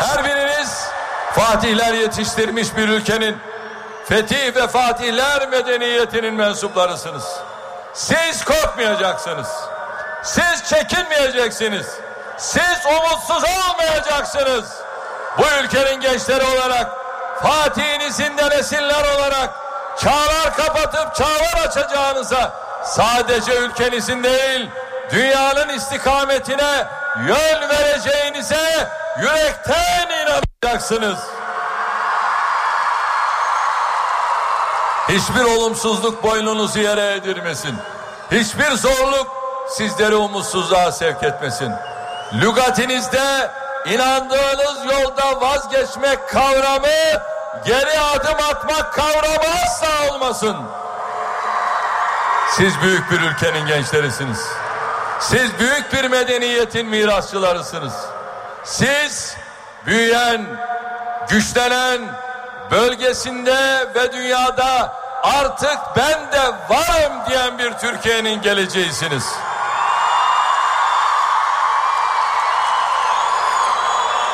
Her 0.00 0.24
biriniz 0.24 0.88
Fatihler 1.34 1.94
yetiştirmiş 1.94 2.76
bir 2.76 2.88
ülkenin 2.88 3.38
fetih 4.08 4.56
ve 4.56 4.68
fatihler 4.68 5.48
medeniyetinin 5.48 6.34
mensuplarısınız. 6.34 7.24
Siz 7.94 8.44
korkmayacaksınız. 8.44 9.48
Siz 10.22 10.64
çekinmeyeceksiniz. 10.68 11.86
Siz 12.38 12.86
umutsuz 12.86 13.44
olmayacaksınız. 13.44 14.64
Bu 15.38 15.42
ülkenin 15.64 16.00
gençleri 16.00 16.44
olarak 16.44 16.90
Fatih'in 17.42 18.00
izinde 18.00 18.50
nesiller 18.50 19.16
olarak 19.16 19.50
çağlar 19.98 20.56
kapatıp 20.56 21.14
çağlar 21.14 21.66
açacağınıza 21.66 22.52
sadece 22.84 23.56
ülkenizin 23.56 24.24
değil 24.24 24.70
dünyanın 25.10 25.68
istikametine 25.68 26.86
yön 27.16 27.68
vereceğinize 27.68 28.88
yürekten 29.20 30.02
inanacaksınız. 30.62 31.18
Hiçbir 35.08 35.44
olumsuzluk 35.44 36.22
boynunuzu 36.22 36.78
yere 36.78 37.14
edirmesin. 37.14 37.74
Hiçbir 38.30 38.70
zorluk 38.70 39.26
sizleri 39.68 40.14
umutsuzluğa 40.14 40.92
sevk 40.92 41.22
etmesin. 41.22 41.72
Lügatinizde 42.34 43.50
inandığınız 43.86 44.84
yolda 44.84 45.40
vazgeçmek 45.40 46.28
kavramı 46.28 47.22
geri 47.66 48.00
adım 48.00 48.44
atmak 48.50 48.92
kavramı 48.92 49.54
asla 49.64 50.14
olmasın. 50.14 50.56
Siz 52.56 52.82
büyük 52.82 53.10
bir 53.10 53.20
ülkenin 53.20 53.66
gençlerisiniz. 53.66 54.48
Siz 55.20 55.58
büyük 55.58 55.92
bir 55.92 56.04
medeniyetin 56.04 56.86
mirasçılarısınız. 56.86 57.94
Siz 58.64 59.36
büyüyen, 59.86 60.46
güçlenen, 61.28 62.00
bölgesinde 62.70 63.86
ve 63.94 64.12
dünyada 64.12 64.92
artık 65.22 65.78
ben 65.96 66.32
de 66.32 66.52
varım 66.68 67.12
diyen 67.28 67.58
bir 67.58 67.72
Türkiye'nin 67.72 68.42
geleceğisiniz. 68.42 69.24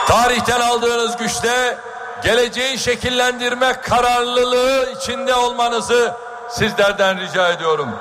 Tarihten 0.07 0.61
aldığınız 0.61 1.17
güçle 1.17 1.79
geleceği 2.23 2.79
şekillendirme 2.79 3.73
kararlılığı 3.73 4.91
içinde 4.91 5.35
olmanızı 5.35 6.15
sizlerden 6.51 7.21
rica 7.21 7.49
ediyorum. 7.49 7.99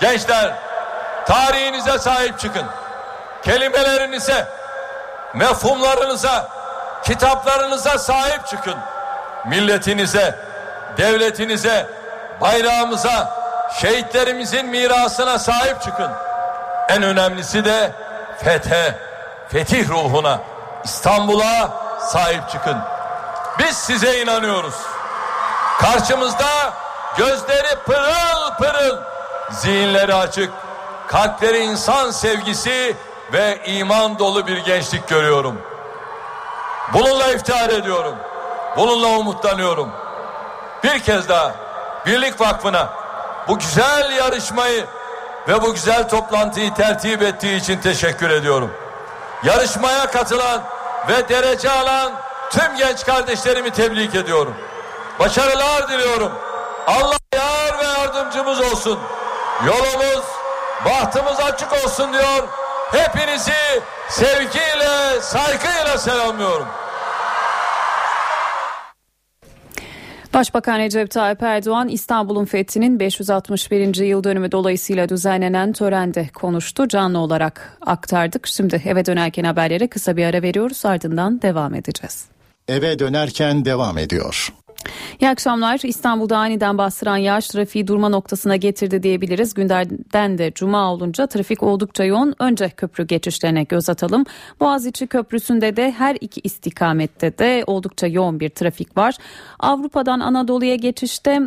Gençler, 0.00 0.54
tarihinize 1.26 1.98
sahip 1.98 2.38
çıkın. 2.38 2.66
Kelimelerinize, 3.44 4.48
mefhumlarınıza, 5.34 6.55
kitaplarınıza 7.06 7.98
sahip 7.98 8.46
çıkın. 8.46 8.74
Milletinize, 9.46 10.38
devletinize, 10.96 11.86
bayrağımıza, 12.40 13.36
şehitlerimizin 13.80 14.66
mirasına 14.66 15.38
sahip 15.38 15.82
çıkın. 15.82 16.10
En 16.88 17.02
önemlisi 17.02 17.64
de 17.64 17.92
fethe, 18.44 18.98
fetih 19.48 19.88
ruhuna, 19.88 20.38
İstanbul'a 20.84 21.70
sahip 22.00 22.48
çıkın. 22.48 22.76
Biz 23.58 23.76
size 23.76 24.22
inanıyoruz. 24.22 24.74
Karşımızda 25.78 26.72
gözleri 27.16 27.76
pırıl 27.86 28.54
pırıl, 28.58 28.98
zihinleri 29.50 30.14
açık, 30.14 30.52
kalpleri 31.08 31.58
insan 31.58 32.10
sevgisi 32.10 32.96
ve 33.32 33.60
iman 33.66 34.18
dolu 34.18 34.46
bir 34.46 34.56
gençlik 34.56 35.08
görüyorum. 35.08 35.75
Bununla 36.92 37.32
iftihar 37.32 37.68
ediyorum. 37.68 38.14
Bununla 38.76 39.08
umutlanıyorum. 39.08 39.90
Bir 40.84 40.98
kez 40.98 41.28
daha 41.28 41.54
Birlik 42.06 42.40
Vakfı'na 42.40 42.88
bu 43.48 43.58
güzel 43.58 44.10
yarışmayı 44.10 44.86
ve 45.48 45.62
bu 45.62 45.74
güzel 45.74 46.08
toplantıyı 46.08 46.74
tertip 46.74 47.22
ettiği 47.22 47.56
için 47.56 47.78
teşekkür 47.80 48.30
ediyorum. 48.30 48.70
Yarışmaya 49.44 50.06
katılan 50.06 50.62
ve 51.08 51.28
derece 51.28 51.70
alan 51.70 52.12
tüm 52.50 52.76
genç 52.76 53.06
kardeşlerimi 53.06 53.70
tebrik 53.70 54.14
ediyorum. 54.14 54.54
Başarılar 55.18 55.88
diliyorum. 55.88 56.32
Allah 56.86 57.16
yar 57.34 57.78
ve 57.78 57.84
yardımcımız 57.84 58.60
olsun. 58.60 58.98
Yolumuz, 59.66 60.24
bahtımız 60.84 61.40
açık 61.40 61.72
olsun 61.72 62.12
diyor. 62.12 62.48
Hepinizi 62.92 63.52
sevgiyle, 64.08 65.20
saygıyla 65.20 65.98
selamlıyorum. 65.98 66.66
Başbakan 70.34 70.78
Recep 70.78 71.10
Tayyip 71.10 71.42
Erdoğan 71.42 71.88
İstanbul'un 71.88 72.44
fethinin 72.44 73.00
561. 73.00 73.96
yıl 73.96 74.24
dönümü 74.24 74.52
dolayısıyla 74.52 75.08
düzenlenen 75.08 75.72
törende 75.72 76.28
konuştu. 76.34 76.88
Canlı 76.88 77.18
olarak 77.18 77.78
aktardık. 77.86 78.46
Şimdi 78.46 78.82
eve 78.84 79.06
dönerken 79.06 79.44
haberlere 79.44 79.88
kısa 79.88 80.16
bir 80.16 80.24
ara 80.24 80.42
veriyoruz 80.42 80.86
ardından 80.86 81.42
devam 81.42 81.74
edeceğiz. 81.74 82.24
Eve 82.68 82.98
dönerken 82.98 83.64
devam 83.64 83.98
ediyor. 83.98 84.52
İyi 85.20 85.30
akşamlar. 85.30 85.80
İstanbul'da 85.84 86.38
aniden 86.38 86.78
bastıran 86.78 87.16
yağış 87.16 87.48
trafiği 87.48 87.86
durma 87.86 88.08
noktasına 88.08 88.56
getirdi 88.56 89.02
diyebiliriz. 89.02 89.54
Günlerden 89.54 90.38
de 90.38 90.52
cuma 90.54 90.92
olunca 90.92 91.26
trafik 91.26 91.62
oldukça 91.62 92.04
yoğun. 92.04 92.34
Önce 92.38 92.68
köprü 92.68 93.06
geçişlerine 93.06 93.62
göz 93.62 93.90
atalım. 93.90 94.24
Boğaziçi 94.60 95.06
Köprüsü'nde 95.06 95.76
de 95.76 95.92
her 95.92 96.16
iki 96.20 96.40
istikamette 96.44 97.38
de 97.38 97.64
oldukça 97.66 98.06
yoğun 98.06 98.40
bir 98.40 98.48
trafik 98.48 98.96
var. 98.96 99.14
Avrupa'dan 99.58 100.20
Anadolu'ya 100.20 100.76
geçişte 100.76 101.40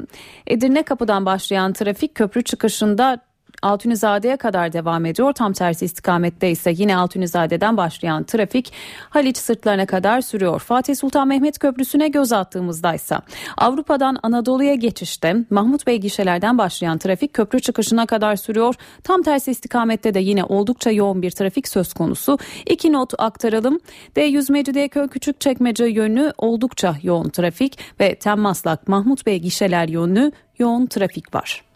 Edirne 0.48 0.84
Kapı'dan 0.84 1.26
başlayan 1.26 1.74
trafik 1.74 2.16
köprü 2.16 2.44
çıkışında 2.44 3.29
Altunizade'ye 3.62 4.38
kadar 4.38 4.74
devam 4.74 5.06
ediyor. 5.06 5.34
Tam 5.34 5.54
tersi 5.54 5.86
istikamette 5.86 6.52
ise 6.52 6.74
yine 6.78 6.98
Altunizade'den 6.98 7.78
başlayan 7.78 8.24
trafik 8.24 8.74
Haliç 9.10 9.38
sırtlarına 9.38 9.86
kadar 9.86 10.22
sürüyor. 10.22 10.60
Fatih 10.60 10.96
Sultan 10.96 11.28
Mehmet 11.28 11.60
Köprüsü'ne 11.60 12.08
göz 12.08 12.32
attığımızda 12.32 12.94
ise 12.94 13.16
Avrupa'dan 13.58 14.18
Anadolu'ya 14.24 14.76
geçişte 14.76 15.36
Mahmut 15.50 15.88
Bey 15.88 15.98
gişelerden 15.98 16.58
başlayan 16.58 16.98
trafik 16.98 17.34
köprü 17.34 17.60
çıkışına 17.60 18.06
kadar 18.06 18.36
sürüyor. 18.36 18.76
Tam 19.04 19.22
tersi 19.22 19.52
istikamette 19.52 20.14
de 20.14 20.20
yine 20.20 20.44
oldukça 20.44 20.92
yoğun 20.92 21.22
bir 21.22 21.32
trafik 21.32 21.68
söz 21.68 21.94
konusu. 21.94 22.38
İki 22.66 22.94
not 22.94 23.14
aktaralım. 23.18 23.80
D100 24.16 24.52
Mecidiyeköy 24.52 25.08
Küçükçekmece 25.08 25.86
yönü 25.86 26.34
oldukça 26.38 26.96
yoğun 27.04 27.30
trafik 27.30 27.80
ve 28.00 28.16
Temmaslak 28.16 28.88
Mahmut 28.88 29.26
Bey 29.26 29.40
gişeler 29.40 29.88
yönü 29.88 30.32
yoğun 30.60 30.86
trafik 30.86 31.36
var. 31.36 31.69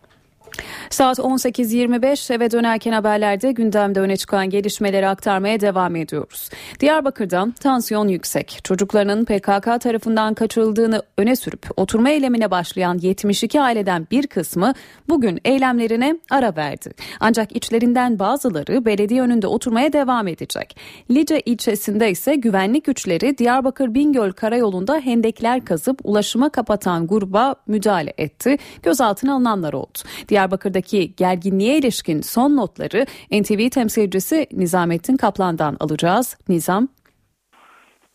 Saat 0.89 1.19
18.25 1.19 2.33
eve 2.33 2.51
dönerken 2.51 2.91
haberlerde 2.91 3.51
gündemde 3.51 3.99
öne 3.99 4.17
çıkan 4.17 4.49
gelişmeleri 4.49 5.07
aktarmaya 5.07 5.59
devam 5.59 5.95
ediyoruz. 5.95 6.49
Diyarbakır'da 6.79 7.47
tansiyon 7.59 8.07
yüksek. 8.07 8.59
Çocuklarının 8.63 9.25
PKK 9.25 9.81
tarafından 9.81 10.33
kaçırıldığını 10.33 11.01
öne 11.17 11.35
sürüp 11.35 11.67
oturma 11.77 12.09
eylemine 12.09 12.51
başlayan 12.51 12.97
72 12.97 13.61
aileden 13.61 14.07
bir 14.11 14.27
kısmı 14.27 14.73
bugün 15.09 15.39
eylemlerine 15.45 16.15
ara 16.29 16.55
verdi. 16.55 16.91
Ancak 17.19 17.55
içlerinden 17.55 18.19
bazıları 18.19 18.85
belediye 18.85 19.21
önünde 19.21 19.47
oturmaya 19.47 19.93
devam 19.93 20.27
edecek. 20.27 20.77
Lice 21.11 21.39
ilçesinde 21.39 22.11
ise 22.11 22.35
güvenlik 22.35 22.85
güçleri 22.85 23.37
Diyarbakır 23.37 23.93
Bingöl 23.93 24.31
Karayolu'nda 24.31 24.99
hendekler 24.99 25.65
kazıp 25.65 25.99
ulaşıma 26.03 26.49
kapatan 26.49 27.07
gruba 27.07 27.55
müdahale 27.67 28.13
etti. 28.17 28.57
Gözaltına 28.83 29.33
alınanlar 29.33 29.73
oldu. 29.73 29.99
Diğer 30.29 30.42
Diyarbakır'daki 30.43 31.15
gerginliğe 31.15 31.77
ilişkin 31.77 32.21
son 32.21 32.55
notları 32.55 33.05
NTV 33.31 33.69
temsilcisi 33.69 34.47
Nizamettin 34.51 35.17
Kaplan'dan 35.17 35.77
alacağız. 35.79 36.37
Nizam. 36.49 36.87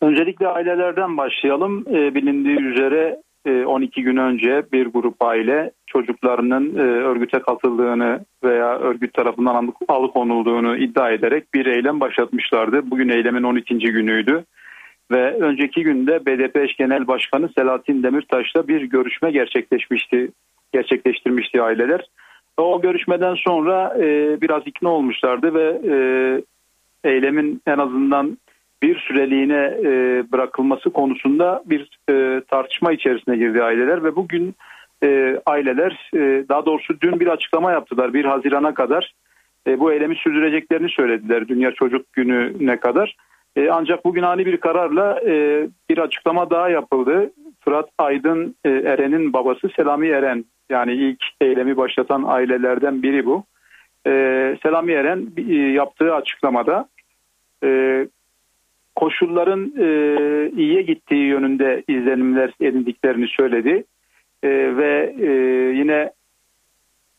Öncelikle 0.01 0.47
ailelerden 0.47 1.17
başlayalım. 1.17 1.85
E, 1.89 2.15
bilindiği 2.15 2.61
üzere 2.61 3.21
e, 3.45 3.65
12 3.65 4.03
gün 4.03 4.17
önce 4.17 4.63
bir 4.73 4.85
grup 4.85 5.23
aile 5.23 5.71
çocuklarının 5.87 6.75
e, 6.75 6.81
örgüte 6.81 7.39
katıldığını 7.39 8.25
veya 8.43 8.79
örgüt 8.79 9.13
tarafından 9.13 9.73
alıkonulduğunu 9.87 10.77
iddia 10.77 11.11
ederek 11.11 11.53
bir 11.53 11.65
eylem 11.65 11.99
başlatmışlardı. 11.99 12.91
Bugün 12.91 13.09
eylemin 13.09 13.43
12. 13.43 13.77
günüydü. 13.77 14.45
Ve 15.11 15.33
önceki 15.33 15.83
günde 15.83 16.25
BDP 16.25 16.55
eş 16.57 16.75
genel 16.75 17.07
başkanı 17.07 17.49
Selahattin 17.57 18.03
Demirtaş'la 18.03 18.67
bir 18.67 18.81
görüşme 18.81 19.31
gerçekleşmişti, 19.31 20.31
gerçekleştirmişti 20.73 21.61
aileler. 21.61 22.05
O 22.57 22.81
görüşmeden 22.81 23.35
sonra 23.35 23.95
e, 23.99 24.37
biraz 24.41 24.63
ikna 24.65 24.89
olmuşlardı 24.89 25.53
ve 25.53 25.81
e, 25.89 25.95
eylemin 27.09 27.61
en 27.67 27.77
azından 27.77 28.37
bir 28.83 28.99
süreliğine 28.99 29.77
e, 29.83 30.23
bırakılması 30.31 30.89
konusunda 30.89 31.63
bir 31.65 31.99
e, 32.09 32.41
tartışma 32.47 32.91
içerisine 32.91 33.37
girdi 33.37 33.63
aileler 33.63 34.03
ve 34.03 34.15
bugün 34.15 34.55
e, 35.03 35.39
aileler 35.45 36.09
e, 36.13 36.45
daha 36.49 36.65
doğrusu 36.65 37.01
dün 37.01 37.19
bir 37.19 37.27
açıklama 37.27 37.71
yaptılar. 37.71 38.13
1 38.13 38.25
Haziran'a 38.25 38.73
kadar 38.73 39.13
e, 39.67 39.79
bu 39.79 39.91
eylemi 39.93 40.15
sürdüreceklerini 40.15 40.89
söylediler 40.89 41.47
Dünya 41.47 41.71
Çocuk 41.71 42.13
Günü'ne 42.13 42.79
kadar. 42.79 43.15
E, 43.55 43.69
ancak 43.69 44.05
bugün 44.05 44.23
ani 44.23 44.45
bir 44.45 44.57
kararla 44.57 45.19
e, 45.25 45.67
bir 45.89 45.97
açıklama 45.97 46.49
daha 46.49 46.69
yapıldı. 46.69 47.31
Fırat 47.59 47.89
Aydın 47.97 48.55
e, 48.65 48.69
Eren'in 48.69 49.33
babası 49.33 49.69
Selami 49.75 50.07
Eren 50.07 50.45
yani 50.69 50.93
ilk 50.93 51.23
eylemi 51.41 51.77
başlatan 51.77 52.23
ailelerden 52.27 53.03
biri 53.03 53.25
bu. 53.25 53.43
E, 54.07 54.11
Selami 54.63 54.91
Eren 54.91 55.27
e, 55.37 55.53
yaptığı 55.53 56.15
açıklamada 56.15 56.89
e, 57.63 58.07
koşulların 58.95 59.73
e, 59.77 59.87
iyiye 60.57 60.81
gittiği 60.81 61.25
yönünde 61.25 61.83
izlenimler 61.87 62.51
edindiklerini 62.61 63.27
söyledi. 63.27 63.83
E, 64.43 64.49
ve 64.77 65.15
e, 65.19 65.31
yine 65.77 66.11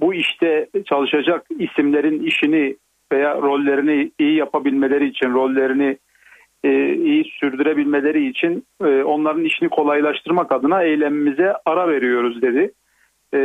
bu 0.01 0.15
işte 0.15 0.67
çalışacak 0.85 1.47
isimlerin 1.59 2.23
işini 2.23 2.77
veya 3.13 3.35
rollerini 3.43 4.11
iyi 4.19 4.35
yapabilmeleri 4.35 5.09
için, 5.09 5.33
rollerini 5.33 5.99
e, 6.65 6.95
iyi 6.95 7.25
sürdürebilmeleri 7.25 8.29
için 8.29 8.65
e, 8.85 9.03
onların 9.03 9.45
işini 9.45 9.69
kolaylaştırmak 9.69 10.53
adına 10.53 10.83
eylemimize 10.83 11.55
ara 11.65 11.89
veriyoruz 11.89 12.43
dedi. 12.43 12.73
E, 13.35 13.39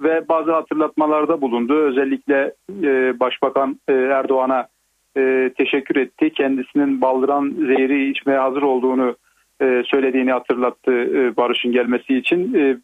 ve 0.00 0.28
bazı 0.28 0.52
hatırlatmalarda 0.52 1.40
bulundu. 1.40 1.74
Özellikle 1.74 2.54
e, 2.82 3.20
Başbakan 3.20 3.80
e, 3.88 3.92
Erdoğan'a 3.92 4.68
e, 5.16 5.50
teşekkür 5.58 5.96
etti. 5.96 6.30
Kendisinin 6.30 7.00
baldıran 7.00 7.54
zehri 7.58 8.10
içmeye 8.10 8.38
hazır 8.38 8.62
olduğunu 8.62 9.16
e, 9.62 9.82
söylediğini 9.86 10.32
hatırlattı 10.32 10.92
e, 10.92 11.36
barışın 11.36 11.72
gelmesi 11.72 12.18
için. 12.18 12.54
E, 12.54 12.76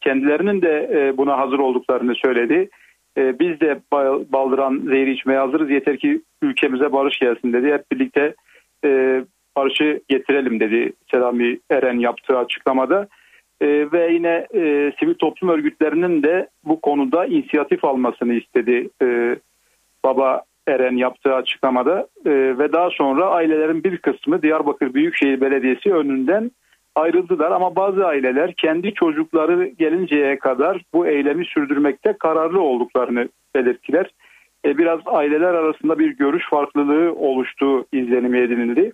kendilerinin 0.00 0.62
de 0.62 0.90
e, 0.92 1.16
buna 1.16 1.38
hazır 1.38 1.58
olduklarını 1.58 2.14
söyledi. 2.14 2.68
E, 3.18 3.38
biz 3.38 3.60
de 3.60 3.80
baldıran 4.32 4.82
zehri 4.84 5.12
içmeye 5.12 5.38
hazırız 5.38 5.70
yeter 5.70 5.98
ki 5.98 6.20
ülkemize 6.42 6.92
barış 6.92 7.18
gelsin 7.18 7.52
dedi. 7.52 7.72
Hep 7.72 7.92
birlikte 7.92 8.34
e, 8.84 9.20
barışı 9.56 10.00
getirelim 10.08 10.60
dedi 10.60 10.92
Selami 11.10 11.58
Eren 11.70 11.98
yaptığı 11.98 12.38
açıklamada. 12.38 13.08
E, 13.60 13.66
ve 13.92 14.12
yine 14.12 14.46
e, 14.54 14.92
sivil 15.00 15.14
toplum 15.14 15.50
örgütlerinin 15.50 16.22
de 16.22 16.48
bu 16.64 16.80
konuda 16.80 17.26
inisiyatif 17.26 17.84
almasını 17.84 18.34
istedi 18.34 18.88
e, 19.02 19.36
Baba 20.04 20.42
Eren 20.66 20.96
yaptığı 20.96 21.34
açıklamada 21.34 22.08
e, 22.26 22.30
ve 22.30 22.72
daha 22.72 22.90
sonra 22.90 23.26
ailelerin 23.26 23.84
bir 23.84 23.98
kısmı 23.98 24.42
Diyarbakır 24.42 24.94
Büyükşehir 24.94 25.40
Belediyesi 25.40 25.94
önünden 25.94 26.50
ayrıldılar 26.94 27.50
ama 27.50 27.76
bazı 27.76 28.06
aileler 28.06 28.54
kendi 28.54 28.94
çocukları 28.94 29.66
gelinceye 29.66 30.38
kadar 30.38 30.82
bu 30.94 31.06
eylemi 31.06 31.44
sürdürmekte 31.44 32.12
kararlı 32.12 32.60
olduklarını 32.60 33.28
belirttiler. 33.54 34.10
E, 34.64 34.78
biraz 34.78 35.00
aileler 35.06 35.54
arasında 35.54 35.98
bir 35.98 36.16
görüş 36.16 36.44
farklılığı 36.50 37.14
oluştuğu 37.14 37.86
izlenimi 37.92 38.38
edinildi. 38.38 38.92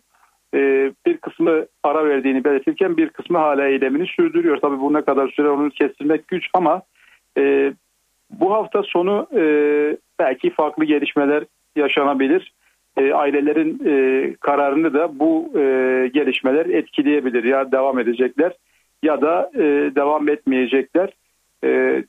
E, 0.55 0.93
bir 1.07 1.17
kısmı 1.17 1.67
ara 1.83 2.05
verdiğini 2.05 2.45
belirtirken 2.45 2.97
bir 2.97 3.09
kısmı 3.09 3.39
hala 3.39 3.67
eylemini 3.67 4.07
sürdürüyor. 4.07 4.57
Tabii 4.57 4.81
bu 4.81 4.93
ne 4.93 5.03
kadar 5.03 5.29
süre 5.29 5.49
onu 5.49 5.71
kestirmek 5.71 6.29
güç 6.29 6.49
ama 6.55 6.83
e, 7.39 7.73
bu 8.31 8.53
hafta 8.53 8.83
sonu 8.83 9.27
e, 9.35 9.43
belki 10.19 10.51
farklı 10.51 10.85
gelişmeler 10.85 11.45
yaşanabilir. 11.77 12.53
E, 12.97 13.13
ailelerin 13.13 13.83
e, 13.87 14.35
kararını 14.41 14.95
da 14.95 15.19
bu 15.19 15.53
e, 15.59 15.63
gelişmeler 16.15 16.67
etkileyebilir. 16.67 17.45
Ya 17.45 17.73
devam 17.73 17.99
edecekler 17.99 18.53
ya 19.03 19.21
da 19.21 19.51
e, 19.55 19.63
devam 19.95 20.29
etmeyecekler. 20.29 21.11
E, 21.65 22.03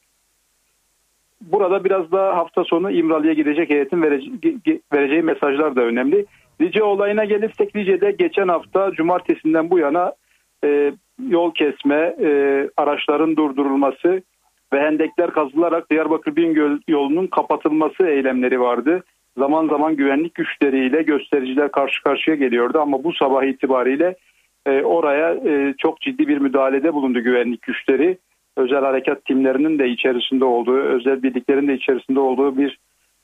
burada 1.41 1.83
biraz 1.83 2.11
daha 2.11 2.37
hafta 2.37 2.63
sonu 2.63 2.91
İmralı'ya 2.91 3.33
gidecek 3.33 3.69
heyetin 3.69 4.01
verece- 4.01 4.79
vereceği 4.93 5.21
mesajlar 5.21 5.75
da 5.75 5.81
önemli. 5.81 6.25
Lice 6.61 6.83
olayına 6.83 7.25
gelirsek 7.25 7.75
Lice'de 7.75 8.11
geçen 8.11 8.47
hafta 8.47 8.91
cumartesinden 8.91 9.69
bu 9.69 9.79
yana 9.79 10.13
e, 10.63 10.91
yol 11.29 11.53
kesme, 11.53 12.15
e, 12.19 12.69
araçların 12.77 13.35
durdurulması 13.35 14.21
ve 14.73 14.81
hendekler 14.81 15.31
kazılarak 15.31 15.89
Diyarbakır 15.89 16.35
Bingöl 16.35 16.77
yolunun 16.87 17.27
kapatılması 17.27 18.07
eylemleri 18.07 18.59
vardı. 18.59 19.03
Zaman 19.37 19.67
zaman 19.67 19.95
güvenlik 19.95 20.35
güçleriyle 20.35 21.01
göstericiler 21.01 21.71
karşı 21.71 22.03
karşıya 22.03 22.35
geliyordu 22.35 22.79
ama 22.79 23.03
bu 23.03 23.13
sabah 23.13 23.43
itibariyle 23.43 24.15
e, 24.65 24.81
oraya 24.81 25.33
e, 25.33 25.73
çok 25.77 26.01
ciddi 26.01 26.27
bir 26.27 26.37
müdahalede 26.37 26.93
bulundu 26.93 27.19
güvenlik 27.19 27.61
güçleri. 27.61 28.17
Özel 28.57 28.79
harekat 28.79 29.25
timlerinin 29.25 29.79
de 29.79 29.89
içerisinde 29.89 30.45
olduğu, 30.45 30.77
özel 30.77 31.23
birliklerin 31.23 31.67
de 31.67 31.73
içerisinde 31.73 32.19
olduğu 32.19 32.57
bir 32.57 32.77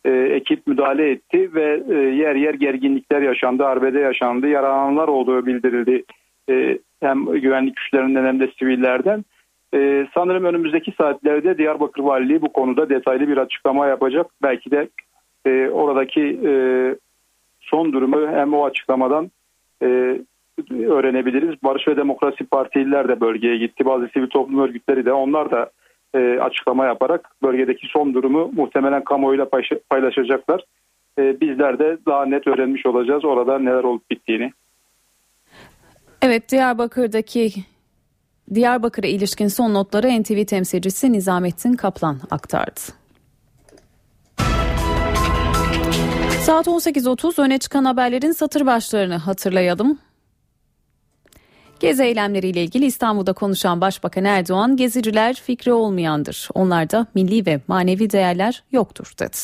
e, 0.06 0.12
ekip 0.12 0.68
müdahale 0.68 1.10
etti 1.12 1.54
ve 1.54 1.84
e, 1.90 1.94
yer 1.94 2.36
yer 2.36 2.54
gerginlikler 2.54 3.22
yaşandı, 3.22 3.66
arbede 3.66 4.00
yaşandı, 4.00 4.48
yaralananlar 4.48 5.08
olduğu 5.08 5.46
bildirildi. 5.46 6.04
E, 6.50 6.80
hem 7.00 7.26
güvenlik 7.26 7.76
güçlerinden 7.76 8.26
hem 8.26 8.40
de 8.40 8.52
sivillerden. 8.60 9.26
E, 9.74 10.08
sanırım 10.14 10.46
önümüzdeki 10.46 10.92
saatlerde 10.98 11.58
Diyarbakır 11.58 12.04
Valiliği 12.04 12.42
bu 12.42 12.54
konuda 12.54 12.90
detaylı 12.90 13.28
bir 13.28 13.38
açıklama 13.38 13.88
yapacak. 13.88 14.28
Belki 14.44 14.72
de 14.72 14.90
e, 15.46 15.70
oradaki 15.70 16.40
e, 16.46 16.52
son 17.60 17.94
durumu 17.94 18.28
hem 18.28 18.54
o 18.54 18.66
açıklamadan 18.66 19.32
e, 19.84 20.20
öğrenebiliriz. 20.72 21.64
Barış 21.64 21.88
ve 21.88 21.98
Demokrasi 21.98 22.46
Partililer 22.46 23.08
de 23.08 23.22
bölgeye 23.22 23.58
gitti. 23.58 23.86
Bazı 23.86 24.08
sivil 24.08 24.28
toplum 24.28 24.60
örgütleri 24.60 25.06
de 25.06 25.14
onlar 25.14 25.52
da 25.52 25.70
e, 26.18 26.40
açıklama 26.40 26.86
yaparak 26.86 27.30
bölgedeki 27.44 27.88
son 27.88 28.14
durumu 28.14 28.52
muhtemelen 28.56 29.04
kamuoyuyla 29.04 29.48
paylaşacaklar. 29.90 30.64
E, 31.20 31.42
bizler 31.42 31.80
de 31.80 31.98
daha 32.06 32.26
net 32.26 32.48
öğrenmiş 32.48 32.86
olacağız 32.86 33.26
orada 33.26 33.60
neler 33.60 33.84
olup 33.84 34.12
bittiğini. 34.12 34.52
Evet 36.22 36.52
Diyarbakır'daki 36.52 37.50
Diyarbakır'a 38.54 39.08
ilişkin 39.08 39.48
son 39.48 39.74
notları 39.74 40.22
NTV 40.22 40.46
temsilcisi 40.46 41.14
Nizamettin 41.14 41.74
Kaplan 41.74 42.18
aktardı. 42.32 42.80
Saat 46.42 46.68
18.30 46.68 47.42
öne 47.42 47.58
çıkan 47.58 47.86
haberlerin 47.86 48.32
satır 48.32 48.66
başlarını 48.66 49.16
hatırlayalım. 49.16 50.00
Gezi 51.80 52.04
eylemleriyle 52.04 52.64
ilgili 52.64 52.86
İstanbul'da 52.86 53.34
konuşan 53.34 53.82
Başbakan 53.82 54.26
Erdoğan, 54.26 54.78
geziciler 54.78 55.34
fikri 55.34 55.74
olmayandır. 55.74 56.50
Onlarda 56.54 57.08
milli 57.16 57.46
ve 57.46 57.62
manevi 57.68 58.10
değerler 58.10 58.64
yoktur 58.72 59.14
dedi. 59.20 59.38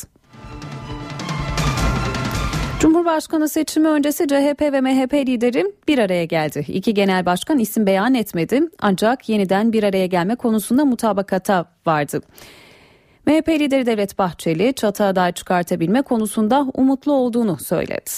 Cumhurbaşkanı 2.79 3.49
seçimi 3.49 3.88
öncesi 3.88 4.27
CHP 4.27 4.61
ve 4.61 4.81
MHP 4.81 5.13
lideri 5.13 5.65
bir 5.88 5.99
araya 5.99 6.25
geldi. 6.25 6.65
İki 6.67 6.93
genel 6.93 7.25
başkan 7.25 7.59
isim 7.59 7.86
beyan 7.86 8.13
etmedi 8.13 8.61
ancak 8.79 9.29
yeniden 9.29 9.73
bir 9.73 9.84
araya 9.84 10.05
gelme 10.05 10.36
konusunda 10.36 10.86
mutabakata 10.86 11.65
vardı. 11.86 12.21
MHP 13.25 13.49
lideri 13.49 13.86
Devlet 13.86 14.17
Bahçeli 14.17 14.73
çatı 14.73 15.03
aday 15.03 15.31
çıkartabilme 15.31 16.01
konusunda 16.01 16.67
umutlu 16.73 17.13
olduğunu 17.13 17.57
söyledi. 17.57 18.11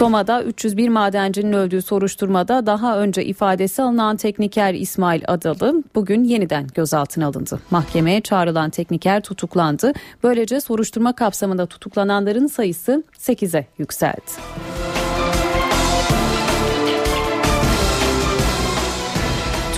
Soma'da 0.00 0.42
301 0.42 0.88
madencinin 0.88 1.52
öldüğü 1.52 1.82
soruşturmada 1.82 2.66
daha 2.66 2.98
önce 2.98 3.24
ifadesi 3.24 3.82
alınan 3.82 4.16
tekniker 4.16 4.74
İsmail 4.74 5.22
Adalı 5.28 5.82
bugün 5.94 6.24
yeniden 6.24 6.66
gözaltına 6.74 7.26
alındı. 7.26 7.60
Mahkemeye 7.70 8.20
çağrılan 8.20 8.70
tekniker 8.70 9.22
tutuklandı. 9.22 9.92
Böylece 10.22 10.60
soruşturma 10.60 11.12
kapsamında 11.12 11.66
tutuklananların 11.66 12.46
sayısı 12.46 13.04
8'e 13.18 13.66
yükseldi. 13.78 14.30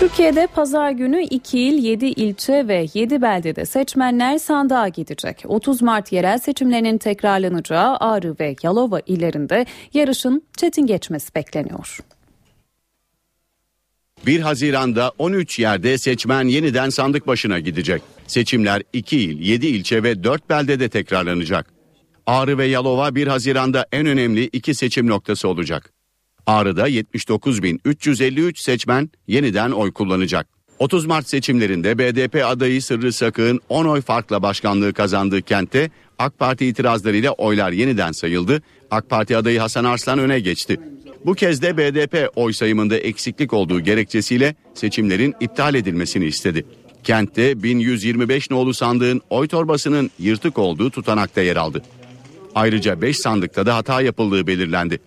Türkiye'de 0.02 0.46
pazar 0.46 0.90
günü 0.90 1.22
2 1.22 1.58
il, 1.58 1.84
7 1.84 2.06
ilçe 2.06 2.68
ve 2.68 2.86
7 2.94 3.22
beldede 3.22 3.66
seçmenler 3.66 4.38
sandığa 4.38 4.88
gidecek. 4.88 5.42
30 5.44 5.82
Mart 5.82 6.12
yerel 6.12 6.38
seçimlerinin 6.38 6.98
tekrarlanacağı 6.98 7.96
Ağrı 7.96 8.36
ve 8.40 8.56
Yalova 8.62 9.00
illerinde 9.06 9.66
yarışın 9.94 10.42
çetin 10.56 10.86
geçmesi 10.86 11.34
bekleniyor. 11.34 11.98
1 14.26 14.40
Haziran'da 14.40 15.12
13 15.18 15.58
yerde 15.58 15.98
seçmen 15.98 16.44
yeniden 16.48 16.88
sandık 16.88 17.26
başına 17.26 17.58
gidecek. 17.58 18.02
Seçimler 18.26 18.82
2 18.92 19.18
il, 19.18 19.40
7 19.40 19.66
ilçe 19.66 20.02
ve 20.02 20.24
4 20.24 20.50
beldede 20.50 20.88
tekrarlanacak. 20.88 21.66
Ağrı 22.26 22.58
ve 22.58 22.66
Yalova 22.66 23.14
1 23.14 23.26
Haziran'da 23.26 23.86
en 23.92 24.06
önemli 24.06 24.44
iki 24.44 24.74
seçim 24.74 25.06
noktası 25.06 25.48
olacak. 25.48 25.92
Ağrı'da 26.46 26.88
79.353 26.88 28.62
seçmen 28.62 29.10
yeniden 29.28 29.70
oy 29.70 29.92
kullanacak. 29.92 30.46
30 30.78 31.06
Mart 31.06 31.28
seçimlerinde 31.28 31.98
BDP 31.98 32.44
adayı 32.46 32.82
Sırrı 32.82 33.12
Sakık'ın 33.12 33.60
10 33.68 33.84
oy 33.84 34.00
farkla 34.00 34.42
başkanlığı 34.42 34.92
kazandığı 34.92 35.42
kentte 35.42 35.90
AK 36.18 36.38
Parti 36.38 36.66
itirazlarıyla 36.66 37.32
oylar 37.32 37.72
yeniden 37.72 38.12
sayıldı. 38.12 38.62
AK 38.90 39.10
Parti 39.10 39.36
adayı 39.36 39.60
Hasan 39.60 39.84
Arslan 39.84 40.18
öne 40.18 40.40
geçti. 40.40 40.80
Bu 41.26 41.34
kez 41.34 41.62
de 41.62 41.76
BDP 41.76 42.28
oy 42.36 42.52
sayımında 42.52 42.96
eksiklik 42.96 43.52
olduğu 43.52 43.80
gerekçesiyle 43.80 44.54
seçimlerin 44.74 45.34
iptal 45.40 45.74
edilmesini 45.74 46.24
istedi. 46.24 46.66
Kentte 47.04 47.62
1125 47.62 48.50
nolu 48.50 48.74
sandığın 48.74 49.20
oy 49.30 49.48
torbasının 49.48 50.10
yırtık 50.18 50.58
olduğu 50.58 50.90
tutanakta 50.90 51.40
yer 51.40 51.56
aldı. 51.56 51.82
Ayrıca 52.54 53.02
5 53.02 53.18
sandıkta 53.18 53.66
da 53.66 53.76
hata 53.76 54.02
yapıldığı 54.02 54.46
belirlendi. 54.46 54.98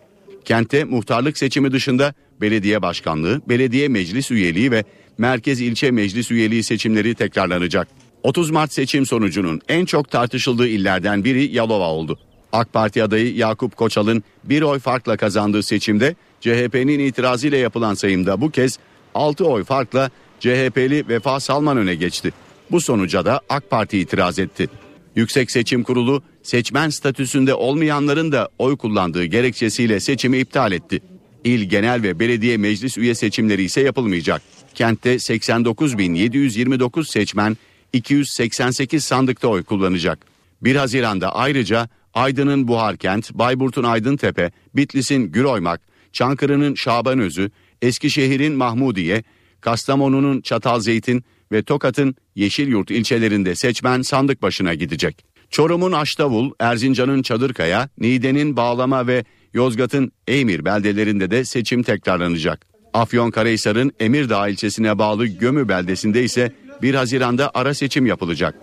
Kente 0.46 0.84
muhtarlık 0.84 1.38
seçimi 1.38 1.72
dışında 1.72 2.14
belediye 2.42 2.82
başkanlığı, 2.82 3.42
belediye 3.50 3.88
meclis 3.88 4.32
üyeliği 4.32 4.72
ve 4.72 4.84
merkez 5.18 5.62
ilçe 5.62 5.92
meclis 5.92 6.32
üyeliği 6.32 6.64
seçimleri 6.64 7.16
tekrarlanacak. 7.16 7.88
30 8.24 8.52
Mart 8.52 8.74
seçim 8.74 9.06
sonucunun 9.06 9.62
en 9.68 9.86
çok 9.86 10.12
tartışıldığı 10.12 10.68
illerden 10.68 11.24
biri 11.24 11.56
Yalova 11.56 11.90
oldu. 11.90 12.20
AK 12.54 12.74
Parti 12.74 13.04
adayı 13.04 13.36
Yakup 13.36 13.76
Koçal'ın 13.76 14.24
bir 14.44 14.62
oy 14.62 14.80
farkla 14.80 15.18
kazandığı 15.18 15.64
seçimde 15.64 16.16
CHP'nin 16.42 17.00
itirazıyla 17.00 17.58
yapılan 17.58 17.94
sayımda 17.94 18.42
bu 18.42 18.52
kez 18.52 18.80
6 19.16 19.46
oy 19.46 19.64
farkla 19.64 20.10
CHP'li 20.40 21.08
Vefa 21.08 21.40
Salman 21.40 21.78
öne 21.78 21.96
geçti. 21.96 22.34
Bu 22.72 22.82
sonuca 22.82 23.26
da 23.26 23.42
AK 23.50 23.70
Parti 23.70 24.00
itiraz 24.00 24.40
etti. 24.40 24.68
Yüksek 25.16 25.52
Seçim 25.52 25.84
Kurulu 25.84 26.24
seçmen 26.44 26.90
statüsünde 26.90 27.54
olmayanların 27.54 28.32
da 28.32 28.50
oy 28.60 28.78
kullandığı 28.78 29.26
gerekçesiyle 29.26 30.00
seçimi 30.00 30.38
iptal 30.38 30.72
etti. 30.72 31.00
İl 31.44 31.62
genel 31.62 32.04
ve 32.04 32.20
belediye 32.20 32.58
meclis 32.58 32.98
üye 32.98 33.16
seçimleri 33.16 33.64
ise 33.64 33.82
yapılmayacak. 33.82 34.42
Kentte 34.76 35.16
89.729 35.16 37.12
seçmen 37.12 37.58
288 37.94 39.06
sandıkta 39.06 39.48
oy 39.48 39.64
kullanacak. 39.64 40.20
1 40.62 40.76
Haziran'da 40.76 41.36
ayrıca 41.36 41.90
Aydın'ın 42.14 42.68
Buharkent, 42.68 43.34
Bayburt'un 43.34 43.84
Aydıntepe, 43.84 44.52
Bitlis'in 44.76 45.32
Güroymak, 45.32 45.82
Çankırı'nın 46.14 46.76
Şabanözü, 46.76 47.52
Eskişehir'in 47.82 48.54
Mahmudiye, 48.54 49.24
Kastamonu'nun 49.62 50.42
Çatalzeytin 50.42 51.24
ve 51.52 51.64
Tokat'ın 51.64 52.16
Yeşilyurt 52.36 52.92
ilçelerinde 52.92 53.56
seçmen 53.56 54.02
sandık 54.02 54.42
başına 54.42 54.74
gidecek. 54.74 55.26
Çorum'un 55.50 55.92
Aştavul, 55.92 56.52
Erzincan'ın 56.60 57.22
Çadırkaya, 57.22 57.90
Niğde'nin 57.98 58.58
Bağlama 58.58 59.08
ve 59.08 59.26
Yozgat'ın 59.54 60.12
Eymir 60.28 60.66
beldelerinde 60.66 61.32
de 61.32 61.46
seçim 61.46 61.84
tekrarlanacak. 61.84 62.66
Afyonkarahisar'ın 62.94 63.92
Emirdağ 64.00 64.48
ilçesine 64.48 64.98
bağlı 64.98 65.28
Gömü 65.28 65.68
beldesinde 65.70 66.24
ise 66.24 66.52
1 66.82 66.94
Haziran'da 66.94 67.52
ara 67.54 67.74
seçim 67.74 68.06
yapılacak. 68.06 68.56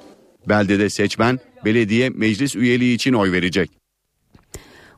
Beldede 0.48 0.90
seçmen 0.90 1.38
belediye 1.64 2.10
meclis 2.10 2.56
üyeliği 2.56 2.94
için 2.94 3.12
oy 3.12 3.32
verecek. 3.32 3.81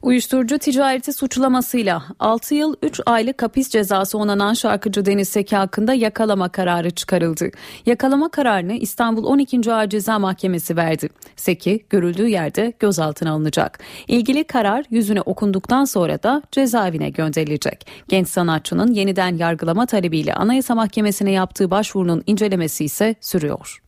Uyuşturucu 0.05 0.59
ticareti 0.59 1.12
suçlamasıyla 1.12 2.02
6 2.18 2.55
yıl 2.55 2.74
3 2.82 3.00
aylık 3.07 3.42
hapis 3.42 3.68
cezası 3.70 4.18
onanan 4.18 4.55
şarkıcı 4.55 5.07
Deniz 5.07 5.28
Seki 5.28 5.57
hakkında 5.57 5.94
yakalama 5.94 6.48
kararı 6.48 6.90
çıkarıldı. 6.90 7.50
Yakalama 7.86 8.28
kararını 8.28 8.72
İstanbul 8.72 9.24
12. 9.24 9.72
Ağır 9.72 9.88
Ceza 9.88 10.18
Mahkemesi 10.18 10.76
verdi. 10.76 11.09
Seki 11.36 11.86
görüldüğü 11.90 12.28
yerde 12.28 12.72
gözaltına 12.78 13.30
alınacak. 13.30 13.78
İlgili 14.09 14.44
karar 14.44 14.84
yüzüne 14.90 15.20
okunduktan 15.20 15.84
sonra 15.84 16.22
da 16.22 16.42
cezaevine 16.52 17.11
gönderilecek. 17.11 17.86
Genç 18.09 18.28
sanatçının 18.28 18.92
yeniden 18.92 19.36
yargılama 19.36 19.86
talebiyle 19.86 20.34
Anayasa 20.34 20.74
Mahkemesi'ne 20.74 21.30
yaptığı 21.30 21.70
başvurunun 21.70 22.22
incelemesi 22.26 22.84
ise 22.84 23.14
sürüyor. 23.20 23.84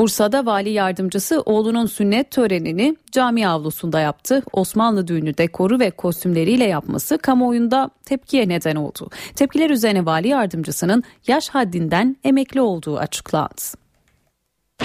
Bursa'da 0.00 0.46
vali 0.46 0.70
yardımcısı 0.70 1.40
oğlunun 1.40 1.86
sünnet 1.86 2.30
törenini 2.30 2.96
cami 3.12 3.48
avlusunda 3.48 4.00
yaptı. 4.00 4.42
Osmanlı 4.52 5.08
düğünü 5.08 5.38
dekoru 5.38 5.80
ve 5.80 5.90
kostümleriyle 5.90 6.64
yapması 6.64 7.18
kamuoyunda 7.18 7.90
tepkiye 8.04 8.48
neden 8.48 8.76
oldu. 8.76 9.10
Tepkiler 9.36 9.70
üzerine 9.70 10.06
vali 10.06 10.28
yardımcısının 10.28 11.04
yaş 11.26 11.48
haddinden 11.48 12.16
emekli 12.24 12.60
olduğu 12.60 12.98
açıklandı. 12.98 13.62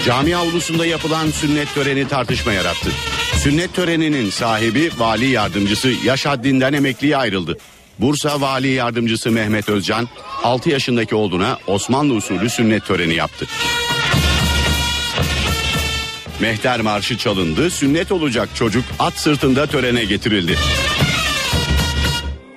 Cami 0.04 0.36
avlusunda 0.36 0.86
yapılan 0.86 1.26
sünnet 1.26 1.68
töreni 1.74 2.08
tartışma 2.08 2.52
yarattı. 2.52 2.90
Sünnet 3.36 3.74
töreninin 3.74 4.30
sahibi 4.30 4.90
vali 4.98 5.26
yardımcısı 5.26 5.88
yaş 6.04 6.26
haddinden 6.26 6.72
emekliye 6.72 7.16
ayrıldı. 7.16 7.58
Bursa 7.98 8.40
Vali 8.40 8.68
Yardımcısı 8.68 9.30
Mehmet 9.30 9.68
Özcan 9.68 10.08
6 10.42 10.70
yaşındaki 10.70 11.14
oğluna 11.14 11.58
Osmanlı 11.66 12.14
usulü 12.14 12.50
sünnet 12.50 12.84
töreni 12.86 13.14
yaptı. 13.14 13.46
Mehter 16.40 16.80
marşı 16.80 17.18
çalındı, 17.18 17.70
sünnet 17.70 18.12
olacak 18.12 18.48
çocuk 18.54 18.84
at 18.98 19.18
sırtında 19.18 19.66
törene 19.66 20.04
getirildi. 20.04 20.56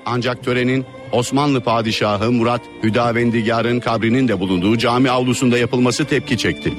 Ancak 0.06 0.44
törenin 0.44 0.86
Osmanlı 1.12 1.62
Padişahı 1.62 2.32
Murat 2.32 2.62
Hüdavendigar'ın 2.84 3.80
kabrinin 3.80 4.28
de 4.28 4.40
bulunduğu 4.40 4.78
cami 4.78 5.12
avlusunda 5.12 5.58
yapılması 5.58 6.06
tepki 6.06 6.38
çekti. 6.38 6.74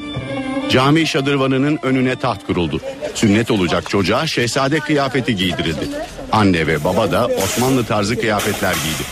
Cami 0.71 1.07
şadırvanının 1.07 1.79
önüne 1.83 2.17
taht 2.17 2.47
kuruldu. 2.47 2.81
Sünnet 3.15 3.51
olacak 3.51 3.91
çocuğa 3.91 4.27
şehzade 4.27 4.81
kıyafeti 4.81 5.37
giydirildi. 5.37 5.89
Anne 6.33 6.67
ve 6.67 6.85
baba 6.85 7.13
da 7.13 7.27
Osmanlı 7.27 7.85
tarzı 7.85 8.21
kıyafetler 8.21 8.73
giydi. 8.75 9.09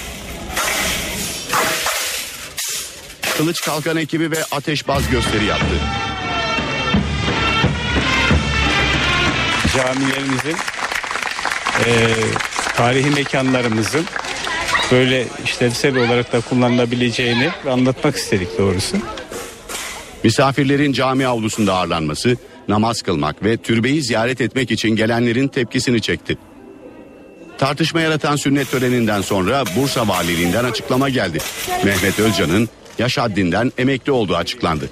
Kılıç 3.36 3.60
Kalkan 3.60 3.96
ekibi 3.96 4.30
ve 4.30 4.44
ateşbaz 4.50 5.10
gösteri 5.10 5.44
yaptı. 5.44 5.74
Camilerimizin 9.78 10.56
e, 11.86 11.88
tarihi 12.76 13.10
mekanlarımızın 13.10 14.04
böyle 14.92 15.26
işlevsel 15.44 15.96
olarak 15.96 16.32
da 16.32 16.40
kullanılabileceğini 16.40 17.50
anlatmak 17.70 18.16
istedik 18.16 18.58
doğrusu. 18.58 18.96
Misafirlerin 20.24 20.92
cami 20.92 21.26
avlusunda 21.26 21.74
ağırlanması, 21.74 22.36
namaz 22.68 23.02
kılmak 23.02 23.44
ve 23.44 23.56
türbeyi 23.56 24.02
ziyaret 24.02 24.40
etmek 24.40 24.70
için 24.70 24.96
gelenlerin 24.96 25.48
tepkisini 25.48 26.00
çekti. 26.00 26.38
Tartışma 27.58 28.00
yaratan 28.00 28.36
sünnet 28.36 28.70
töreninden 28.70 29.20
sonra 29.20 29.64
Bursa 29.76 30.08
Valiliğinden 30.08 30.64
açıklama 30.64 31.08
geldi. 31.08 31.38
Mehmet 31.84 32.18
Özcan'ın 32.18 32.68
yaş 32.98 33.18
haddinden 33.18 33.72
emekli 33.78 34.12
olduğu 34.12 34.36
açıklandı. 34.36 34.90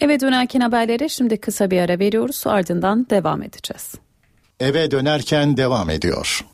Eve 0.00 0.20
dönerken 0.20 0.60
haberlere 0.60 1.08
şimdi 1.08 1.36
kısa 1.36 1.70
bir 1.70 1.80
ara 1.80 1.98
veriyoruz 1.98 2.42
ardından 2.46 3.06
devam 3.10 3.42
edeceğiz. 3.42 3.94
Eve 4.60 4.90
dönerken 4.90 5.56
devam 5.56 5.90
ediyor. 5.90 6.44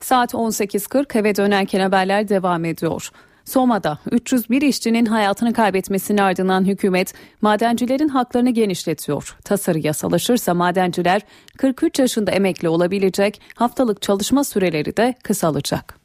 Saat 0.00 0.34
18.40 0.34 1.18
eve 1.18 1.36
dönerken 1.36 1.80
haberler 1.80 2.28
devam 2.28 2.64
ediyor. 2.64 3.10
Soma'da 3.44 3.98
301 4.10 4.62
işçinin 4.62 5.06
hayatını 5.06 5.52
kaybetmesinin 5.52 6.18
ardından 6.18 6.64
hükümet 6.64 7.14
madencilerin 7.40 8.08
haklarını 8.08 8.50
genişletiyor. 8.50 9.36
Tasarı 9.44 9.78
yasalaşırsa 9.78 10.54
madenciler 10.54 11.22
43 11.58 11.98
yaşında 11.98 12.30
emekli 12.30 12.68
olabilecek, 12.68 13.40
haftalık 13.54 14.02
çalışma 14.02 14.44
süreleri 14.44 14.96
de 14.96 15.14
kısalacak. 15.22 15.97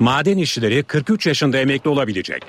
Maden 0.00 0.38
işçileri 0.38 0.82
43 0.82 1.26
yaşında 1.26 1.58
emekli 1.58 1.90
olabilecek. 1.90 2.42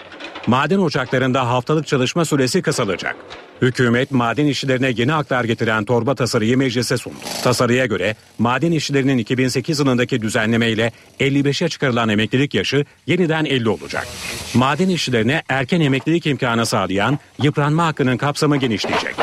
Maden 0.47 0.77
ocaklarında 0.77 1.47
haftalık 1.49 1.87
çalışma 1.87 2.25
süresi 2.25 2.61
kısalacak. 2.61 3.15
Hükümet 3.61 4.11
maden 4.11 4.45
işçilerine 4.45 4.93
yeni 4.95 5.11
haklar 5.11 5.43
getiren 5.43 5.85
torba 5.85 6.15
tasarıyı 6.15 6.57
meclise 6.57 6.97
sundu. 6.97 7.15
Tasarıya 7.43 7.85
göre 7.85 8.15
maden 8.39 8.71
işçilerinin 8.71 9.17
2008 9.17 9.79
yılındaki 9.79 10.21
düzenlemeyle 10.21 10.91
55'e 11.19 11.69
çıkarılan 11.69 12.09
emeklilik 12.09 12.53
yaşı 12.53 12.85
yeniden 13.07 13.45
50 13.45 13.69
olacak. 13.69 14.07
Maden 14.53 14.89
işçilerine 14.89 15.43
erken 15.49 15.81
emeklilik 15.81 16.25
imkanı 16.25 16.65
sağlayan 16.65 17.19
yıpranma 17.41 17.85
hakkının 17.85 18.17
kapsamı 18.17 18.57
genişleyecek. 18.57 19.15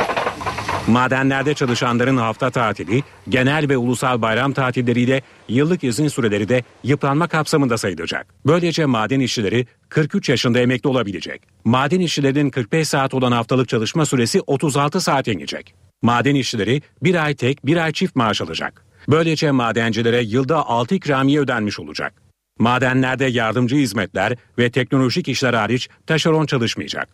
Madenlerde 0.88 1.54
çalışanların 1.54 2.16
hafta 2.16 2.50
tatili, 2.50 3.02
genel 3.28 3.68
ve 3.68 3.76
ulusal 3.76 4.22
bayram 4.22 4.52
tatilleriyle 4.52 5.22
yıllık 5.48 5.84
izin 5.84 6.08
süreleri 6.08 6.48
de 6.48 6.62
yıpranma 6.84 7.28
kapsamında 7.28 7.78
sayılacak. 7.78 8.34
Böylece 8.46 8.86
maden 8.86 9.20
işçileri 9.20 9.66
43 9.88 10.28
yaşında 10.28 10.60
emekli 10.60 10.88
olabilecek. 10.88 11.42
Maden 11.64 12.00
işçilerinin 12.00 12.50
45 12.50 12.88
saat 12.88 13.14
olan 13.14 13.32
haftalık 13.32 13.68
çalışma 13.68 14.06
süresi 14.06 14.40
36 14.40 15.00
saat 15.00 15.28
inecek. 15.28 15.74
Maden 16.02 16.34
işçileri 16.34 16.82
bir 17.02 17.24
ay 17.24 17.34
tek 17.34 17.66
bir 17.66 17.76
ay 17.76 17.92
çift 17.92 18.16
maaş 18.16 18.40
alacak. 18.40 18.84
Böylece 19.08 19.50
madencilere 19.50 20.22
yılda 20.22 20.66
6 20.66 20.94
ikramiye 20.94 21.40
ödenmiş 21.40 21.80
olacak. 21.80 22.14
Madenlerde 22.58 23.24
yardımcı 23.24 23.76
hizmetler 23.76 24.36
ve 24.58 24.70
teknolojik 24.70 25.28
işler 25.28 25.54
hariç 25.54 25.88
taşeron 26.06 26.46
çalışmayacak. 26.46 27.08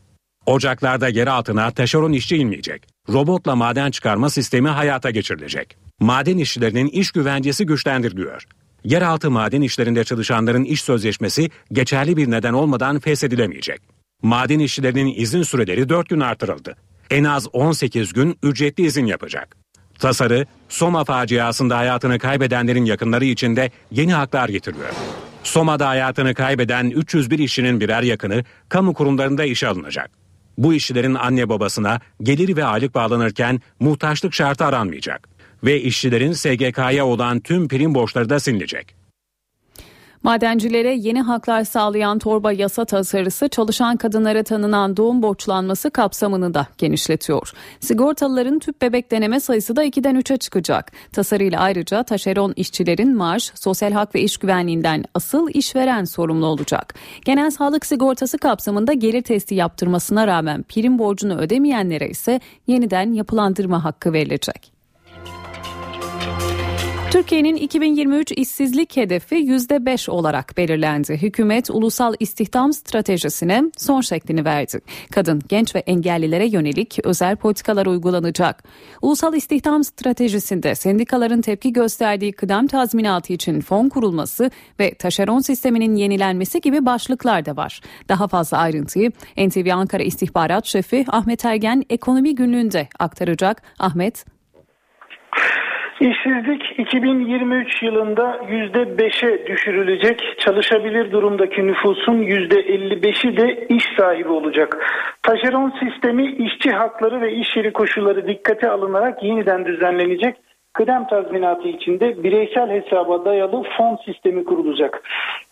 Ocaklarda 0.46 1.08
yer 1.08 1.26
altına 1.26 1.70
taşeron 1.70 2.12
işçi 2.12 2.36
inmeyecek. 2.36 2.97
Robotla 3.12 3.56
maden 3.56 3.90
çıkarma 3.90 4.30
sistemi 4.30 4.68
hayata 4.68 5.10
geçirilecek. 5.10 5.76
Maden 6.00 6.38
işçilerinin 6.38 6.86
iş 6.86 7.10
güvencesi 7.10 7.66
güçlendiriliyor. 7.66 8.44
Yeraltı 8.84 9.30
maden 9.30 9.62
işlerinde 9.62 10.04
çalışanların 10.04 10.64
iş 10.64 10.82
sözleşmesi 10.82 11.50
geçerli 11.72 12.16
bir 12.16 12.30
neden 12.30 12.52
olmadan 12.52 13.00
feshedilemeyecek. 13.00 13.80
Maden 14.22 14.58
işçilerinin 14.58 15.14
izin 15.16 15.42
süreleri 15.42 15.88
4 15.88 16.08
gün 16.08 16.20
artırıldı. 16.20 16.76
En 17.10 17.24
az 17.24 17.46
18 17.52 18.12
gün 18.12 18.38
ücretli 18.42 18.86
izin 18.86 19.06
yapacak. 19.06 19.56
Tasarı, 19.98 20.46
Soma 20.68 21.04
faciasında 21.04 21.76
hayatını 21.76 22.18
kaybedenlerin 22.18 22.84
yakınları 22.84 23.24
için 23.24 23.56
de 23.56 23.70
yeni 23.90 24.12
haklar 24.12 24.48
getiriyor. 24.48 24.92
Soma'da 25.42 25.88
hayatını 25.88 26.34
kaybeden 26.34 26.90
301 26.90 27.38
işçinin 27.38 27.80
birer 27.80 28.02
yakını 28.02 28.44
kamu 28.68 28.94
kurumlarında 28.94 29.44
işe 29.44 29.68
alınacak. 29.68 30.27
Bu 30.58 30.74
işçilerin 30.74 31.14
anne 31.14 31.48
babasına 31.48 32.00
gelir 32.22 32.56
ve 32.56 32.64
aylık 32.64 32.94
bağlanırken 32.94 33.60
muhtaçlık 33.80 34.34
şartı 34.34 34.64
aranmayacak 34.64 35.28
ve 35.64 35.80
işçilerin 35.80 36.32
SGK'ya 36.32 37.06
olan 37.06 37.40
tüm 37.40 37.68
prim 37.68 37.94
borçları 37.94 38.30
da 38.30 38.40
silinecek. 38.40 38.97
Madencilere 40.28 40.94
yeni 40.94 41.22
haklar 41.22 41.64
sağlayan 41.64 42.18
torba 42.18 42.52
yasa 42.52 42.84
tasarısı 42.84 43.48
çalışan 43.48 43.96
kadınlara 43.96 44.42
tanınan 44.42 44.96
doğum 44.96 45.22
borçlanması 45.22 45.90
kapsamını 45.90 46.54
da 46.54 46.66
genişletiyor. 46.78 47.52
Sigortalıların 47.80 48.58
tüp 48.58 48.82
bebek 48.82 49.10
deneme 49.10 49.40
sayısı 49.40 49.76
da 49.76 49.84
2'den 49.84 50.16
3'e 50.16 50.36
çıkacak. 50.36 50.92
Tasarıyla 51.12 51.60
ayrıca 51.60 52.02
taşeron 52.02 52.52
işçilerin 52.56 53.16
maaş, 53.16 53.52
sosyal 53.54 53.92
hak 53.92 54.14
ve 54.14 54.20
iş 54.20 54.36
güvenliğinden 54.36 55.04
asıl 55.14 55.48
işveren 55.54 56.04
sorumlu 56.04 56.46
olacak. 56.46 56.94
Genel 57.24 57.50
sağlık 57.50 57.86
sigortası 57.86 58.38
kapsamında 58.38 58.92
gelir 58.92 59.22
testi 59.22 59.54
yaptırmasına 59.54 60.26
rağmen 60.26 60.62
prim 60.62 60.98
borcunu 60.98 61.38
ödemeyenlere 61.38 62.08
ise 62.08 62.40
yeniden 62.66 63.12
yapılandırma 63.12 63.84
hakkı 63.84 64.12
verilecek. 64.12 64.77
Türkiye'nin 67.10 67.56
2023 67.56 68.32
işsizlik 68.32 68.96
hedefi 68.96 69.34
%5 69.34 70.10
olarak 70.10 70.56
belirlendi. 70.56 71.16
Hükümet 71.22 71.70
ulusal 71.70 72.14
istihdam 72.20 72.72
stratejisine 72.72 73.62
son 73.78 74.00
şeklini 74.00 74.44
verdi. 74.44 74.80
Kadın, 75.12 75.42
genç 75.48 75.74
ve 75.74 75.78
engellilere 75.78 76.46
yönelik 76.46 76.98
özel 77.04 77.36
politikalar 77.36 77.86
uygulanacak. 77.86 78.64
Ulusal 79.02 79.34
istihdam 79.34 79.84
stratejisinde 79.84 80.74
sendikaların 80.74 81.40
tepki 81.40 81.72
gösterdiği 81.72 82.32
kıdem 82.32 82.66
tazminatı 82.66 83.32
için 83.32 83.60
fon 83.60 83.88
kurulması 83.88 84.50
ve 84.80 84.94
taşeron 84.94 85.40
sisteminin 85.40 85.96
yenilenmesi 85.96 86.60
gibi 86.60 86.86
başlıklar 86.86 87.46
da 87.46 87.56
var. 87.56 87.80
Daha 88.08 88.28
fazla 88.28 88.58
ayrıntıyı 88.58 89.10
NTV 89.36 89.70
Ankara 89.72 90.02
İstihbarat 90.02 90.66
Şefi 90.66 91.04
Ahmet 91.08 91.44
Ergen 91.44 91.84
ekonomi 91.90 92.34
günlüğünde 92.34 92.88
aktaracak. 92.98 93.62
Ahmet 93.78 94.24
İşsizlik 96.00 96.78
2023 96.78 97.82
yılında 97.82 98.36
%5'e 98.36 99.46
düşürülecek. 99.46 100.22
Çalışabilir 100.38 101.12
durumdaki 101.12 101.66
nüfusun 101.66 102.22
%55'i 102.22 103.36
de 103.36 103.66
iş 103.68 103.84
sahibi 103.98 104.28
olacak. 104.28 104.76
Taşeron 105.22 105.72
sistemi 105.80 106.26
işçi 106.32 106.70
hakları 106.70 107.20
ve 107.20 107.32
iş 107.32 107.56
yeri 107.56 107.72
koşulları 107.72 108.26
dikkate 108.26 108.70
alınarak 108.70 109.22
yeniden 109.22 109.64
düzenlenecek. 109.64 110.36
Kıdem 110.72 111.06
tazminatı 111.06 111.68
içinde 111.68 112.22
bireysel 112.22 112.70
hesaba 112.70 113.24
dayalı 113.24 113.62
fon 113.76 113.98
sistemi 114.04 114.44
kurulacak. 114.44 115.02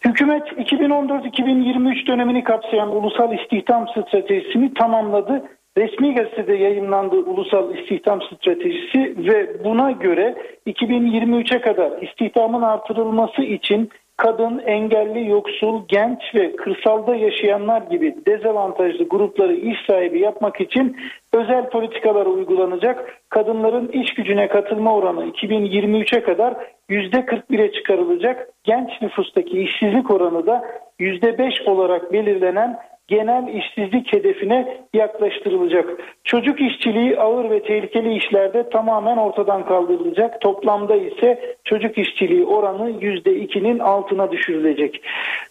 Hükümet 0.04 0.42
2014-2023 0.42 2.06
dönemini 2.06 2.44
kapsayan 2.44 2.96
ulusal 2.96 3.32
istihdam 3.32 3.88
stratejisini 3.88 4.74
tamamladı 4.74 5.42
Resmi 5.78 6.14
gazetede 6.14 6.54
yayınlandığı 6.54 7.16
ulusal 7.16 7.74
istihdam 7.74 8.22
stratejisi 8.22 9.14
ve 9.18 9.64
buna 9.64 9.90
göre 9.90 10.34
2023'e 10.66 11.60
kadar 11.60 12.02
istihdamın 12.02 12.62
artırılması 12.62 13.42
için 13.42 13.90
kadın, 14.16 14.58
engelli, 14.58 15.30
yoksul, 15.30 15.82
genç 15.88 16.18
ve 16.34 16.56
kırsalda 16.56 17.16
yaşayanlar 17.16 17.82
gibi 17.82 18.14
dezavantajlı 18.26 19.08
grupları 19.08 19.54
iş 19.54 19.78
sahibi 19.86 20.20
yapmak 20.20 20.60
için 20.60 20.96
özel 21.32 21.68
politikalar 21.70 22.26
uygulanacak. 22.26 23.18
Kadınların 23.28 23.88
iş 23.88 24.14
gücüne 24.14 24.48
katılma 24.48 24.94
oranı 24.94 25.24
2023'e 25.26 26.22
kadar 26.22 26.54
%41'e 26.90 27.72
çıkarılacak. 27.72 28.48
Genç 28.64 28.90
nüfustaki 29.02 29.62
işsizlik 29.62 30.10
oranı 30.10 30.46
da 30.46 30.64
%5 31.00 31.70
olarak 31.70 32.12
belirlenen 32.12 32.78
genel 33.08 33.48
işsizlik 33.54 34.12
hedefine 34.12 34.78
yaklaştırılacak. 34.94 35.88
Çocuk 36.24 36.60
işçiliği 36.60 37.20
ağır 37.20 37.50
ve 37.50 37.62
tehlikeli 37.62 38.16
işlerde 38.16 38.68
tamamen 38.68 39.16
ortadan 39.16 39.66
kaldırılacak. 39.66 40.40
Toplamda 40.40 40.96
ise 40.96 41.56
çocuk 41.64 41.98
işçiliği 41.98 42.44
oranı 42.44 42.90
%2'nin 42.90 43.78
altına 43.78 44.32
düşürülecek. 44.32 45.02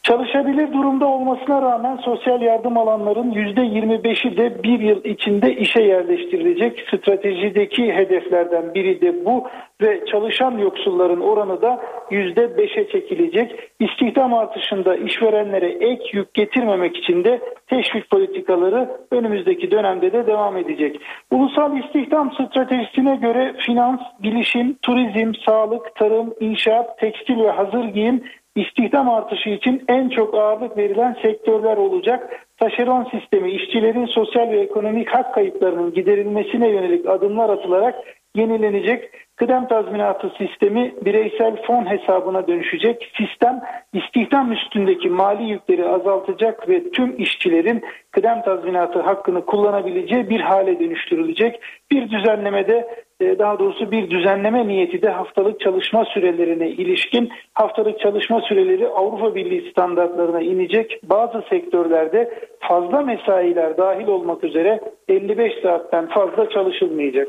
Çalışabilir 0.04 0.74
durumda 0.74 1.06
olmasına 1.06 1.62
rağmen 1.62 1.96
sosyal 1.96 2.42
yardım 2.42 2.78
alanların 2.78 3.32
%25'i 3.32 4.38
de 4.38 4.64
bir 4.64 4.80
yıl 4.80 5.04
içinde 5.04 5.56
işe 5.56 5.82
yerleştirilecek. 5.82 6.86
Stratejideki 6.88 7.94
hedeflerden 7.94 8.74
biri 8.74 9.02
de 9.02 9.26
bu 9.26 9.48
ve 9.82 10.06
çalışan 10.06 10.58
yoksulların 10.58 11.22
oranı 11.22 11.62
da 11.62 11.82
%5'e 12.12 12.88
çekilecek. 12.88 13.56
İstihdam 13.80 14.34
artışında 14.34 14.96
işverenlere 14.96 15.68
ek 15.68 16.04
yük 16.14 16.34
getirmemek 16.34 16.98
için 16.98 17.24
de 17.24 17.40
teşvik 17.68 18.10
politikaları 18.10 18.90
önümüzdeki 19.12 19.72
dönemde 19.72 20.14
de 20.14 20.28
devam 20.28 20.58
edecek. 20.58 21.02
Ulusal 21.32 21.78
istihdam 21.78 22.32
stratejisine 22.32 23.16
göre 23.16 23.56
finans, 23.66 24.00
bilişim, 24.24 24.78
turizm, 24.82 25.34
sağlık, 25.46 25.96
tarım, 25.96 26.34
inşaat, 26.40 27.00
tekstil 27.00 27.40
ve 27.40 27.52
hazır 27.52 27.84
giyim 27.84 28.24
istihdam 28.56 29.10
artışı 29.10 29.50
için 29.50 29.84
en 29.88 30.10
çok 30.10 30.36
ağırlık 30.36 30.78
verilen 30.78 31.18
sektörler 31.22 31.78
olacak. 31.78 32.48
Taşeron 32.58 33.08
sistemi 33.12 33.52
işçilerin 33.52 34.06
sosyal 34.06 34.50
ve 34.50 34.60
ekonomik 34.60 35.10
hak 35.10 35.34
kayıplarının 35.34 35.94
giderilmesine 35.94 36.70
yönelik 36.70 37.10
adımlar 37.10 37.50
atılarak 37.50 37.96
yenilenecek. 38.36 39.10
Kıdem 39.36 39.68
tazminatı 39.68 40.32
sistemi 40.38 40.94
bireysel 41.06 41.62
fon 41.64 41.86
hesabına 41.86 42.48
dönüşecek. 42.48 43.12
Sistem 43.18 43.62
istihdam 43.94 44.52
üstündeki 44.52 45.10
mali 45.10 45.44
yükleri 45.44 45.90
azaltacak 45.90 46.70
ve 46.70 46.92
tüm 46.92 47.16
işçilerin 47.18 47.84
kıdem 48.12 48.42
tazminatı 48.42 49.02
hakkını 49.02 49.46
kullanabileceği 49.46 50.30
bir 50.30 50.40
hale 50.40 50.80
dönüştürülecek. 50.80 51.62
Bir 51.92 52.10
düzenlemede 52.10 52.88
e, 53.20 53.40
daha 53.40 53.60
doğrusu 53.60 53.92
bir 53.92 54.10
düzenleme 54.10 54.68
niyeti 54.68 55.02
de 55.02 55.10
haftalık 55.10 55.60
çalışma 55.60 56.06
sürelerine 56.06 56.70
ilişkin 56.70 57.32
haftalık 57.54 58.00
çalışma 58.00 58.42
süreleri 58.42 58.88
Avrupa 58.88 59.36
Birliği 59.36 59.72
standartlarına 59.72 60.42
inecek. 60.42 61.00
Bazı 61.04 61.44
sektörlerde 61.50 62.34
fazla 62.60 63.02
mesailer 63.02 63.78
dahil 63.78 64.08
olmak 64.08 64.44
üzere 64.44 64.80
55 65.10 65.54
saatten 65.62 66.08
fazla 66.08 66.50
çalışılmayacak. 66.50 67.28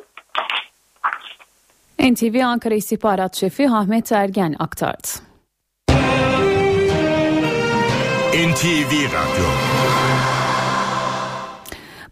NTV 2.00 2.44
Ankara 2.44 2.74
İstihbarat 2.74 3.36
Şefi 3.36 3.70
Ahmet 3.70 4.12
Ergen 4.12 4.56
aktardı. 4.58 5.08
NTV 8.34 8.92
Radyo 9.04 9.46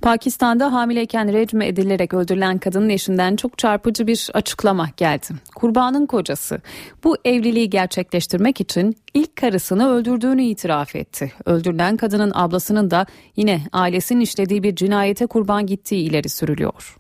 Pakistan'da 0.03 0.73
hamileyken 0.73 1.33
rejim 1.33 1.61
edilerek 1.61 2.15
öldürülen 2.15 2.59
kadının 2.59 2.89
eşinden 2.89 3.37
çok 3.37 3.59
çarpıcı 3.59 4.07
bir 4.07 4.31
açıklama 4.35 4.89
geldi. 4.97 5.27
Kurbanın 5.55 6.07
kocası 6.07 6.61
bu 7.05 7.17
evliliği 7.25 7.71
gerçekleştirmek 7.71 8.61
için 8.61 8.97
ilk 9.15 9.37
karısını 9.37 9.89
öldürdüğünü 9.89 10.43
itiraf 10.43 10.97
etti. 10.97 11.33
Öldürülen 11.45 11.97
kadının 11.97 12.33
ablasının 12.35 12.91
da 12.91 13.07
yine 13.37 13.61
ailesinin 13.73 14.21
işlediği 14.21 14.63
bir 14.63 14.77
cinayete 14.77 15.27
kurban 15.27 15.67
gittiği 15.67 16.09
ileri 16.11 16.29
sürülüyor. 16.29 16.97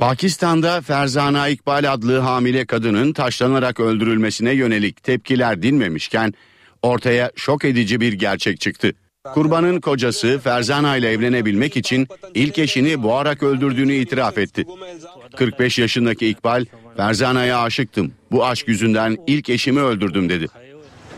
Pakistan'da 0.00 0.80
Ferzana 0.80 1.48
İkbal 1.48 1.92
adlı 1.92 2.18
hamile 2.18 2.64
kadının 2.64 3.12
taşlanarak 3.12 3.80
öldürülmesine 3.80 4.52
yönelik 4.52 5.02
tepkiler 5.02 5.62
dinmemişken 5.62 6.34
ortaya 6.82 7.30
şok 7.36 7.64
edici 7.64 8.00
bir 8.00 8.12
gerçek 8.12 8.60
çıktı. 8.60 8.92
Kurbanın 9.34 9.80
kocası 9.80 10.40
Ferzana 10.44 10.96
ile 10.96 11.10
evlenebilmek 11.10 11.76
için 11.76 12.08
ilk 12.34 12.58
eşini 12.58 13.02
boğarak 13.02 13.42
öldürdüğünü 13.42 13.94
itiraf 13.94 14.38
etti. 14.38 14.64
45 15.36 15.78
yaşındaki 15.78 16.26
İkbal, 16.26 16.64
Ferzana'ya 16.96 17.60
aşıktım. 17.60 18.12
Bu 18.30 18.46
aşk 18.46 18.68
yüzünden 18.68 19.16
ilk 19.26 19.50
eşimi 19.50 19.80
öldürdüm 19.80 20.28
dedi. 20.28 20.46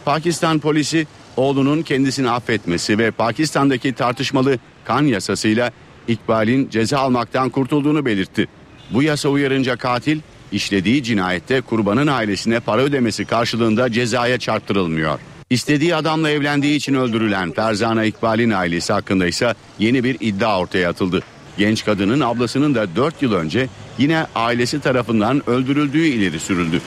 Pakistan 0.04 0.58
polisi 0.58 1.06
oğlunun 1.36 1.82
kendisini 1.82 2.30
affetmesi 2.30 2.98
ve 2.98 3.10
Pakistan'daki 3.10 3.92
tartışmalı 3.92 4.58
kan 4.84 5.02
yasasıyla 5.02 5.70
İkbal'in 6.08 6.68
ceza 6.68 6.98
almaktan 6.98 7.50
kurtulduğunu 7.50 8.06
belirtti. 8.06 8.48
Bu 8.92 9.02
yasa 9.02 9.28
uyarınca 9.28 9.76
katil 9.76 10.20
işlediği 10.52 11.02
cinayette 11.02 11.60
kurbanın 11.60 12.06
ailesine 12.06 12.60
para 12.60 12.82
ödemesi 12.82 13.24
karşılığında 13.24 13.92
cezaya 13.92 14.38
çarptırılmıyor. 14.38 15.18
İstediği 15.50 15.94
adamla 15.94 16.30
evlendiği 16.30 16.76
için 16.76 16.94
öldürülen 16.94 17.52
Ferzana 17.52 18.04
İkbal'in 18.04 18.50
ailesi 18.50 18.92
hakkında 18.92 19.26
ise 19.26 19.54
yeni 19.78 20.04
bir 20.04 20.16
iddia 20.20 20.60
ortaya 20.60 20.90
atıldı. 20.90 21.22
Genç 21.58 21.84
kadının 21.84 22.20
ablasının 22.20 22.74
da 22.74 22.96
4 22.96 23.22
yıl 23.22 23.32
önce 23.32 23.68
yine 23.98 24.26
ailesi 24.34 24.80
tarafından 24.80 25.50
öldürüldüğü 25.50 26.06
ileri 26.06 26.40
sürüldü. 26.40 26.80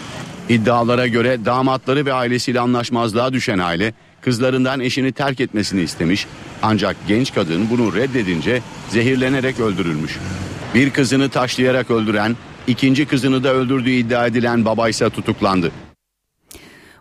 İddialara 0.49 1.07
göre 1.07 1.45
damatları 1.45 2.05
ve 2.05 2.13
ailesiyle 2.13 2.59
anlaşmazlığa 2.59 3.33
düşen 3.33 3.59
aile 3.59 3.93
kızlarından 4.21 4.79
eşini 4.79 5.11
terk 5.11 5.39
etmesini 5.39 5.81
istemiş 5.81 6.27
ancak 6.61 6.95
genç 7.07 7.33
kadın 7.33 7.69
bunu 7.69 7.95
reddedince 7.95 8.61
zehirlenerek 8.89 9.59
öldürülmüş. 9.59 10.19
Bir 10.75 10.89
kızını 10.89 11.29
taşlayarak 11.29 11.91
öldüren, 11.91 12.35
ikinci 12.67 13.05
kızını 13.05 13.43
da 13.43 13.53
öldürdüğü 13.53 13.91
iddia 13.91 14.27
edilen 14.27 14.65
baba 14.65 14.89
ise 14.89 15.09
tutuklandı. 15.09 15.71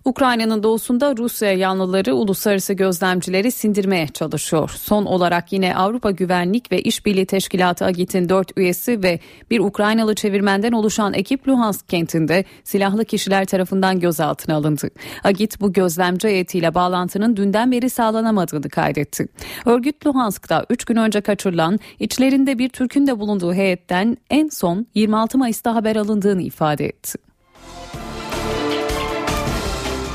Ukrayna'nın 0.05 0.63
doğusunda 0.63 1.17
Rusya 1.17 1.53
yanlıları 1.53 2.15
uluslararası 2.15 2.73
gözlemcileri 2.73 3.51
sindirmeye 3.51 4.09
çalışıyor. 4.09 4.71
Son 4.71 5.05
olarak 5.05 5.53
yine 5.53 5.77
Avrupa 5.77 6.11
Güvenlik 6.11 6.73
ve 6.73 6.83
İşbirliği 6.83 7.27
Teşkilatı 7.27 7.85
AGİT'in 7.85 8.29
4 8.29 8.59
üyesi 8.59 9.03
ve 9.03 9.21
bir 9.51 9.61
Ukraynalı 9.61 10.15
çevirmenden 10.15 10.73
oluşan 10.73 11.15
ekip 11.15 11.49
Luhansk 11.49 11.89
kentinde 11.89 12.45
silahlı 12.65 13.05
kişiler 13.05 13.45
tarafından 13.45 14.01
gözaltına 14.01 14.55
alındı. 14.57 14.91
AGİT 15.25 15.61
bu 15.61 15.73
gözlemci 15.73 16.29
heyetiyle 16.29 16.75
bağlantının 16.75 17.37
dünden 17.37 17.73
beri 17.73 17.91
sağlanamadığını 17.91 18.69
kaydetti. 18.69 19.27
Örgüt 19.67 20.07
Luhansk'ta 20.07 20.67
3 20.71 20.85
gün 20.85 20.97
önce 20.97 21.21
kaçırılan 21.21 21.79
içlerinde 21.99 22.59
bir 22.59 22.69
Türk'ün 22.69 23.07
de 23.07 23.21
bulunduğu 23.21 23.55
heyetten 23.55 24.17
en 24.31 24.49
son 24.49 24.87
26 24.95 25.39
Mayıs'ta 25.39 25.75
haber 25.75 25.97
alındığını 25.97 26.43
ifade 26.43 26.87
etti. 26.87 27.34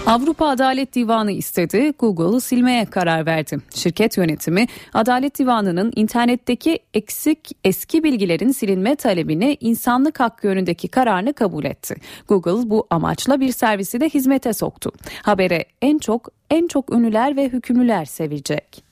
Avrupa 0.10 0.48
Adalet 0.48 0.96
Divanı 0.96 1.32
istedi, 1.32 1.94
Google'ı 2.00 2.42
silmeye 2.42 2.86
karar 2.86 3.26
verdi. 3.26 3.58
Şirket 3.76 4.18
yönetimi 4.18 4.68
Adalet 4.94 5.40
Divanı'nın 5.40 5.94
internetteki 5.96 6.80
eksik 6.94 7.40
eski 7.64 8.04
bilgilerin 8.04 8.52
silinme 8.52 8.96
talebini 8.96 9.58
insanlık 9.60 10.20
hakkı 10.20 10.48
yönündeki 10.48 10.88
kararını 10.88 11.34
kabul 11.34 11.66
etti. 11.66 11.96
Google 12.28 12.70
bu 12.70 12.88
amaçla 12.90 13.40
bir 13.40 13.52
servisi 13.52 14.00
de 14.00 14.10
hizmete 14.10 14.54
soktu. 14.54 14.92
Habere 15.22 15.66
en 15.82 15.98
çok 15.98 16.30
en 16.50 16.68
çok 16.68 16.94
ünlüler 16.94 17.36
ve 17.36 17.50
hükümlüler 17.50 18.06
sevecek. 18.06 18.84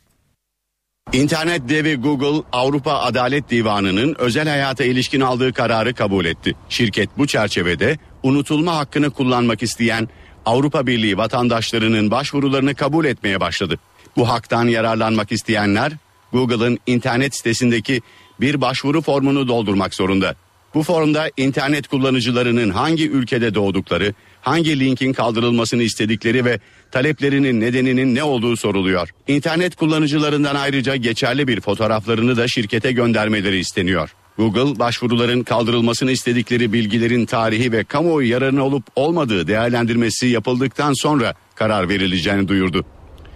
İnternet 1.13 1.69
devi 1.69 1.95
Google 1.95 2.43
Avrupa 2.51 2.93
Adalet 2.93 3.49
Divanı'nın 3.49 4.15
özel 4.19 4.47
hayata 4.47 4.83
ilişkin 4.83 5.21
aldığı 5.21 5.53
kararı 5.53 5.93
kabul 5.93 6.25
etti. 6.25 6.55
Şirket 6.69 7.09
bu 7.17 7.27
çerçevede 7.27 7.97
unutulma 8.23 8.77
hakkını 8.77 9.09
kullanmak 9.09 9.63
isteyen 9.63 10.07
Avrupa 10.47 10.87
Birliği 10.87 11.17
vatandaşlarının 11.17 12.11
başvurularını 12.11 12.75
kabul 12.75 13.05
etmeye 13.05 13.39
başladı. 13.39 13.79
Bu 14.17 14.29
haktan 14.29 14.67
yararlanmak 14.67 15.31
isteyenler 15.31 15.91
Google'ın 16.33 16.79
internet 16.87 17.35
sitesindeki 17.35 18.01
bir 18.41 18.61
başvuru 18.61 19.01
formunu 19.01 19.47
doldurmak 19.47 19.95
zorunda. 19.95 20.35
Bu 20.73 20.83
formda 20.83 21.31
internet 21.37 21.87
kullanıcılarının 21.87 22.69
hangi 22.69 23.09
ülkede 23.09 23.55
doğdukları, 23.55 24.13
hangi 24.41 24.79
linkin 24.79 25.13
kaldırılmasını 25.13 25.83
istedikleri 25.83 26.45
ve 26.45 26.59
taleplerinin 26.91 27.59
nedeninin 27.59 28.15
ne 28.15 28.23
olduğu 28.23 28.57
soruluyor. 28.57 29.09
İnternet 29.27 29.75
kullanıcılarından 29.75 30.55
ayrıca 30.55 30.95
geçerli 30.95 31.47
bir 31.47 31.61
fotoğraflarını 31.61 32.37
da 32.37 32.47
şirkete 32.47 32.91
göndermeleri 32.91 33.59
isteniyor. 33.59 34.15
Google 34.37 34.79
başvuruların 34.79 35.43
kaldırılmasını 35.43 36.11
istedikleri 36.11 36.73
bilgilerin 36.73 37.25
tarihi 37.25 37.71
ve 37.71 37.83
kamuoyu 37.83 38.29
yararına 38.29 38.63
olup 38.63 38.83
olmadığı 38.95 39.47
değerlendirmesi 39.47 40.27
yapıldıktan 40.27 40.93
sonra 40.93 41.33
karar 41.55 41.89
verileceğini 41.89 42.47
duyurdu. 42.47 42.85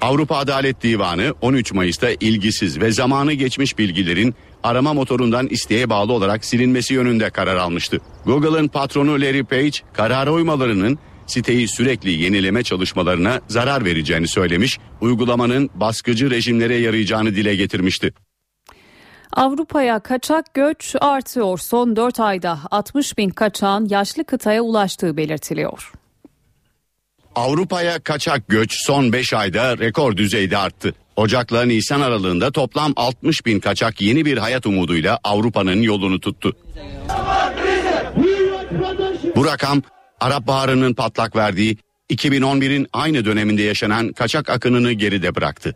Avrupa 0.02 0.38
Adalet 0.38 0.84
Divanı 0.84 1.34
13 1.42 1.74
Mayıs'ta 1.74 2.10
ilgisiz 2.20 2.82
ve 2.82 2.92
zamanı 2.92 3.34
geçmiş 3.34 3.78
bilgilerin 3.78 4.36
arama 4.64 4.94
motorundan 4.94 5.48
isteğe 5.48 5.90
bağlı 5.90 6.14
olarak 6.14 6.46
silinmesi 6.46 6.94
yönünde 6.94 7.30
karar 7.30 7.56
almıştı. 7.56 8.02
Google'ın 8.26 8.68
patronu 8.68 9.12
Larry 9.12 9.44
Page 9.44 9.80
karara 9.94 10.32
uymalarının 10.32 11.00
siteyi 11.28 11.68
sürekli 11.68 12.12
yenileme 12.12 12.64
çalışmalarına 12.64 13.42
zarar 13.48 13.86
vereceğini 13.86 14.28
söylemiş, 14.28 14.80
uygulamanın 15.02 15.70
baskıcı 15.76 16.30
rejimlere 16.30 16.76
yarayacağını 16.76 17.36
dile 17.36 17.56
getirmişti. 17.56 18.14
Avrupa'ya 19.34 20.00
kaçak 20.00 20.54
göç 20.54 20.96
artıyor. 21.02 21.58
Son 21.58 21.96
4 21.96 22.20
ayda 22.20 22.60
60 22.72 23.18
bin 23.18 23.30
kaçağın 23.30 23.90
yaşlı 23.90 24.24
kıtaya 24.24 24.62
ulaştığı 24.62 25.18
belirtiliyor. 25.18 25.92
Avrupa'ya 27.36 28.00
kaçak 28.00 28.48
göç 28.48 28.74
son 28.86 29.14
5 29.14 29.34
ayda 29.34 29.78
rekor 29.78 30.18
düzeyde 30.18 30.58
arttı. 30.58 30.94
Ocak'la 31.16 31.64
Nisan 31.66 32.02
aralığında 32.02 32.52
toplam 32.52 32.94
60 32.96 33.46
bin 33.46 33.60
kaçak 33.60 34.02
yeni 34.02 34.26
bir 34.26 34.38
hayat 34.38 34.66
umuduyla 34.66 35.20
Avrupa'nın 35.24 35.82
yolunu 35.82 36.20
tuttu. 36.20 36.58
Bu 39.36 39.46
rakam 39.46 39.82
Arap 40.20 40.48
Baharı'nın 40.48 40.94
patlak 40.94 41.36
verdiği 41.36 41.78
2011'in 42.10 42.88
aynı 42.94 43.26
döneminde 43.26 43.62
yaşanan 43.62 44.14
kaçak 44.14 44.50
akınını 44.50 44.92
geride 44.92 45.36
bıraktı. 45.36 45.76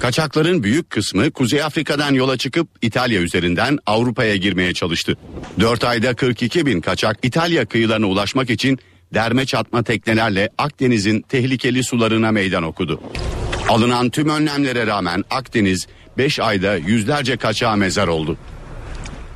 Kaçakların 0.00 0.62
büyük 0.62 0.90
kısmı 0.90 1.30
Kuzey 1.30 1.62
Afrika'dan 1.62 2.14
yola 2.14 2.36
çıkıp 2.36 2.68
İtalya 2.82 3.20
üzerinden 3.20 3.78
Avrupa'ya 3.86 4.36
girmeye 4.36 4.74
çalıştı. 4.74 5.16
4 5.60 5.84
ayda 5.84 6.14
42 6.14 6.66
bin 6.66 6.80
kaçak 6.80 7.16
İtalya 7.22 7.66
kıyılarına 7.66 8.06
ulaşmak 8.06 8.50
için 8.50 8.78
derme 9.14 9.46
çatma 9.46 9.82
teknelerle 9.82 10.50
Akdeniz'in 10.58 11.20
tehlikeli 11.20 11.84
sularına 11.84 12.32
meydan 12.32 12.62
okudu. 12.62 13.00
Alınan 13.68 14.10
tüm 14.10 14.28
önlemlere 14.28 14.86
rağmen 14.86 15.24
Akdeniz 15.30 15.86
5 16.18 16.40
ayda 16.40 16.76
yüzlerce 16.76 17.36
kaçağa 17.36 17.76
mezar 17.76 18.08
oldu. 18.08 18.36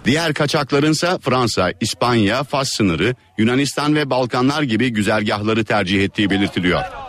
Diğer 0.05 0.35
kaçaklarınsa 0.35 1.19
Fransa, 1.19 1.73
İspanya, 1.81 2.45
Fas 2.45 2.69
sınırı, 2.77 3.15
Yunanistan 3.39 3.95
ve 3.95 4.11
Balkanlar 4.11 4.63
gibi 4.63 4.89
güzergahları 4.89 5.65
tercih 5.65 6.05
ettiği 6.05 6.31
belirtiliyor. 6.31 7.04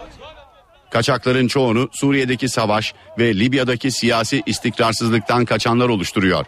Kaçakların 0.89 1.47
çoğunu 1.47 1.89
Suriye'deki 1.91 2.49
savaş 2.49 2.93
ve 3.19 3.39
Libya'daki 3.39 3.91
siyasi 3.91 4.43
istikrarsızlıktan 4.45 5.45
kaçanlar 5.45 5.89
oluşturuyor. 5.89 6.45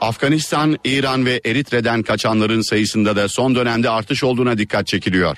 Afganistan, 0.00 0.78
İran 0.84 1.26
ve 1.26 1.40
Eritre'den 1.44 2.02
kaçanların 2.02 2.60
sayısında 2.60 3.16
da 3.16 3.28
son 3.28 3.54
dönemde 3.54 3.90
artış 3.90 4.24
olduğuna 4.24 4.58
dikkat 4.58 4.86
çekiliyor. 4.86 5.36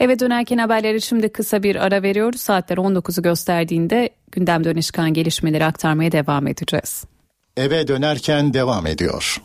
Eve 0.00 0.18
dönerken 0.18 0.58
haberleri 0.58 1.00
şimdi 1.00 1.32
kısa 1.32 1.62
bir 1.62 1.76
ara 1.76 2.02
veriyoruz. 2.02 2.40
Saatler 2.40 2.76
19'u 2.76 3.22
gösterdiğinde 3.22 4.10
gündemde 4.32 4.68
öne 4.68 4.82
çıkan 4.82 5.14
gelişmeleri 5.14 5.64
aktarmaya 5.64 6.12
devam 6.12 6.46
edeceğiz. 6.46 7.04
Eve 7.56 7.88
dönerken 7.88 8.54
devam 8.54 8.86
ediyor. 8.86 9.42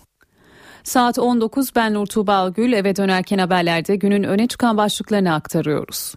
Saat 0.84 1.20
19 1.20 1.76
ben 1.76 1.94
Nur 1.94 2.06
Tuğba 2.06 2.36
Algül 2.36 2.74
eve 2.74 2.96
dönerken 2.96 3.38
haberlerde 3.38 3.96
günün 3.96 4.24
öne 4.24 4.48
çıkan 4.48 4.78
başlıklarını 4.78 5.34
aktarıyoruz. 5.34 6.14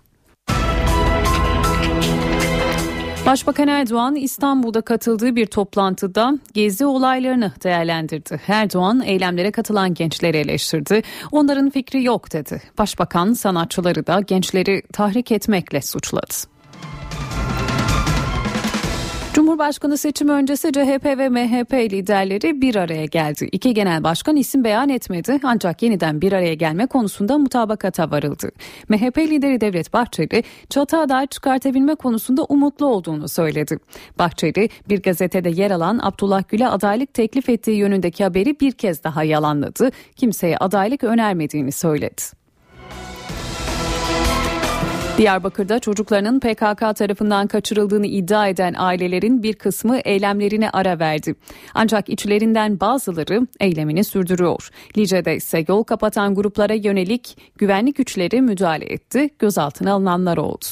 Başbakan 3.26 3.68
Erdoğan 3.68 4.14
İstanbul'da 4.14 4.80
katıldığı 4.80 5.36
bir 5.36 5.46
toplantıda 5.46 6.38
gezi 6.54 6.86
olaylarını 6.86 7.52
değerlendirdi. 7.64 8.40
Erdoğan 8.48 9.02
eylemlere 9.04 9.50
katılan 9.50 9.94
gençleri 9.94 10.36
eleştirdi. 10.36 11.02
Onların 11.32 11.70
fikri 11.70 12.04
yok 12.04 12.32
dedi. 12.32 12.62
Başbakan 12.78 13.32
sanatçıları 13.32 14.06
da 14.06 14.20
gençleri 14.20 14.82
tahrik 14.92 15.32
etmekle 15.32 15.82
suçladı. 15.82 16.34
Cumhurbaşkanı 19.34 19.98
seçimi 19.98 20.32
öncesi 20.32 20.72
CHP 20.72 21.04
ve 21.04 21.28
MHP 21.28 21.72
liderleri 21.72 22.60
bir 22.60 22.76
araya 22.76 23.04
geldi. 23.04 23.48
İki 23.52 23.74
genel 23.74 24.04
başkan 24.04 24.36
isim 24.36 24.64
beyan 24.64 24.88
etmedi 24.88 25.40
ancak 25.42 25.82
yeniden 25.82 26.20
bir 26.20 26.32
araya 26.32 26.54
gelme 26.54 26.86
konusunda 26.86 27.38
mutabakata 27.38 28.10
varıldı. 28.10 28.50
MHP 28.88 29.18
lideri 29.18 29.60
Devlet 29.60 29.92
Bahçeli 29.92 30.42
çatı 30.70 30.98
aday 30.98 31.26
çıkartabilme 31.26 31.94
konusunda 31.94 32.44
umutlu 32.44 32.86
olduğunu 32.86 33.28
söyledi. 33.28 33.78
Bahçeli 34.18 34.68
bir 34.88 35.02
gazetede 35.02 35.48
yer 35.50 35.70
alan 35.70 36.00
Abdullah 36.02 36.42
Gül'e 36.48 36.68
adaylık 36.68 37.14
teklif 37.14 37.48
ettiği 37.48 37.76
yönündeki 37.76 38.24
haberi 38.24 38.60
bir 38.60 38.72
kez 38.72 39.04
daha 39.04 39.24
yalanladı. 39.24 39.90
Kimseye 40.16 40.56
adaylık 40.56 41.04
önermediğini 41.04 41.72
söyledi. 41.72 42.39
Diyarbakır'da 45.20 45.78
çocuklarının 45.78 46.40
PKK 46.40 46.96
tarafından 46.96 47.46
kaçırıldığını 47.46 48.06
iddia 48.06 48.48
eden 48.48 48.74
ailelerin 48.78 49.42
bir 49.42 49.54
kısmı 49.54 49.98
eylemlerine 49.98 50.70
ara 50.70 50.98
verdi. 50.98 51.34
Ancak 51.74 52.08
içlerinden 52.08 52.80
bazıları 52.80 53.46
eylemini 53.60 54.04
sürdürüyor. 54.04 54.70
Lice'de 54.98 55.36
ise 55.36 55.64
yol 55.68 55.82
kapatan 55.82 56.34
gruplara 56.34 56.74
yönelik 56.74 57.38
güvenlik 57.58 57.96
güçleri 57.96 58.42
müdahale 58.42 58.92
etti. 58.92 59.30
Gözaltına 59.38 59.92
alınanlar 59.92 60.36
oldu. 60.36 60.64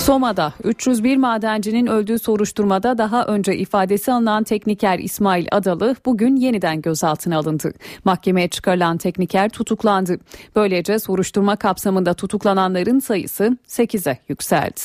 Soma'da 0.00 0.52
301 0.64 1.16
madencinin 1.16 1.86
öldüğü 1.86 2.18
soruşturmada 2.18 2.98
daha 2.98 3.24
önce 3.24 3.56
ifadesi 3.56 4.12
alınan 4.12 4.44
tekniker 4.44 4.98
İsmail 4.98 5.46
Adalı 5.52 5.96
bugün 6.06 6.36
yeniden 6.36 6.82
gözaltına 6.82 7.38
alındı. 7.38 7.72
Mahkemeye 8.04 8.48
çıkarılan 8.48 8.98
tekniker 8.98 9.48
tutuklandı. 9.48 10.18
Böylece 10.56 10.98
soruşturma 10.98 11.56
kapsamında 11.56 12.14
tutuklananların 12.14 12.98
sayısı 12.98 13.58
8'e 13.68 14.18
yükseldi. 14.28 14.80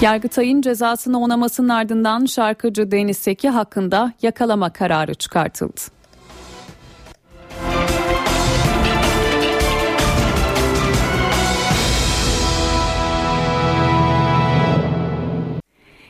Yargıtay'ın 0.00 0.60
cezasını 0.60 1.20
onamasının 1.20 1.68
ardından 1.68 2.26
şarkıcı 2.26 2.90
Deniz 2.90 3.18
Seki 3.18 3.48
hakkında 3.48 4.12
yakalama 4.22 4.70
kararı 4.70 5.14
çıkartıldı. 5.14 5.95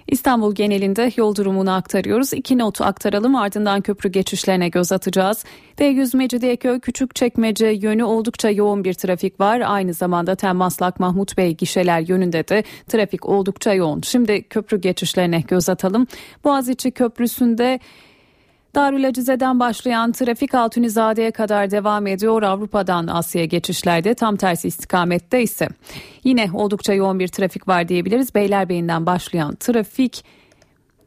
İstanbul 0.08 0.54
genelinde 0.54 1.12
yol 1.16 1.34
durumunu 1.34 1.74
aktarıyoruz. 1.74 2.32
İki 2.32 2.58
notu 2.58 2.84
aktaralım 2.84 3.34
ardından 3.34 3.80
köprü 3.80 4.08
geçişlerine 4.08 4.68
göz 4.68 4.92
atacağız. 4.92 5.44
D100 5.78 6.16
Mecidiyeköy 6.16 6.80
Küçükçekmece 6.80 7.66
yönü 7.66 8.04
oldukça 8.04 8.50
yoğun 8.50 8.84
bir 8.84 8.94
trafik 8.94 9.40
var. 9.40 9.62
Aynı 9.66 9.94
zamanda 9.94 10.34
Temmaslak 10.34 11.00
Mahmut 11.00 11.36
Bey 11.36 11.54
gişeler 11.54 12.00
yönünde 12.00 12.48
de 12.48 12.64
trafik 12.88 13.26
oldukça 13.26 13.74
yoğun. 13.74 14.00
Şimdi 14.00 14.42
köprü 14.42 14.80
geçişlerine 14.80 15.40
göz 15.40 15.68
atalım. 15.68 16.06
Boğaziçi 16.44 16.90
Köprüsü'nde 16.90 17.80
Darül 18.74 19.08
Acize'den 19.08 19.60
başlayan 19.60 20.12
trafik 20.12 20.54
Altunizade'ye 20.54 21.30
kadar 21.30 21.70
devam 21.70 22.06
ediyor. 22.06 22.42
Avrupa'dan 22.42 23.06
Asya'ya 23.06 23.46
geçişlerde 23.46 24.14
tam 24.14 24.36
tersi 24.36 24.68
istikamette 24.68 25.42
ise 25.42 25.68
yine 26.24 26.50
oldukça 26.54 26.94
yoğun 26.94 27.18
bir 27.18 27.28
trafik 27.28 27.68
var 27.68 27.88
diyebiliriz. 27.88 28.34
Beylerbeyi'nden 28.34 29.06
başlayan 29.06 29.54
trafik 29.54 30.24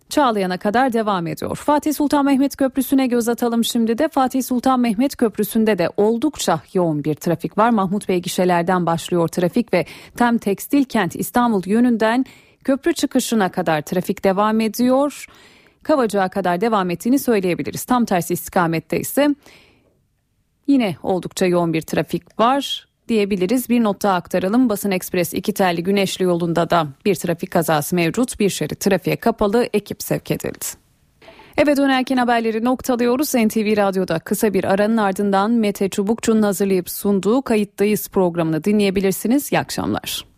Çağlayan'a 0.09 0.57
kadar 0.57 0.93
devam 0.93 1.27
ediyor. 1.27 1.55
Fatih 1.55 1.93
Sultan 1.93 2.25
Mehmet 2.25 2.55
Köprüsü'ne 2.55 3.07
göz 3.07 3.29
atalım 3.29 3.63
şimdi 3.63 3.97
de. 3.97 4.07
Fatih 4.07 4.43
Sultan 4.43 4.79
Mehmet 4.79 5.15
Köprüsü'nde 5.15 5.77
de 5.77 5.89
oldukça 5.97 6.61
yoğun 6.73 7.03
bir 7.03 7.15
trafik 7.15 7.57
var. 7.57 7.69
Mahmut 7.69 8.09
Bey 8.09 8.19
gişelerden 8.19 8.85
başlıyor 8.85 9.27
trafik 9.27 9.73
ve 9.73 9.85
Tem 10.17 10.37
Tekstil 10.37 10.83
Kent 10.83 11.15
İstanbul 11.15 11.61
yönünden 11.65 12.25
köprü 12.63 12.93
çıkışına 12.93 13.51
kadar 13.51 13.81
trafik 13.81 14.23
devam 14.23 14.59
ediyor. 14.59 15.25
Kavacığa 15.83 16.29
kadar 16.29 16.61
devam 16.61 16.89
ettiğini 16.89 17.19
söyleyebiliriz. 17.19 17.83
Tam 17.83 18.05
tersi 18.05 18.33
istikamette 18.33 18.99
ise 18.99 19.35
yine 20.67 20.95
oldukça 21.03 21.45
yoğun 21.45 21.73
bir 21.73 21.81
trafik 21.81 22.39
var 22.39 22.87
diyebiliriz. 23.07 23.69
Bir 23.69 23.83
not 23.83 24.03
daha 24.03 24.15
aktaralım. 24.15 24.69
Basın 24.69 24.91
Ekspres 24.91 25.33
iki 25.33 25.53
telli 25.53 25.83
Güneşli 25.83 26.25
yolunda 26.25 26.69
da 26.69 26.87
bir 27.05 27.15
trafik 27.15 27.51
kazası 27.51 27.95
mevcut. 27.95 28.39
Bir 28.39 28.49
şerit 28.49 28.79
trafiğe 28.79 29.15
kapalı 29.15 29.69
ekip 29.73 30.03
sevk 30.03 30.31
edildi. 30.31 30.65
Eve 31.57 31.77
dönerken 31.77 32.17
haberleri 32.17 32.63
noktalıyoruz. 32.63 33.35
NTV 33.35 33.77
Radyo'da 33.77 34.19
kısa 34.19 34.53
bir 34.53 34.63
aranın 34.63 34.97
ardından 34.97 35.51
Mete 35.51 35.89
Çubukçu'nun 35.89 36.41
hazırlayıp 36.41 36.89
sunduğu 36.89 37.41
Kayıttayız 37.41 38.09
programını 38.09 38.63
dinleyebilirsiniz. 38.63 39.51
İyi 39.51 39.59
akşamlar. 39.59 40.28